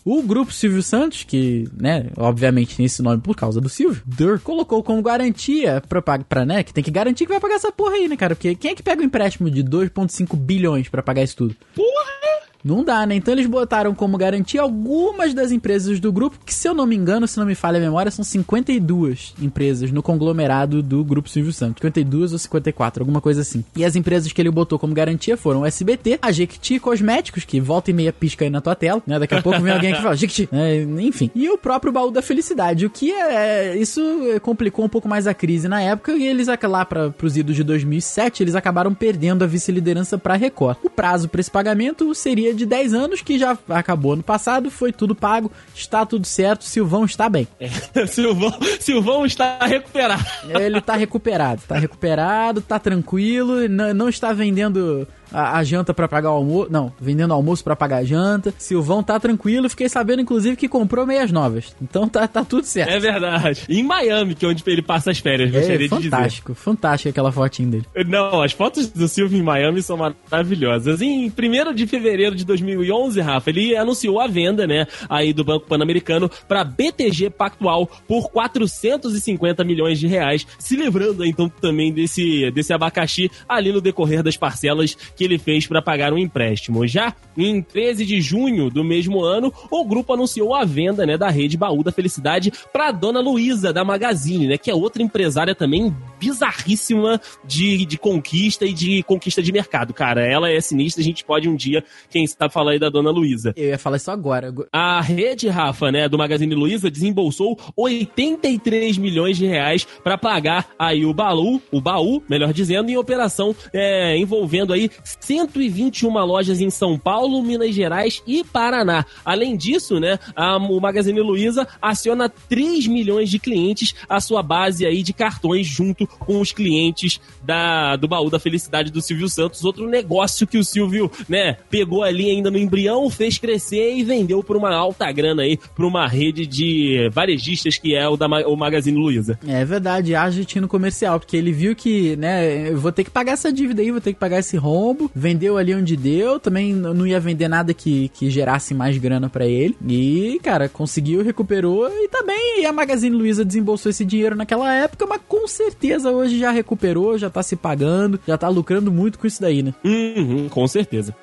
o 0.03 0.21
grupo 0.21 0.51
Silvio 0.51 0.81
Santos, 0.81 1.23
que, 1.23 1.67
né, 1.77 2.07
obviamente 2.17 2.75
tem 2.75 2.85
esse 2.85 3.01
nome 3.01 3.21
por 3.21 3.35
causa 3.35 3.61
do 3.61 3.69
Silvio, 3.69 4.01
Dur, 4.05 4.39
colocou 4.39 4.83
como 4.83 5.01
garantia 5.01 5.81
pra, 5.87 6.01
pra, 6.01 6.45
né, 6.45 6.63
que 6.63 6.73
tem 6.73 6.83
que 6.83 6.91
garantir 6.91 7.25
que 7.25 7.31
vai 7.31 7.39
pagar 7.39 7.55
essa 7.55 7.71
porra 7.71 7.95
aí, 7.95 8.07
né, 8.07 8.17
cara? 8.17 8.35
Porque 8.35 8.55
quem 8.55 8.71
é 8.71 8.75
que 8.75 8.83
pega 8.83 9.01
um 9.01 9.05
empréstimo 9.05 9.49
de 9.49 9.63
2,5 9.63 10.35
bilhões 10.35 10.89
pra 10.89 11.03
pagar 11.03 11.23
isso 11.23 11.37
tudo? 11.37 11.55
Porra! 11.75 12.38
Não 12.63 12.83
dá, 12.83 13.05
né? 13.05 13.15
Então 13.15 13.33
eles 13.33 13.47
botaram 13.47 13.95
como 13.95 14.17
garantia 14.17 14.61
algumas 14.61 15.33
das 15.33 15.51
empresas 15.51 15.99
do 15.99 16.11
grupo, 16.11 16.37
que 16.45 16.53
se 16.53 16.67
eu 16.67 16.73
não 16.73 16.85
me 16.85 16.95
engano, 16.95 17.27
se 17.27 17.37
não 17.37 17.45
me 17.45 17.55
falha 17.55 17.77
a 17.77 17.81
memória, 17.81 18.11
são 18.11 18.23
52 18.23 19.33
empresas 19.41 19.91
no 19.91 20.03
conglomerado 20.03 20.83
do 20.83 21.03
Grupo 21.03 21.29
Silvio 21.29 21.53
Santos. 21.53 21.79
52 21.79 22.33
ou 22.33 22.39
54, 22.39 23.01
alguma 23.01 23.21
coisa 23.21 23.41
assim. 23.41 23.63
E 23.75 23.85
as 23.85 23.95
empresas 23.95 24.31
que 24.31 24.41
ele 24.41 24.51
botou 24.51 24.77
como 24.77 24.93
garantia 24.93 25.37
foram 25.37 25.61
o 25.61 25.65
SBT, 25.65 26.19
a 26.21 26.31
Jequiti 26.31 26.79
Cosméticos, 26.79 27.45
que 27.45 27.59
volta 27.59 27.91
e 27.91 27.93
meia 27.93 28.11
pisca 28.11 28.45
aí 28.45 28.49
na 28.49 28.61
tua 28.61 28.75
tela, 28.75 29.01
né? 29.07 29.17
Daqui 29.17 29.35
a 29.35 29.41
pouco 29.41 29.59
vem 29.61 29.73
alguém 29.73 29.93
que 29.93 30.01
fala, 30.01 30.15
Jequiti, 30.15 30.49
é, 30.51 30.81
enfim. 30.99 31.31
E 31.33 31.49
o 31.49 31.57
próprio 31.57 31.93
Baú 31.93 32.11
da 32.11 32.21
Felicidade, 32.21 32.85
o 32.85 32.89
que 32.89 33.11
é... 33.11 33.77
Isso 33.77 34.01
complicou 34.41 34.83
um 34.85 34.89
pouco 34.89 35.07
mais 35.07 35.27
a 35.27 35.33
crise 35.33 35.67
na 35.67 35.81
época 35.81 36.11
e 36.13 36.27
eles, 36.27 36.47
lá 36.63 36.85
para 36.85 37.13
os 37.21 37.37
idos 37.37 37.55
de 37.55 37.63
2007, 37.63 38.43
eles 38.43 38.55
acabaram 38.55 38.93
perdendo 38.93 39.43
a 39.43 39.47
vice-liderança 39.47 40.17
para 40.17 40.35
Record. 40.35 40.77
O 40.83 40.89
prazo 40.89 41.29
para 41.29 41.41
esse 41.41 41.51
pagamento 41.51 42.13
seria 42.13 42.48
de 42.53 42.65
10 42.65 42.93
anos, 42.93 43.21
que 43.21 43.37
já 43.37 43.57
acabou 43.69 44.15
no 44.15 44.23
passado, 44.23 44.69
foi 44.69 44.91
tudo 44.91 45.15
pago, 45.15 45.51
está 45.75 46.05
tudo 46.05 46.25
certo, 46.25 46.63
Silvão 46.63 47.05
está 47.05 47.29
bem. 47.29 47.47
É, 47.59 47.69
Silvão, 48.07 48.53
Silvão 48.79 49.25
está 49.25 49.59
recuperado. 49.65 50.25
Ele 50.59 50.77
está 50.77 50.95
recuperado, 50.95 51.61
está 51.61 51.77
recuperado, 51.77 52.59
está 52.59 52.79
tranquilo, 52.79 53.67
não, 53.67 53.93
não 53.93 54.09
está 54.09 54.33
vendendo 54.33 55.07
a, 55.31 55.57
a 55.57 55.63
janta 55.63 55.93
para 55.93 56.07
pagar 56.07 56.31
o 56.31 56.35
almoço. 56.35 56.71
Não, 56.71 56.91
vendendo 56.99 57.33
almoço 57.33 57.63
para 57.63 57.75
pagar 57.75 57.97
a 57.97 58.03
janta. 58.03 58.53
Silvão 58.57 59.03
tá 59.03 59.19
tranquilo. 59.19 59.69
Fiquei 59.69 59.89
sabendo, 59.89 60.21
inclusive, 60.21 60.55
que 60.55 60.67
comprou 60.67 61.05
meias 61.05 61.31
novas. 61.31 61.75
Então 61.81 62.07
tá, 62.07 62.27
tá 62.27 62.43
tudo 62.43 62.65
certo. 62.65 62.91
É 62.91 62.99
verdade. 62.99 63.63
E 63.69 63.79
em 63.79 63.83
Miami, 63.83 64.35
que 64.35 64.45
é 64.45 64.49
onde 64.49 64.63
ele 64.67 64.81
passa 64.81 65.11
as 65.11 65.19
férias, 65.19 65.49
é, 65.49 65.57
gostaria 65.57 65.89
de 65.89 65.95
dizer. 65.97 66.09
Fantástico, 66.09 66.53
fantástico 66.53 67.09
aquela 67.09 67.31
fotinha 67.31 67.69
dele. 67.69 67.85
Não, 68.07 68.41
as 68.41 68.51
fotos 68.51 68.87
do 68.87 69.07
Silvio 69.07 69.37
em 69.37 69.43
Miami 69.43 69.81
são 69.81 69.97
maravilhosas. 69.97 71.01
Em 71.01 71.27
1 71.27 71.73
de 71.73 71.87
fevereiro 71.87 72.35
de 72.35 72.45
2011, 72.45 73.19
Rafa, 73.21 73.49
ele 73.49 73.75
anunciou 73.75 74.19
a 74.19 74.27
venda, 74.27 74.67
né, 74.67 74.87
aí 75.09 75.33
do 75.33 75.43
Banco 75.43 75.67
Pan-Americano 75.67 76.29
para 76.47 76.63
BTG 76.63 77.29
Pactual 77.29 77.89
por 78.07 78.29
450 78.29 79.63
milhões 79.63 79.99
de 79.99 80.07
reais, 80.07 80.45
se 80.57 80.75
livrando 80.75 81.25
então 81.25 81.49
também 81.49 81.91
desse, 81.91 82.51
desse 82.51 82.73
abacaxi 82.73 83.31
ali 83.47 83.71
no 83.71 83.81
decorrer 83.81 84.23
das 84.23 84.37
parcelas 84.37 84.97
que 85.19 85.25
ele 85.25 85.37
fez 85.37 85.67
para 85.67 85.81
pagar 85.81 86.13
um 86.13 86.17
empréstimo. 86.17 86.87
Já 86.87 87.13
em 87.37 87.61
13 87.61 88.05
de 88.05 88.21
junho 88.21 88.69
do 88.69 88.85
mesmo 88.85 89.21
ano, 89.21 89.53
o 89.69 89.83
grupo 89.83 90.13
anunciou 90.13 90.55
a 90.55 90.63
venda 90.63 91.05
né, 91.05 91.17
da 91.17 91.29
rede 91.29 91.57
Baú 91.57 91.83
da 91.83 91.91
Felicidade 91.91 92.53
para 92.71 92.89
dona 92.93 93.19
Luísa, 93.19 93.73
da 93.73 93.83
Magazine, 93.83 94.47
né, 94.47 94.57
que 94.57 94.71
é 94.71 94.73
outra 94.73 95.03
empresária 95.03 95.53
também 95.53 95.93
bizarríssima 96.19 97.19
de, 97.45 97.85
de 97.85 97.97
conquista 97.97 98.65
e 98.65 98.73
de 98.73 99.03
conquista 99.03 99.41
de 99.41 99.51
mercado, 99.51 99.93
cara. 99.93 100.25
Ela 100.25 100.49
é 100.51 100.59
sinistra, 100.59 101.01
a 101.01 101.05
gente 101.05 101.23
pode 101.23 101.47
um 101.47 101.55
dia, 101.55 101.83
quem 102.09 102.27
sabe, 102.27 102.53
falar 102.53 102.71
aí 102.71 102.79
da 102.79 102.89
dona 102.89 103.09
Luísa. 103.09 103.53
Eu 103.55 103.69
ia 103.69 103.77
falar 103.77 103.97
isso 103.97 104.11
agora. 104.11 104.53
A 104.71 105.01
rede, 105.01 105.47
Rafa, 105.47 105.91
né, 105.91 106.09
do 106.09 106.17
Magazine 106.17 106.53
Luiza 106.53 106.91
desembolsou 106.91 107.57
83 107.75 108.97
milhões 108.97 109.37
de 109.37 109.45
reais 109.45 109.87
para 110.03 110.17
pagar 110.17 110.69
aí 110.77 111.05
o 111.05 111.13
baú, 111.13 111.61
o 111.71 111.79
baú, 111.79 112.21
melhor 112.29 112.51
dizendo, 112.53 112.89
em 112.89 112.97
operação 112.97 113.55
é, 113.73 114.17
envolvendo 114.17 114.73
aí 114.73 114.89
121 115.03 116.09
lojas 116.25 116.59
em 116.59 116.69
São 116.69 116.97
Paulo, 116.97 117.41
Minas 117.41 117.73
Gerais 117.73 118.21
e 118.27 118.43
Paraná. 118.43 119.05
Além 119.23 119.55
disso, 119.55 119.99
né, 119.99 120.19
a, 120.35 120.57
o 120.57 120.79
Magazine 120.79 121.21
Luiza 121.21 121.67
aciona 121.81 122.29
3 122.29 122.87
milhões 122.87 123.29
de 123.29 123.39
clientes 123.39 123.95
a 124.07 124.19
sua 124.19 124.41
base 124.41 124.85
aí 124.85 125.03
de 125.03 125.13
cartões 125.13 125.67
junto 125.67 126.08
com 126.19 126.39
os 126.39 126.51
clientes 126.51 127.19
da, 127.43 127.95
do 127.95 128.07
baú 128.07 128.29
da 128.29 128.39
felicidade 128.39 128.91
do 128.91 129.01
Silvio 129.01 129.29
Santos, 129.29 129.63
outro 129.63 129.87
negócio 129.87 130.47
que 130.47 130.57
o 130.57 130.63
Silvio, 130.63 131.11
né, 131.27 131.57
pegou 131.69 132.03
ali 132.03 132.29
ainda 132.29 132.49
no 132.49 132.57
embrião, 132.57 133.09
fez 133.09 133.37
crescer 133.37 133.95
e 133.95 134.03
vendeu 134.03 134.43
por 134.43 134.55
uma 134.55 134.73
alta 134.73 135.11
grana 135.11 135.43
aí 135.43 135.57
para 135.75 135.85
uma 135.85 136.07
rede 136.07 136.45
de 136.45 137.09
varejistas 137.11 137.77
que 137.77 137.95
é 137.95 138.07
o 138.07 138.15
da 138.15 138.27
o 138.47 138.55
Magazine 138.55 138.97
Luiza. 138.97 139.39
É 139.47 139.65
verdade, 139.65 140.15
argentino 140.15 140.67
comercial, 140.67 141.19
porque 141.19 141.35
ele 141.35 141.51
viu 141.51 141.75
que, 141.75 142.15
né, 142.15 142.71
vou 142.71 142.91
ter 142.91 143.03
que 143.03 143.09
pagar 143.09 143.33
essa 143.33 143.51
dívida 143.51 143.81
aí, 143.81 143.91
vou 143.91 144.01
ter 144.01 144.13
que 144.13 144.19
pagar 144.19 144.39
esse 144.39 144.55
rombo 144.55 145.09
vendeu 145.19 145.57
ali 145.57 145.75
onde 145.75 145.95
deu, 145.95 146.39
também 146.39 146.73
não 146.73 147.05
ia 147.05 147.19
vender 147.19 147.47
nada 147.47 147.73
que, 147.73 148.09
que 148.09 148.29
gerasse 148.29 148.73
mais 148.73 148.97
grana 148.97 149.29
para 149.29 149.45
ele. 149.45 149.75
E, 149.87 150.39
cara, 150.41 150.69
conseguiu, 150.69 151.23
recuperou 151.23 151.87
e 151.89 152.07
também 152.07 152.65
a 152.65 152.71
Magazine 152.71 153.15
Luiza 153.15 153.43
desembolsou 153.43 153.89
esse 153.89 154.05
dinheiro 154.05 154.35
naquela 154.35 154.73
época, 154.73 155.05
mas 155.05 155.21
com 155.27 155.47
certeza 155.47 155.98
hoje 156.05 156.37
já 156.37 156.51
recuperou, 156.51 157.17
já 157.17 157.29
tá 157.29 157.43
se 157.43 157.55
pagando, 157.55 158.19
já 158.27 158.37
tá 158.37 158.47
lucrando 158.47 158.91
muito 158.91 159.19
com 159.19 159.27
isso 159.27 159.41
daí, 159.41 159.61
né? 159.63 159.73
Uhum, 159.83 160.47
com 160.49 160.67
certeza. 160.67 161.15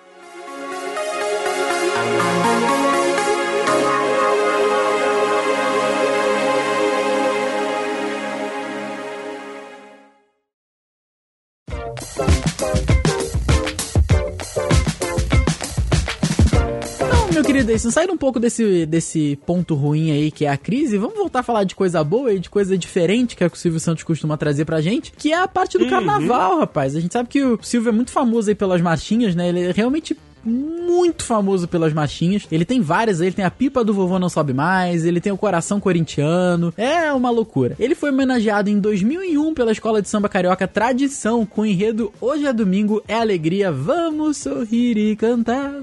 Deison, 17.66 17.90
saindo 17.90 18.12
um 18.12 18.16
pouco 18.16 18.38
desse, 18.38 18.86
desse 18.86 19.36
ponto 19.44 19.74
ruim 19.74 20.12
aí 20.12 20.30
que 20.30 20.44
é 20.44 20.48
a 20.48 20.56
crise, 20.56 20.96
vamos 20.96 21.16
voltar 21.16 21.40
a 21.40 21.42
falar 21.42 21.64
de 21.64 21.74
coisa 21.74 22.02
boa 22.04 22.32
e 22.32 22.38
de 22.38 22.48
coisa 22.48 22.78
diferente 22.78 23.34
que, 23.34 23.42
é 23.42 23.48
que 23.48 23.56
o 23.56 23.58
Silvio 23.58 23.80
Santos 23.80 24.04
costuma 24.04 24.36
trazer 24.36 24.64
pra 24.64 24.80
gente, 24.80 25.12
que 25.12 25.32
é 25.32 25.36
a 25.36 25.48
parte 25.48 25.76
do 25.76 25.84
uhum. 25.84 25.90
carnaval, 25.90 26.60
rapaz. 26.60 26.94
A 26.94 27.00
gente 27.00 27.12
sabe 27.12 27.28
que 27.28 27.42
o 27.44 27.58
Silvio 27.60 27.88
é 27.88 27.92
muito 27.92 28.12
famoso 28.12 28.48
aí 28.48 28.54
pelas 28.54 28.80
marchinhas, 28.80 29.34
né? 29.34 29.48
Ele 29.48 29.64
é 29.64 29.72
realmente 29.72 30.16
muito 30.44 31.24
famoso 31.24 31.66
pelas 31.66 31.92
marchinhas. 31.92 32.46
Ele 32.50 32.64
tem 32.64 32.80
várias, 32.80 33.20
ele 33.20 33.32
tem 33.32 33.44
a 33.44 33.50
pipa 33.50 33.82
do 33.82 33.92
vovô 33.92 34.18
não 34.18 34.28
sobe 34.28 34.52
mais, 34.52 35.04
ele 35.04 35.20
tem 35.20 35.32
o 35.32 35.36
coração 35.36 35.80
corintiano. 35.80 36.72
É 36.76 37.12
uma 37.12 37.30
loucura. 37.30 37.74
Ele 37.80 37.96
foi 37.96 38.10
homenageado 38.10 38.70
em 38.70 38.78
2001 38.78 39.54
pela 39.54 39.72
Escola 39.72 40.00
de 40.00 40.08
Samba 40.08 40.28
Carioca 40.28 40.68
Tradição 40.68 41.44
com 41.44 41.62
o 41.62 41.66
enredo 41.66 42.12
Hoje 42.20 42.46
é 42.46 42.52
domingo, 42.52 43.02
é 43.08 43.14
alegria, 43.14 43.72
vamos 43.72 44.36
sorrir 44.36 44.96
e 44.96 45.16
cantar. 45.16 45.82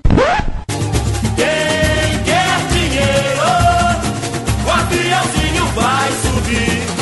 Quem 1.36 2.24
quer 2.24 2.68
dinheiro, 2.72 3.42
o 4.66 4.72
aviãozinho 4.72 5.66
vai 5.76 6.12
subir. 6.12 6.93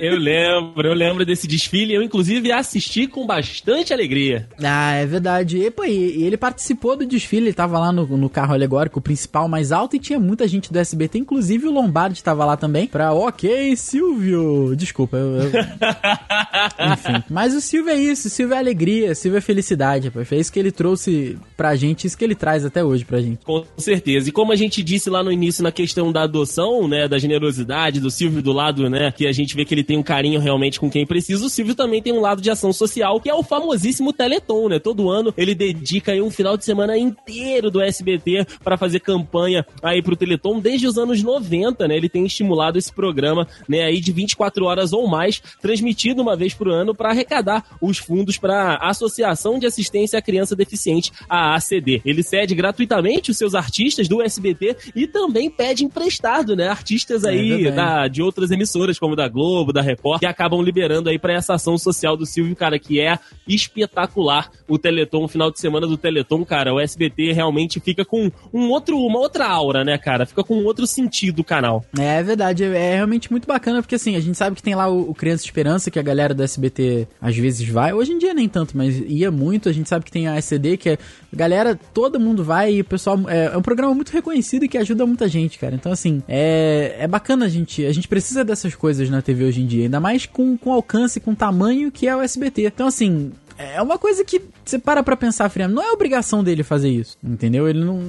Eu 0.00 0.16
lembro, 0.16 0.86
eu 0.86 0.94
lembro 0.94 1.24
desse 1.24 1.46
desfile. 1.46 1.94
Eu, 1.94 2.02
inclusive, 2.02 2.52
assisti 2.52 3.06
com 3.06 3.26
bastante 3.26 3.92
alegria. 3.92 4.48
Ah, 4.62 4.94
é 4.94 5.06
verdade. 5.06 5.58
E, 5.58 5.70
pô, 5.70 5.84
e, 5.84 6.24
ele 6.24 6.36
participou 6.36 6.96
do 6.96 7.06
desfile, 7.06 7.46
ele 7.46 7.52
tava 7.52 7.78
lá 7.78 7.92
no, 7.92 8.06
no 8.06 8.28
carro 8.28 8.54
alegórico, 8.54 9.00
principal 9.00 9.48
mais 9.48 9.72
alto, 9.72 9.96
e 9.96 9.98
tinha 9.98 10.18
muita 10.18 10.46
gente 10.46 10.72
do 10.72 10.78
SBT, 10.78 11.18
inclusive 11.18 11.66
o 11.66 11.72
Lombardi 11.72 12.22
tava 12.22 12.44
lá 12.44 12.56
também. 12.56 12.86
Pra, 12.86 13.12
ok, 13.12 13.76
Silvio. 13.76 14.74
Desculpa, 14.76 15.16
eu. 15.16 15.36
eu... 15.36 15.50
Enfim. 16.92 17.24
Mas 17.28 17.54
o 17.54 17.60
Silvio 17.60 17.92
é 17.92 17.96
isso, 17.96 18.28
o 18.28 18.30
Silvio 18.30 18.54
é 18.54 18.58
alegria, 18.58 19.12
o 19.12 19.14
Silvio 19.14 19.38
é 19.38 19.40
felicidade, 19.40 20.10
pô. 20.10 20.24
Foi 20.24 20.38
isso 20.38 20.52
que 20.52 20.58
ele 20.58 20.72
trouxe 20.72 21.38
pra 21.56 21.76
gente, 21.76 22.06
isso 22.06 22.16
que 22.16 22.24
ele 22.24 22.34
traz 22.34 22.64
até 22.64 22.84
hoje 22.84 23.04
pra 23.04 23.20
gente. 23.20 23.44
Com 23.44 23.64
certeza. 23.76 24.28
E 24.28 24.32
como 24.32 24.52
a 24.52 24.56
gente 24.56 24.82
disse 24.82 25.08
lá 25.10 25.22
no 25.22 25.32
início 25.32 25.62
na 25.62 25.72
questão 25.72 26.12
da 26.12 26.22
adoção, 26.22 26.86
né, 26.86 27.08
da 27.08 27.18
generosidade 27.18 28.00
do 28.00 28.10
Silvio 28.10 28.42
do 28.42 28.52
lado, 28.52 28.88
né, 28.88 29.12
que 29.12 29.26
a 29.26 29.32
gente 29.32 29.54
vê 29.54 29.64
que 29.64 29.74
ele 29.74 29.84
tem 29.84 29.95
um 29.96 30.02
carinho 30.02 30.40
realmente 30.40 30.78
com 30.78 30.90
quem 30.90 31.06
precisa, 31.06 31.44
o 31.44 31.50
Silvio 31.50 31.74
também 31.74 32.02
tem 32.02 32.12
um 32.12 32.20
lado 32.20 32.40
de 32.40 32.50
ação 32.50 32.72
social, 32.72 33.20
que 33.20 33.30
é 33.30 33.34
o 33.34 33.42
famosíssimo 33.42 34.12
Teleton, 34.12 34.68
né? 34.68 34.78
Todo 34.78 35.10
ano 35.10 35.32
ele 35.36 35.54
dedica 35.54 36.12
aí 36.12 36.20
um 36.20 36.30
final 36.30 36.56
de 36.56 36.64
semana 36.64 36.96
inteiro 36.96 37.70
do 37.70 37.80
SBT 37.80 38.46
para 38.62 38.76
fazer 38.76 39.00
campanha 39.00 39.66
aí 39.82 40.02
pro 40.02 40.16
Teleton 40.16 40.60
desde 40.60 40.86
os 40.86 40.98
anos 40.98 41.22
90, 41.22 41.86
né? 41.88 41.96
Ele 41.96 42.08
tem 42.08 42.24
estimulado 42.24 42.78
esse 42.78 42.92
programa, 42.92 43.46
né, 43.68 43.84
aí 43.84 44.00
de 44.00 44.12
24 44.12 44.64
horas 44.64 44.92
ou 44.92 45.06
mais, 45.06 45.42
transmitido 45.60 46.22
uma 46.22 46.36
vez 46.36 46.54
por 46.54 46.68
ano 46.68 46.94
para 46.94 47.10
arrecadar 47.10 47.64
os 47.80 47.98
fundos 47.98 48.38
para 48.38 48.74
a 48.74 48.90
Associação 48.90 49.58
de 49.58 49.66
Assistência 49.66 50.18
à 50.18 50.22
Criança 50.22 50.56
Deficiente, 50.56 51.12
a 51.28 51.54
ACD. 51.54 52.00
Ele 52.04 52.22
cede 52.22 52.54
gratuitamente 52.54 53.30
os 53.30 53.36
seus 53.36 53.54
artistas 53.54 54.08
do 54.08 54.22
SBT 54.22 54.76
e 54.94 55.06
também 55.06 55.50
pede 55.50 55.84
emprestado, 55.84 56.56
né, 56.56 56.68
artistas 56.68 57.24
é 57.24 57.30
aí 57.30 57.66
é 57.66 57.70
da, 57.70 58.08
de 58.08 58.22
outras 58.22 58.50
emissoras 58.50 58.98
como 58.98 59.16
da 59.16 59.28
Globo, 59.28 59.72
da 59.76 59.82
Record, 59.82 60.20
que 60.20 60.26
acabam 60.26 60.60
liberando 60.62 61.08
aí 61.08 61.18
para 61.18 61.34
essa 61.34 61.54
ação 61.54 61.78
social 61.78 62.16
do 62.16 62.26
Silvio, 62.26 62.56
cara, 62.56 62.78
que 62.78 63.00
é 63.00 63.18
espetacular. 63.46 64.50
O 64.66 64.78
Teleton, 64.78 65.24
o 65.24 65.28
final 65.28 65.50
de 65.50 65.60
semana 65.60 65.86
do 65.86 65.96
Teleton, 65.96 66.44
cara, 66.44 66.74
o 66.74 66.80
SBT 66.80 67.32
realmente 67.32 67.78
fica 67.78 68.04
com 68.04 68.30
um 68.52 68.70
outro, 68.70 68.98
uma 68.98 69.18
outra 69.18 69.46
aura, 69.46 69.84
né, 69.84 69.96
cara? 69.98 70.26
Fica 70.26 70.42
com 70.42 70.56
um 70.56 70.64
outro 70.64 70.86
sentido 70.86 71.40
o 71.40 71.44
canal. 71.44 71.84
É, 71.98 72.18
é 72.18 72.22
verdade, 72.22 72.64
é 72.64 72.96
realmente 72.96 73.30
muito 73.30 73.46
bacana, 73.46 73.82
porque 73.82 73.94
assim, 73.94 74.16
a 74.16 74.20
gente 74.20 74.36
sabe 74.36 74.56
que 74.56 74.62
tem 74.62 74.74
lá 74.74 74.88
o, 74.88 75.10
o 75.10 75.14
Criança 75.14 75.44
Esperança, 75.44 75.90
que 75.90 75.98
a 75.98 76.02
galera 76.02 76.34
do 76.34 76.42
SBT 76.42 77.06
às 77.20 77.36
vezes 77.36 77.68
vai. 77.68 77.92
Hoje 77.92 78.12
em 78.12 78.18
dia 78.18 78.34
nem 78.34 78.48
tanto, 78.48 78.76
mas 78.76 78.98
ia 78.98 79.30
muito. 79.30 79.68
A 79.68 79.72
gente 79.72 79.88
sabe 79.88 80.04
que 80.04 80.10
tem 80.10 80.26
a 80.26 80.36
SCD, 80.38 80.76
que 80.76 80.90
é 80.90 80.98
galera, 81.36 81.78
todo 81.92 82.18
mundo 82.18 82.42
vai 82.42 82.74
e 82.74 82.80
o 82.80 82.84
pessoal. 82.84 83.18
É, 83.28 83.46
é 83.46 83.56
um 83.56 83.62
programa 83.62 83.94
muito 83.94 84.10
reconhecido 84.10 84.64
e 84.64 84.68
que 84.68 84.78
ajuda 84.78 85.06
muita 85.06 85.28
gente, 85.28 85.58
cara. 85.58 85.74
Então, 85.74 85.92
assim, 85.92 86.22
é, 86.26 86.96
é 86.98 87.06
bacana 87.06 87.44
a 87.44 87.48
gente. 87.48 87.84
A 87.84 87.92
gente 87.92 88.08
precisa 88.08 88.44
dessas 88.44 88.74
coisas 88.74 89.08
na 89.10 89.22
TV 89.22 89.44
hoje 89.44 89.60
em 89.60 89.66
dia. 89.66 89.84
Ainda 89.84 90.00
mais 90.00 90.26
com, 90.26 90.56
com 90.56 90.72
alcance, 90.72 91.20
com 91.20 91.34
tamanho 91.34 91.92
que 91.92 92.08
é 92.08 92.16
o 92.16 92.22
SBT. 92.22 92.66
Então, 92.66 92.86
assim, 92.86 93.32
é 93.58 93.80
uma 93.80 93.98
coisa 93.98 94.24
que 94.24 94.40
você 94.70 94.78
para 94.78 95.02
pra 95.02 95.16
pensar 95.16 95.48
friamente. 95.48 95.76
Não 95.76 95.82
é 95.82 95.92
obrigação 95.92 96.42
dele 96.42 96.62
fazer 96.62 96.90
isso, 96.90 97.16
entendeu? 97.22 97.68
Ele 97.68 97.84
não, 97.84 98.00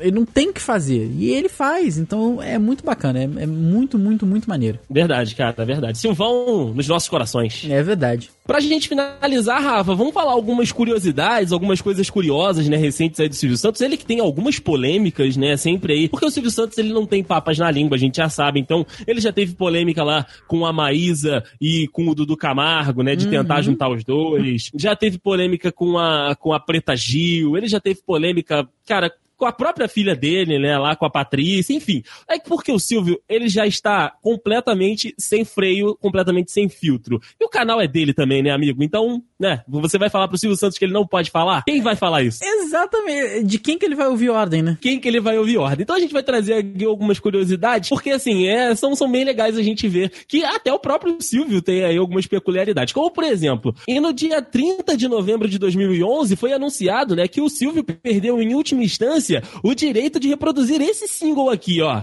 ele 0.00 0.12
não 0.12 0.24
tem 0.24 0.52
que 0.52 0.60
fazer. 0.60 1.10
E 1.16 1.30
ele 1.30 1.48
faz. 1.48 1.98
Então 1.98 2.42
é 2.42 2.58
muito 2.58 2.84
bacana. 2.84 3.18
É, 3.20 3.24
é 3.24 3.46
muito, 3.46 3.98
muito, 3.98 4.26
muito 4.26 4.48
maneiro. 4.48 4.78
Verdade, 4.90 5.34
cara, 5.34 5.54
é 5.58 5.64
verdade. 5.64 5.98
Silvão 5.98 6.72
nos 6.74 6.86
nossos 6.88 7.08
corações. 7.08 7.66
É 7.68 7.82
verdade. 7.82 8.30
Pra 8.46 8.60
gente 8.60 8.88
finalizar, 8.88 9.60
Rafa, 9.62 9.94
vamos 9.94 10.14
falar 10.14 10.32
algumas 10.32 10.70
curiosidades, 10.70 11.52
algumas 11.52 11.80
coisas 11.80 12.08
curiosas, 12.08 12.68
né, 12.68 12.76
recentes 12.76 13.18
aí 13.18 13.28
do 13.28 13.34
Silvio 13.34 13.56
Santos. 13.56 13.80
Ele 13.80 13.96
que 13.96 14.06
tem 14.06 14.20
algumas 14.20 14.58
polêmicas, 14.58 15.36
né, 15.36 15.56
sempre 15.56 15.92
aí. 15.92 16.08
Porque 16.08 16.26
o 16.26 16.30
Silvio 16.30 16.50
Santos, 16.50 16.78
ele 16.78 16.92
não 16.92 17.04
tem 17.06 17.24
papas 17.24 17.58
na 17.58 17.70
língua, 17.70 17.96
a 17.96 17.98
gente 17.98 18.16
já 18.18 18.28
sabe. 18.28 18.60
Então, 18.60 18.86
ele 19.06 19.20
já 19.20 19.32
teve 19.32 19.54
polêmica 19.54 20.04
lá 20.04 20.24
com 20.46 20.64
a 20.64 20.72
Maísa 20.72 21.42
e 21.60 21.88
com 21.88 22.06
o 22.08 22.14
Dudu 22.14 22.36
Camargo, 22.36 23.02
né, 23.02 23.16
de 23.16 23.24
Uhum. 23.26 23.30
tentar 23.32 23.62
juntar 23.62 23.90
os 23.90 24.04
dois. 24.04 24.70
Já 24.78 24.94
teve 24.94 25.18
polêmica 25.18 25.72
com 25.72 25.98
a, 25.98 26.05
com 26.38 26.52
a 26.52 26.60
Preta 26.60 26.96
Gil. 26.96 27.56
Ele 27.56 27.68
já 27.68 27.80
teve 27.80 28.02
polêmica, 28.02 28.68
cara, 28.86 29.12
com 29.36 29.46
a 29.46 29.52
própria 29.52 29.88
filha 29.88 30.14
dele, 30.14 30.58
né, 30.58 30.78
lá 30.78 30.96
com 30.96 31.04
a 31.04 31.10
Patrícia, 31.10 31.74
enfim. 31.74 32.02
É 32.28 32.38
porque 32.38 32.72
o 32.72 32.78
Silvio, 32.78 33.20
ele 33.28 33.48
já 33.48 33.66
está 33.66 34.12
completamente 34.22 35.14
sem 35.18 35.44
freio, 35.44 35.96
completamente 35.96 36.50
sem 36.50 36.68
filtro. 36.68 37.20
E 37.38 37.44
o 37.44 37.48
canal 37.48 37.80
é 37.80 37.86
dele 37.86 38.14
também, 38.14 38.42
né, 38.42 38.50
amigo? 38.50 38.82
Então, 38.82 39.22
né, 39.38 39.62
você 39.68 39.98
vai 39.98 40.08
falar 40.08 40.28
pro 40.28 40.38
Silvio 40.38 40.56
Santos 40.56 40.78
que 40.78 40.84
ele 40.84 40.92
não 40.92 41.06
pode 41.06 41.30
falar? 41.30 41.64
Quem 41.64 41.80
vai 41.80 41.96
falar 41.96 42.22
isso? 42.22 42.40
Exatamente. 42.42 43.44
De 43.44 43.58
quem 43.58 43.78
que 43.78 43.84
ele 43.84 43.94
vai 43.94 44.08
ouvir 44.08 44.30
ordem, 44.30 44.62
né? 44.62 44.78
Quem 44.80 44.98
que 44.98 45.08
ele 45.08 45.20
vai 45.20 45.38
ouvir 45.38 45.58
ordem? 45.58 45.82
Então 45.82 45.96
a 45.96 46.00
gente 46.00 46.12
vai 46.12 46.22
trazer 46.22 46.54
aqui 46.54 46.84
algumas 46.84 47.18
curiosidades, 47.18 47.88
porque 47.90 48.10
assim, 48.10 48.46
é, 48.46 48.74
são, 48.74 48.94
são 48.94 49.10
bem 49.10 49.24
legais 49.24 49.56
a 49.58 49.62
gente 49.62 49.86
ver 49.88 50.10
que 50.26 50.44
até 50.44 50.72
o 50.72 50.78
próprio 50.78 51.16
Silvio 51.20 51.60
tem 51.60 51.84
aí 51.84 51.96
algumas 51.96 52.26
peculiaridades. 52.26 52.92
Como, 52.92 53.10
por 53.10 53.24
exemplo, 53.24 53.74
e 53.86 54.00
no 54.00 54.12
dia 54.12 54.40
30 54.40 54.96
de 54.96 55.08
novembro 55.08 55.48
de 55.48 55.58
2011 55.58 56.36
foi 56.36 56.52
anunciado, 56.52 57.14
né, 57.14 57.28
que 57.28 57.40
o 57.40 57.48
Silvio 57.48 57.84
perdeu 57.84 58.40
em 58.40 58.54
última 58.54 58.82
instância 58.82 59.25
o 59.62 59.74
direito 59.74 60.20
de 60.20 60.28
reproduzir 60.28 60.80
esse 60.80 61.08
single 61.08 61.50
aqui, 61.50 61.80
ó. 61.82 62.02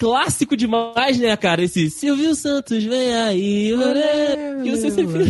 Clássico 0.00 0.56
demais, 0.56 1.18
né, 1.18 1.36
cara? 1.36 1.62
Esse 1.62 1.90
Silvio 1.90 2.34
Santos 2.34 2.82
vem 2.82 3.14
aí, 3.14 3.74
oré, 3.74 4.62
que 4.62 4.70
você 4.70 4.90
sempre... 4.90 5.24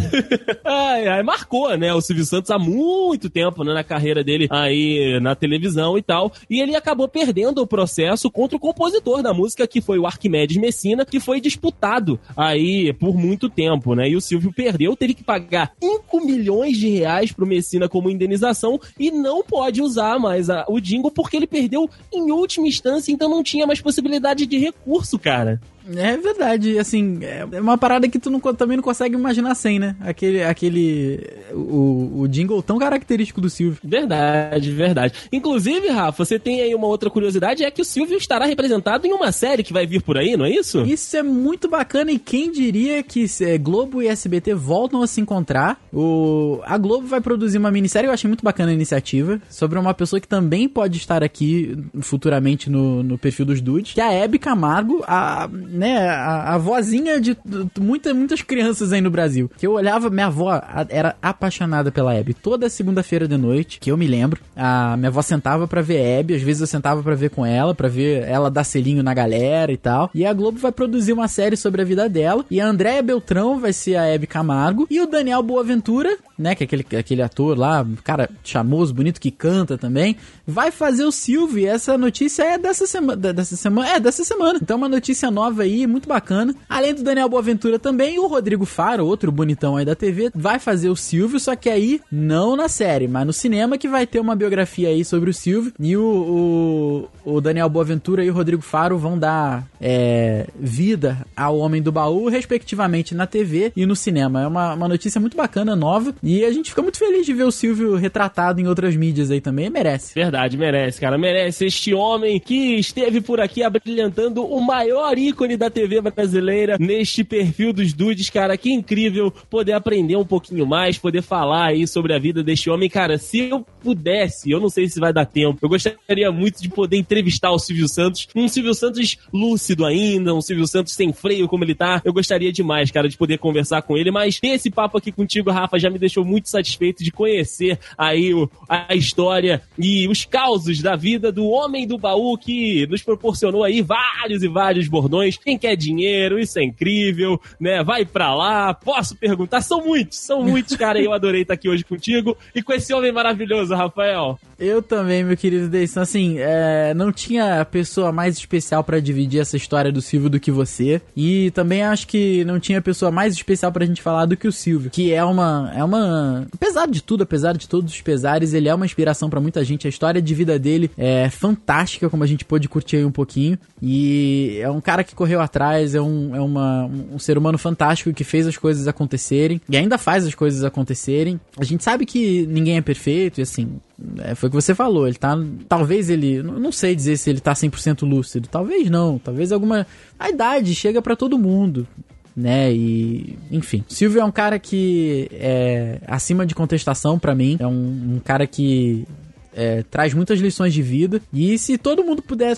ai, 0.65 1.09
ai, 1.09 1.23
marcou, 1.25 1.77
né, 1.77 1.93
o 1.93 2.01
Silvio 2.01 2.25
Santos 2.25 2.53
há 2.53 2.59
muito 2.59 3.29
tempo, 3.29 3.65
né, 3.65 3.75
na 3.75 3.83
carreira 3.83 4.23
dele 4.23 4.47
aí 4.49 5.19
na 5.21 5.35
televisão 5.35 5.99
e 5.99 6.03
tal. 6.03 6.33
E 6.49 6.61
ele 6.61 6.77
acabou 6.77 7.09
perdendo 7.09 7.61
o 7.61 7.67
processo 7.67 8.31
contra 8.31 8.57
o 8.57 8.61
compositor 8.61 9.23
da 9.25 9.35
música, 9.35 9.67
que 9.67 9.81
foi 9.81 9.99
o 9.99 10.07
Arquimedes 10.07 10.57
Messina, 10.57 11.05
que 11.05 11.19
foi 11.19 11.41
disputado 11.41 12.21
aí 12.37 12.93
por 12.93 13.17
muito 13.17 13.49
tempo, 13.51 13.97
né? 13.97 14.09
E 14.09 14.15
o 14.15 14.21
Silvio 14.21 14.53
perdeu, 14.53 14.95
teve 14.95 15.15
que 15.15 15.25
pagar 15.25 15.73
5 15.83 16.25
milhões 16.25 16.77
de 16.79 16.89
reais 16.91 17.33
pro 17.33 17.45
Messina 17.45 17.89
como 17.89 18.09
indenização 18.09 18.81
e 18.97 19.11
não 19.11 19.43
pode 19.43 19.83
usar 19.83 20.17
mais 20.21 20.49
a- 20.49 20.65
o 20.69 20.79
jingle 20.79 21.11
porque 21.11 21.37
ele 21.37 21.47
perdeu 21.49 21.91
em 22.13 22.31
última 22.31 22.69
instância, 22.69 23.11
então 23.11 23.29
não 23.29 23.43
tinha 23.43 23.67
mais 23.67 23.81
possibilidade 23.81 24.47
de 24.47 24.60
recurso, 24.61 25.19
cara. 25.19 25.61
É 25.97 26.17
verdade, 26.17 26.79
assim, 26.79 27.21
é 27.23 27.45
uma 27.61 27.79
parada 27.79 28.09
que 28.09 28.19
tu 28.19 28.31
não, 28.31 28.41
também 28.41 28.77
não 28.77 28.85
consegue 28.85 29.15
imaginar 29.15 29.55
sem, 29.55 29.79
né? 29.79 29.97
Aquele, 30.01 30.43
aquele, 30.43 31.27
o, 31.53 32.21
o 32.21 32.29
jingle 32.29 32.63
tão 32.63 32.79
característico 32.79 33.41
do 33.41 33.51
Silvio. 33.51 33.81
Verdade, 33.83 34.71
verdade. 34.73 35.15
Inclusive, 35.33 35.89
Rafa, 35.89 36.25
você 36.25 36.39
tem 36.39 36.61
aí 36.61 36.75
uma 36.75 36.87
outra 36.87 37.11
curiosidade, 37.11 37.65
é 37.65 37.71
que 37.71 37.83
o 37.83 37.85
Silvio 37.85 38.17
estará 38.17 38.45
representado 38.47 39.07
em 39.07 39.13
uma 39.13 39.33
série 39.33 39.63
que 39.63 39.73
vai 39.73 39.87
vir 39.87 40.03
por 40.03 40.17
aí, 40.17 40.37
não 40.37 40.45
é 40.45 40.51
isso? 40.51 40.83
Isso 40.83 41.17
é 41.17 41.23
muito 41.23 41.69
bacana 41.69 42.11
e 42.13 42.19
quem 42.19 42.51
diria 42.51 43.03
que 43.03 43.27
é, 43.41 43.59
Globo 43.59 44.03
e 44.03 44.09
SBT 44.09 44.55
voltam 44.55 45.03
a 45.03 45.07
se 45.07 45.21
encontrar. 45.21 45.81
O, 45.93 46.61
a 46.65 46.77
Globo 46.79 47.07
vai 47.07 47.21
produzir 47.21 47.59
uma 47.59 47.71
minissérie, 47.71 48.09
eu 48.09 48.13
achei 48.13 48.29
muito 48.29 48.45
bacana 48.45 48.71
a 48.71 48.75
iniciativa, 48.75 49.41
sobre 49.49 49.79
uma 49.79 49.95
pessoa 49.95 50.21
que 50.21 50.29
também 50.29 50.69
pode 50.69 50.99
estar 50.99 51.23
aqui 51.23 51.77
futuramente 52.01 52.71
no, 52.71 53.03
no 53.03 53.19
perfil 53.19 53.47
dos 53.47 53.61
dudes, 53.61 53.95
que 53.95 54.01
é 54.01 54.05
a 54.05 54.13
Hebe 54.13 54.39
Camargo, 54.39 55.03
a, 55.07 55.49
né, 55.81 56.11
a, 56.11 56.55
a 56.55 56.59
vozinha 56.59 57.19
de, 57.19 57.35
muita, 57.81 58.13
muitas 58.13 58.43
crianças 58.43 58.93
aí 58.93 59.01
no 59.01 59.11
Brasil. 59.11 59.51
Que 59.57 59.67
eu 59.67 59.73
olhava, 59.73 60.11
minha 60.11 60.27
avó 60.27 60.61
era 60.91 61.17
apaixonada 61.23 61.91
pela 61.91 62.15
Hebe. 62.15 62.35
Toda 62.35 62.69
segunda-feira 62.69 63.27
de 63.27 63.39
noite, 63.39 63.81
que 63.81 63.91
eu 63.91 63.97
me 63.97 64.07
lembro, 64.07 64.39
a 64.55 64.95
minha 64.99 65.09
avó 65.09 65.23
sentava 65.23 65.67
pra 65.67 65.81
ver 65.81 65.97
Hebe, 65.97 66.35
às 66.35 66.43
vezes 66.43 66.61
eu 66.61 66.67
sentava 66.67 67.03
pra 67.03 67.15
ver 67.15 67.31
com 67.31 67.47
ela, 67.47 67.75
pra 67.75 67.89
ver 67.89 68.29
ela 68.29 68.51
dar 68.51 68.63
selinho 68.63 69.03
na 69.03 69.15
galera 69.15 69.73
e 69.73 69.79
tal. 69.79 70.11
E 70.15 70.27
a 70.27 70.35
Globo 70.35 70.59
vai 70.59 70.71
produzir 70.71 71.15
uma 71.15 71.29
série 71.29 71.57
sobre 71.57 71.81
a 71.81 71.85
vida 71.85 72.11
dela. 72.11 72.45
E 72.51 72.61
a 72.61 72.67
Andréia 72.67 73.03
Beltrão 73.03 73.59
vai 73.59 73.73
ser 73.73 73.97
a 73.97 74.05
Hebe 74.05 74.27
Camargo. 74.27 74.87
E 74.91 75.01
o 75.01 75.07
Daniel 75.07 75.43
Boaventura, 75.43 76.15
né, 76.39 76.55
que 76.55 76.63
é 76.63 76.67
aquele, 76.67 76.85
aquele 76.99 77.23
ator 77.23 77.59
lá, 77.59 77.87
cara 78.05 78.29
chamoso, 78.45 78.93
bonito, 78.93 79.19
que 79.19 79.31
canta 79.31 79.79
também, 79.79 80.15
vai 80.47 80.71
fazer 80.71 81.05
o 81.05 81.11
Silvio. 81.13 81.67
Essa 81.67 81.97
notícia 81.97 82.43
é 82.43 82.59
dessa 82.59 82.87
semana. 82.87 83.17
Dessa 83.33 83.57
semana. 83.57 83.89
É, 83.89 83.99
dessa 83.99 84.25
semana. 84.25 84.59
Então, 84.61 84.77
uma 84.77 84.91
notícia 84.91 85.31
nova 85.31 85.63
aí, 85.63 85.70
muito 85.87 86.09
bacana. 86.09 86.55
Além 86.69 86.95
do 86.95 87.03
Daniel 87.03 87.29
Boaventura 87.29 87.79
também, 87.79 88.19
o 88.19 88.27
Rodrigo 88.27 88.65
Faro, 88.65 89.07
outro 89.07 89.31
bonitão 89.33 89.77
aí 89.77 89.85
da 89.85 89.95
TV, 89.95 90.31
vai 90.35 90.59
fazer 90.59 90.89
o 90.89 90.97
Silvio, 90.97 91.41
só 91.41 91.55
que 91.57 91.69
aí 91.69 92.01
não 92.11 92.57
na 92.57 92.69
série, 92.69 93.09
mas 93.09 93.27
no 93.27 93.33
cinema 93.33 93.79
que 93.79 93.89
vai 93.89 94.07
ter 94.07 94.21
uma 94.21 94.37
biografia 94.37 94.89
aí 94.89 95.05
sobre 95.05 95.31
o 95.31 95.35
Silvio. 95.35 95.73
E 95.79 95.97
o, 95.97 97.09
o, 97.25 97.35
o 97.37 97.41
Daniel 97.41 97.69
Boaventura 97.69 98.25
e 98.25 98.31
o 98.31 98.35
Rodrigo 98.35 98.63
Faro 98.63 98.99
vão 98.99 99.19
dar 99.19 99.67
é, 99.81 100.47
vida 100.59 101.19
ao 101.37 101.59
Homem 101.59 101.83
do 101.83 101.93
Baú, 101.93 102.29
respectivamente 102.29 103.15
na 103.15 103.27
TV 103.27 103.73
e 103.77 103.87
no 103.87 103.97
cinema. 103.97 104.43
É 104.43 104.47
uma, 104.47 104.75
uma 104.75 104.89
notícia 104.89 105.21
muito 105.21 105.37
bacana, 105.37 105.75
nova. 105.75 106.15
E 106.23 106.45
a 106.45 106.53
gente 106.53 106.71
fica 106.71 106.83
muito 106.83 106.99
feliz 106.99 107.25
de 107.27 107.33
ver 107.33 107.45
o 107.45 107.51
Silvio 107.51 107.97
retratado 107.97 108.61
em 108.61 108.67
outras 108.67 108.97
mídias 108.97 109.31
aí 109.31 109.41
também. 109.41 109.71
Merece. 109.71 110.15
Verdade, 110.15 110.57
merece, 110.57 111.01
cara. 111.01 111.17
Merece 111.17 111.67
este 111.67 111.95
homem 111.95 112.39
que 112.39 112.77
esteve 112.77 113.21
por 113.21 113.41
aqui 113.41 113.63
abrilhantando 113.63 114.45
o 114.45 114.61
maior 114.61 115.17
ícone 115.19 115.57
da 115.61 115.71
TV 115.71 116.01
brasileira 116.01 116.77
neste 116.81 117.23
perfil 117.23 117.73
dos 117.73 117.93
dudes, 117.93 118.31
cara. 118.31 118.57
Que 118.57 118.73
incrível 118.73 119.31
poder 119.51 119.73
aprender 119.73 120.17
um 120.17 120.25
pouquinho 120.25 120.67
mais, 120.67 120.97
poder 120.97 121.21
falar 121.23 121.67
aí 121.67 121.87
sobre 121.87 122.15
a 122.15 122.19
vida 122.19 122.43
deste 122.43 122.71
homem. 122.71 122.89
Cara, 122.89 123.19
se 123.19 123.41
eu 123.51 123.65
pudesse, 123.83 124.51
eu 124.51 124.59
não 124.59 124.71
sei 124.71 124.89
se 124.89 124.99
vai 124.99 125.13
dar 125.13 125.27
tempo, 125.27 125.59
eu 125.63 125.69
gostaria 125.69 126.33
muito 126.33 126.63
de 126.63 126.69
poder 126.69 126.97
entrevistar 126.97 127.51
o 127.51 127.59
Silvio 127.59 127.89
Santos. 127.89 128.27
Um 128.35 128.49
Silvio 128.49 128.75
Santos 128.75 129.19
lúcido 129.33 129.85
ainda, 129.85 130.35
um 130.35 130.41
Silvio 130.41 130.67
Santos 130.67 130.95
sem 130.95 131.13
freio 131.13 131.47
como 131.47 131.63
ele 131.65 131.75
tá. 131.75 132.01
Eu 132.05 132.13
gostaria 132.13 132.51
demais, 132.53 132.91
cara, 132.91 133.09
de 133.09 133.17
poder 133.17 133.39
conversar 133.39 133.83
com 133.83 133.97
ele. 133.97 134.11
Mas 134.11 134.41
ter 134.41 134.49
esse 134.49 134.71
papo 134.71 134.97
aqui 134.97 135.13
contigo, 135.13 135.51
Rafa, 135.51 135.79
já 135.79 135.91
me 135.91 135.99
deixou 135.99 136.25
muito 136.25 136.49
satisfeito 136.49 137.05
de 137.05 137.13
conhecer 137.13 137.79
aí 137.99 138.33
o- 138.33 138.51
a 138.69 138.95
história 138.95 139.63
e 139.79 140.09
os 140.09 140.25
causos 140.25 140.81
da 140.81 140.97
vida 140.97 141.31
do 141.31 141.47
homem 141.47 141.87
do 141.87 141.99
baú 141.99 142.37
que 142.39 142.87
nos 142.87 143.03
proporcionou 143.03 143.63
aí 143.63 143.83
vários 143.83 144.43
e 144.43 144.49
vários 144.49 144.89
bordões. 144.89 145.39
Quem 145.45 145.59
quer 145.59 145.77
dinheiro, 145.77 146.39
isso 146.39 146.59
é 146.59 146.65
incrível, 146.65 147.41
né? 147.59 147.83
Vai 147.83 148.05
pra 148.05 148.35
lá, 148.35 148.75
posso 148.75 149.17
perguntar? 149.17 149.61
São 149.61 149.85
muitos, 149.85 150.19
são 150.19 150.43
muitos, 150.43 150.77
cara. 150.77 151.01
e 151.01 151.05
eu 151.05 151.13
adorei 151.13 151.43
estar 151.43 151.55
aqui 151.55 151.69
hoje 151.69 151.85
contigo 151.85 152.37
e 152.55 152.63
com 152.63 152.73
esse 152.73 152.93
homem 152.93 153.13
maravilhoso, 153.13 153.75
Rafael. 153.75 154.39
Eu 154.61 154.83
também, 154.83 155.25
meu 155.25 155.37
querido 155.39 155.69
Deison. 155.69 156.01
Assim, 156.01 156.37
é, 156.39 156.93
não 156.93 157.11
tinha 157.11 157.65
pessoa 157.65 158.13
mais 158.13 158.37
especial 158.37 158.85
pra 158.85 159.01
dividir 159.01 159.41
essa 159.41 159.57
história 159.57 159.91
do 159.91 160.03
Silvio 160.03 160.29
do 160.29 160.39
que 160.39 160.51
você. 160.51 161.01
E 161.17 161.51
também 161.53 161.83
acho 161.83 162.07
que 162.07 162.45
não 162.45 162.61
tinha 162.61 162.83
pessoa 162.83 163.11
mais 163.11 163.33
especial 163.33 163.73
pra 163.73 163.87
gente 163.87 164.03
falar 164.03 164.27
do 164.27 164.37
que 164.37 164.47
o 164.47 164.53
Silvio. 164.53 164.91
Que 164.91 165.15
é 165.15 165.25
uma. 165.25 165.73
É 165.75 165.83
uma. 165.83 166.47
Apesar 166.53 166.87
de 166.87 167.03
tudo, 167.03 167.23
apesar 167.23 167.57
de 167.57 167.67
todos 167.67 167.91
os 167.91 168.01
pesares, 168.03 168.53
ele 168.53 168.69
é 168.69 168.75
uma 168.75 168.85
inspiração 168.85 169.31
pra 169.31 169.41
muita 169.41 169.65
gente. 169.65 169.87
A 169.87 169.91
história 169.91 170.21
de 170.21 170.35
vida 170.35 170.59
dele 170.59 170.91
é 170.99 171.31
fantástica, 171.31 172.11
como 172.11 172.23
a 172.23 172.27
gente 172.27 172.45
pôde 172.45 172.69
curtir 172.69 172.97
aí 172.97 173.05
um 173.05 173.11
pouquinho. 173.11 173.59
E 173.81 174.59
é 174.61 174.71
um 174.71 174.81
cara 174.81 175.03
que 175.03 175.15
correu 175.15 175.30
atrás, 175.39 175.95
é 175.95 176.01
um, 176.01 176.35
é 176.35 176.41
uma, 176.41 176.87
um 176.87 177.19
ser 177.19 177.39
humano 177.39 177.59
fantástico 177.59 178.13
que 178.13 178.25
fez 178.25 178.47
as 178.47 178.57
coisas 178.57 178.89
acontecerem. 178.89 179.61
E 179.69 179.77
ainda 179.77 179.99
faz 179.99 180.27
as 180.27 180.35
coisas 180.35 180.65
acontecerem. 180.65 181.39
A 181.59 181.65
gente 181.65 181.85
sabe 181.85 182.07
que 182.07 182.47
ninguém 182.47 182.79
é 182.79 182.81
perfeito 182.81 183.39
e 183.39 183.43
assim. 183.43 183.79
É, 184.19 184.35
foi 184.35 184.49
o 184.49 184.51
que 184.51 184.57
você 184.57 184.75
falou, 184.75 185.07
ele 185.07 185.17
tá. 185.17 185.39
Talvez 185.69 186.09
ele. 186.11 186.43
Não 186.43 186.73
sei 186.73 186.97
dizer 186.97 187.17
se 187.19 187.29
ele 187.31 187.41
tá 187.41 187.53
100% 187.53 188.09
lúcido. 188.09 188.49
Talvez 188.49 188.89
não. 188.91 189.19
Talvez 189.19 189.53
alguma. 189.53 189.87
A 190.19 190.31
idade 190.31 190.75
chega 190.75 191.03
pra 191.03 191.15
todo 191.15 191.39
mundo. 191.39 191.87
Né, 192.35 192.73
e. 192.73 193.39
Enfim. 193.51 193.85
Silvio 193.89 194.21
é 194.21 194.25
um 194.25 194.31
cara 194.31 194.59
que 194.59 195.29
é 195.33 196.01
acima 196.07 196.47
de 196.47 196.55
contestação 196.55 197.19
pra 197.19 197.35
mim. 197.35 197.57
É 197.61 197.67
um, 197.67 198.15
um 198.15 198.21
cara 198.25 198.47
que 198.47 199.07
é, 199.55 199.83
traz 199.85 200.15
muitas 200.15 200.39
lições 200.41 200.73
de 200.73 200.83
vida. 200.83 201.21
E 201.33 201.59
se 201.59 201.77
todo 201.79 202.05
mundo 202.05 202.23
puder 202.23 202.57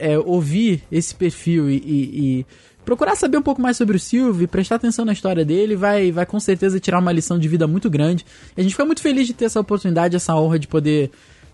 é, 0.00 0.18
ouvir 0.18 0.82
esse 0.90 1.14
perfil 1.14 1.70
e, 1.70 1.76
e- 1.76 2.38
e 2.40 2.46
procurar 2.84 3.14
saber 3.14 3.36
um 3.36 3.42
pouco 3.42 3.62
mais 3.62 3.76
sobre 3.76 3.96
o 3.96 4.00
Silvio, 4.00 4.48
prestar 4.48 4.74
atenção 4.76 5.04
na 5.04 5.12
história 5.12 5.44
dele, 5.44 5.76
vai, 5.76 6.10
vai 6.10 6.26
com 6.26 6.40
certeza 6.40 6.80
tirar 6.80 6.98
uma 6.98 7.12
lição 7.12 7.38
de 7.38 7.46
vida 7.46 7.66
muito 7.66 7.88
grande. 7.88 8.24
E 8.56 8.60
a 8.60 8.62
gente 8.62 8.72
fica 8.72 8.84
muito 8.84 9.00
feliz 9.00 9.26
de 9.26 9.34
ter 9.34 9.44
essa 9.44 9.60
oportunidade, 9.60 10.16
essa 10.16 10.34
honra 10.34 10.58
de 10.58 10.66
poder 10.66 11.10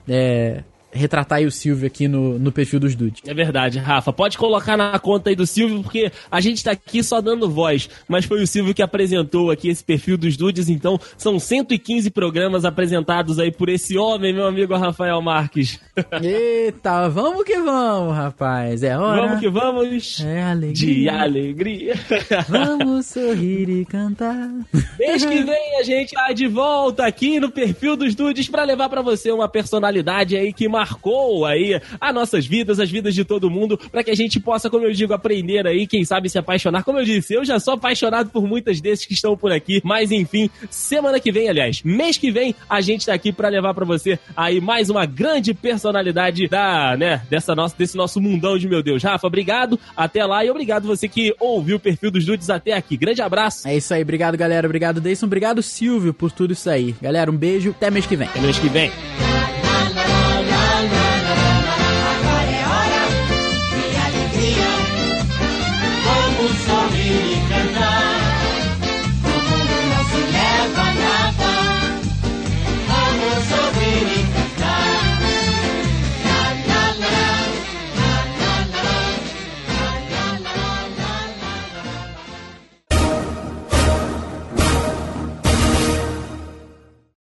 é, 0.08 0.62
retratar 0.92 1.38
aí 1.38 1.46
o 1.46 1.50
Silvio 1.50 1.86
aqui 1.86 2.08
no, 2.08 2.38
no 2.38 2.50
perfil 2.50 2.80
dos 2.80 2.94
Dudes. 2.94 3.22
É 3.26 3.34
verdade, 3.34 3.78
Rafa. 3.78 4.12
Pode 4.12 4.38
colocar 4.38 4.76
na 4.76 4.98
conta 4.98 5.30
aí 5.30 5.36
do 5.36 5.46
Silvio, 5.46 5.82
porque 5.82 6.10
a 6.30 6.40
gente 6.40 6.64
tá 6.64 6.72
aqui 6.72 7.02
só 7.02 7.20
dando 7.20 7.50
voz. 7.50 7.88
Mas 8.08 8.24
foi 8.24 8.42
o 8.42 8.46
Silvio 8.46 8.74
que 8.74 8.82
apresentou 8.82 9.50
aqui 9.50 9.68
esse 9.68 9.84
perfil 9.84 10.16
dos 10.16 10.36
Dudes, 10.36 10.68
então 10.68 10.98
são 11.16 11.38
115 11.38 12.10
programas 12.10 12.64
apresentados 12.64 13.38
aí 13.38 13.50
por 13.50 13.68
esse 13.68 13.98
homem, 13.98 14.32
meu 14.32 14.46
amigo 14.46 14.76
Rafael 14.76 15.20
Marques. 15.20 15.80
Eita, 16.22 17.08
vamos 17.08 17.44
que 17.44 17.56
vamos, 17.58 18.14
rapaz. 18.14 18.82
É 18.82 18.96
hora 18.96 19.22
vamos 19.22 19.40
que 19.40 19.48
vamos. 19.48 20.20
É 20.24 20.42
alegria. 20.42 20.74
De 20.74 21.08
alegria. 21.08 21.94
Vamos 22.48 23.06
sorrir 23.06 23.68
e 23.68 23.84
cantar. 23.84 24.48
Mês 24.98 25.24
que 25.24 25.42
vem 25.42 25.78
a 25.78 25.82
gente 25.82 26.12
tá 26.12 26.32
de 26.32 26.46
volta 26.46 27.06
aqui 27.06 27.40
no 27.40 27.50
perfil 27.50 27.96
dos 27.96 28.14
Dudes 28.14 28.48
pra 28.48 28.64
levar 28.64 28.88
pra 28.88 29.02
você 29.02 29.30
uma 29.30 29.48
personalidade 29.48 30.36
aí 30.36 30.52
que 30.52 30.68
marcou 30.78 31.44
aí 31.44 31.80
as 32.00 32.14
nossas 32.14 32.46
vidas, 32.46 32.78
as 32.78 32.88
vidas 32.88 33.12
de 33.12 33.24
todo 33.24 33.50
mundo, 33.50 33.76
pra 33.90 34.04
que 34.04 34.10
a 34.12 34.14
gente 34.14 34.38
possa, 34.38 34.70
como 34.70 34.84
eu 34.84 34.92
digo, 34.92 35.12
aprender 35.12 35.66
aí, 35.66 35.86
quem 35.88 36.04
sabe 36.04 36.28
se 36.28 36.38
apaixonar. 36.38 36.84
Como 36.84 37.00
eu 37.00 37.04
disse, 37.04 37.34
eu 37.34 37.44
já 37.44 37.58
sou 37.58 37.74
apaixonado 37.74 38.30
por 38.30 38.46
muitas 38.46 38.80
desses 38.80 39.04
que 39.04 39.12
estão 39.12 39.36
por 39.36 39.50
aqui, 39.50 39.80
mas 39.84 40.12
enfim, 40.12 40.48
semana 40.70 41.18
que 41.18 41.32
vem, 41.32 41.48
aliás, 41.48 41.82
mês 41.82 42.16
que 42.16 42.30
vem, 42.30 42.54
a 42.70 42.80
gente 42.80 43.06
tá 43.06 43.12
aqui 43.12 43.32
pra 43.32 43.48
levar 43.48 43.74
pra 43.74 43.84
você 43.84 44.18
aí 44.36 44.60
mais 44.60 44.88
uma 44.88 45.04
grande 45.04 45.52
personalidade 45.52 46.46
da, 46.46 46.96
né, 46.96 47.22
dessa 47.28 47.54
nossa, 47.54 47.74
desse 47.76 47.96
nosso 47.96 48.20
mundão 48.20 48.56
de 48.56 48.68
meu 48.68 48.82
Deus. 48.82 49.02
Rafa, 49.02 49.26
obrigado, 49.26 49.80
até 49.96 50.24
lá 50.24 50.44
e 50.44 50.50
obrigado 50.50 50.86
você 50.86 51.08
que 51.08 51.34
ouviu 51.40 51.76
o 51.76 51.80
perfil 51.80 52.10
dos 52.10 52.24
Dudes 52.24 52.50
até 52.50 52.72
aqui. 52.72 52.96
Grande 52.96 53.20
abraço. 53.20 53.66
É 53.66 53.76
isso 53.76 53.92
aí, 53.92 54.02
obrigado 54.02 54.36
galera, 54.36 54.66
obrigado 54.66 55.00
Deison, 55.00 55.26
obrigado 55.26 55.60
Silvio 55.60 56.14
por 56.14 56.30
tudo 56.30 56.52
isso 56.52 56.70
aí. 56.70 56.94
Galera, 57.02 57.30
um 57.30 57.36
beijo, 57.36 57.70
até 57.70 57.90
mês 57.90 58.06
que 58.06 58.14
vem. 58.14 58.28
Até 58.28 58.40
mês 58.40 58.58
que 58.58 58.68
vem. 58.68 58.92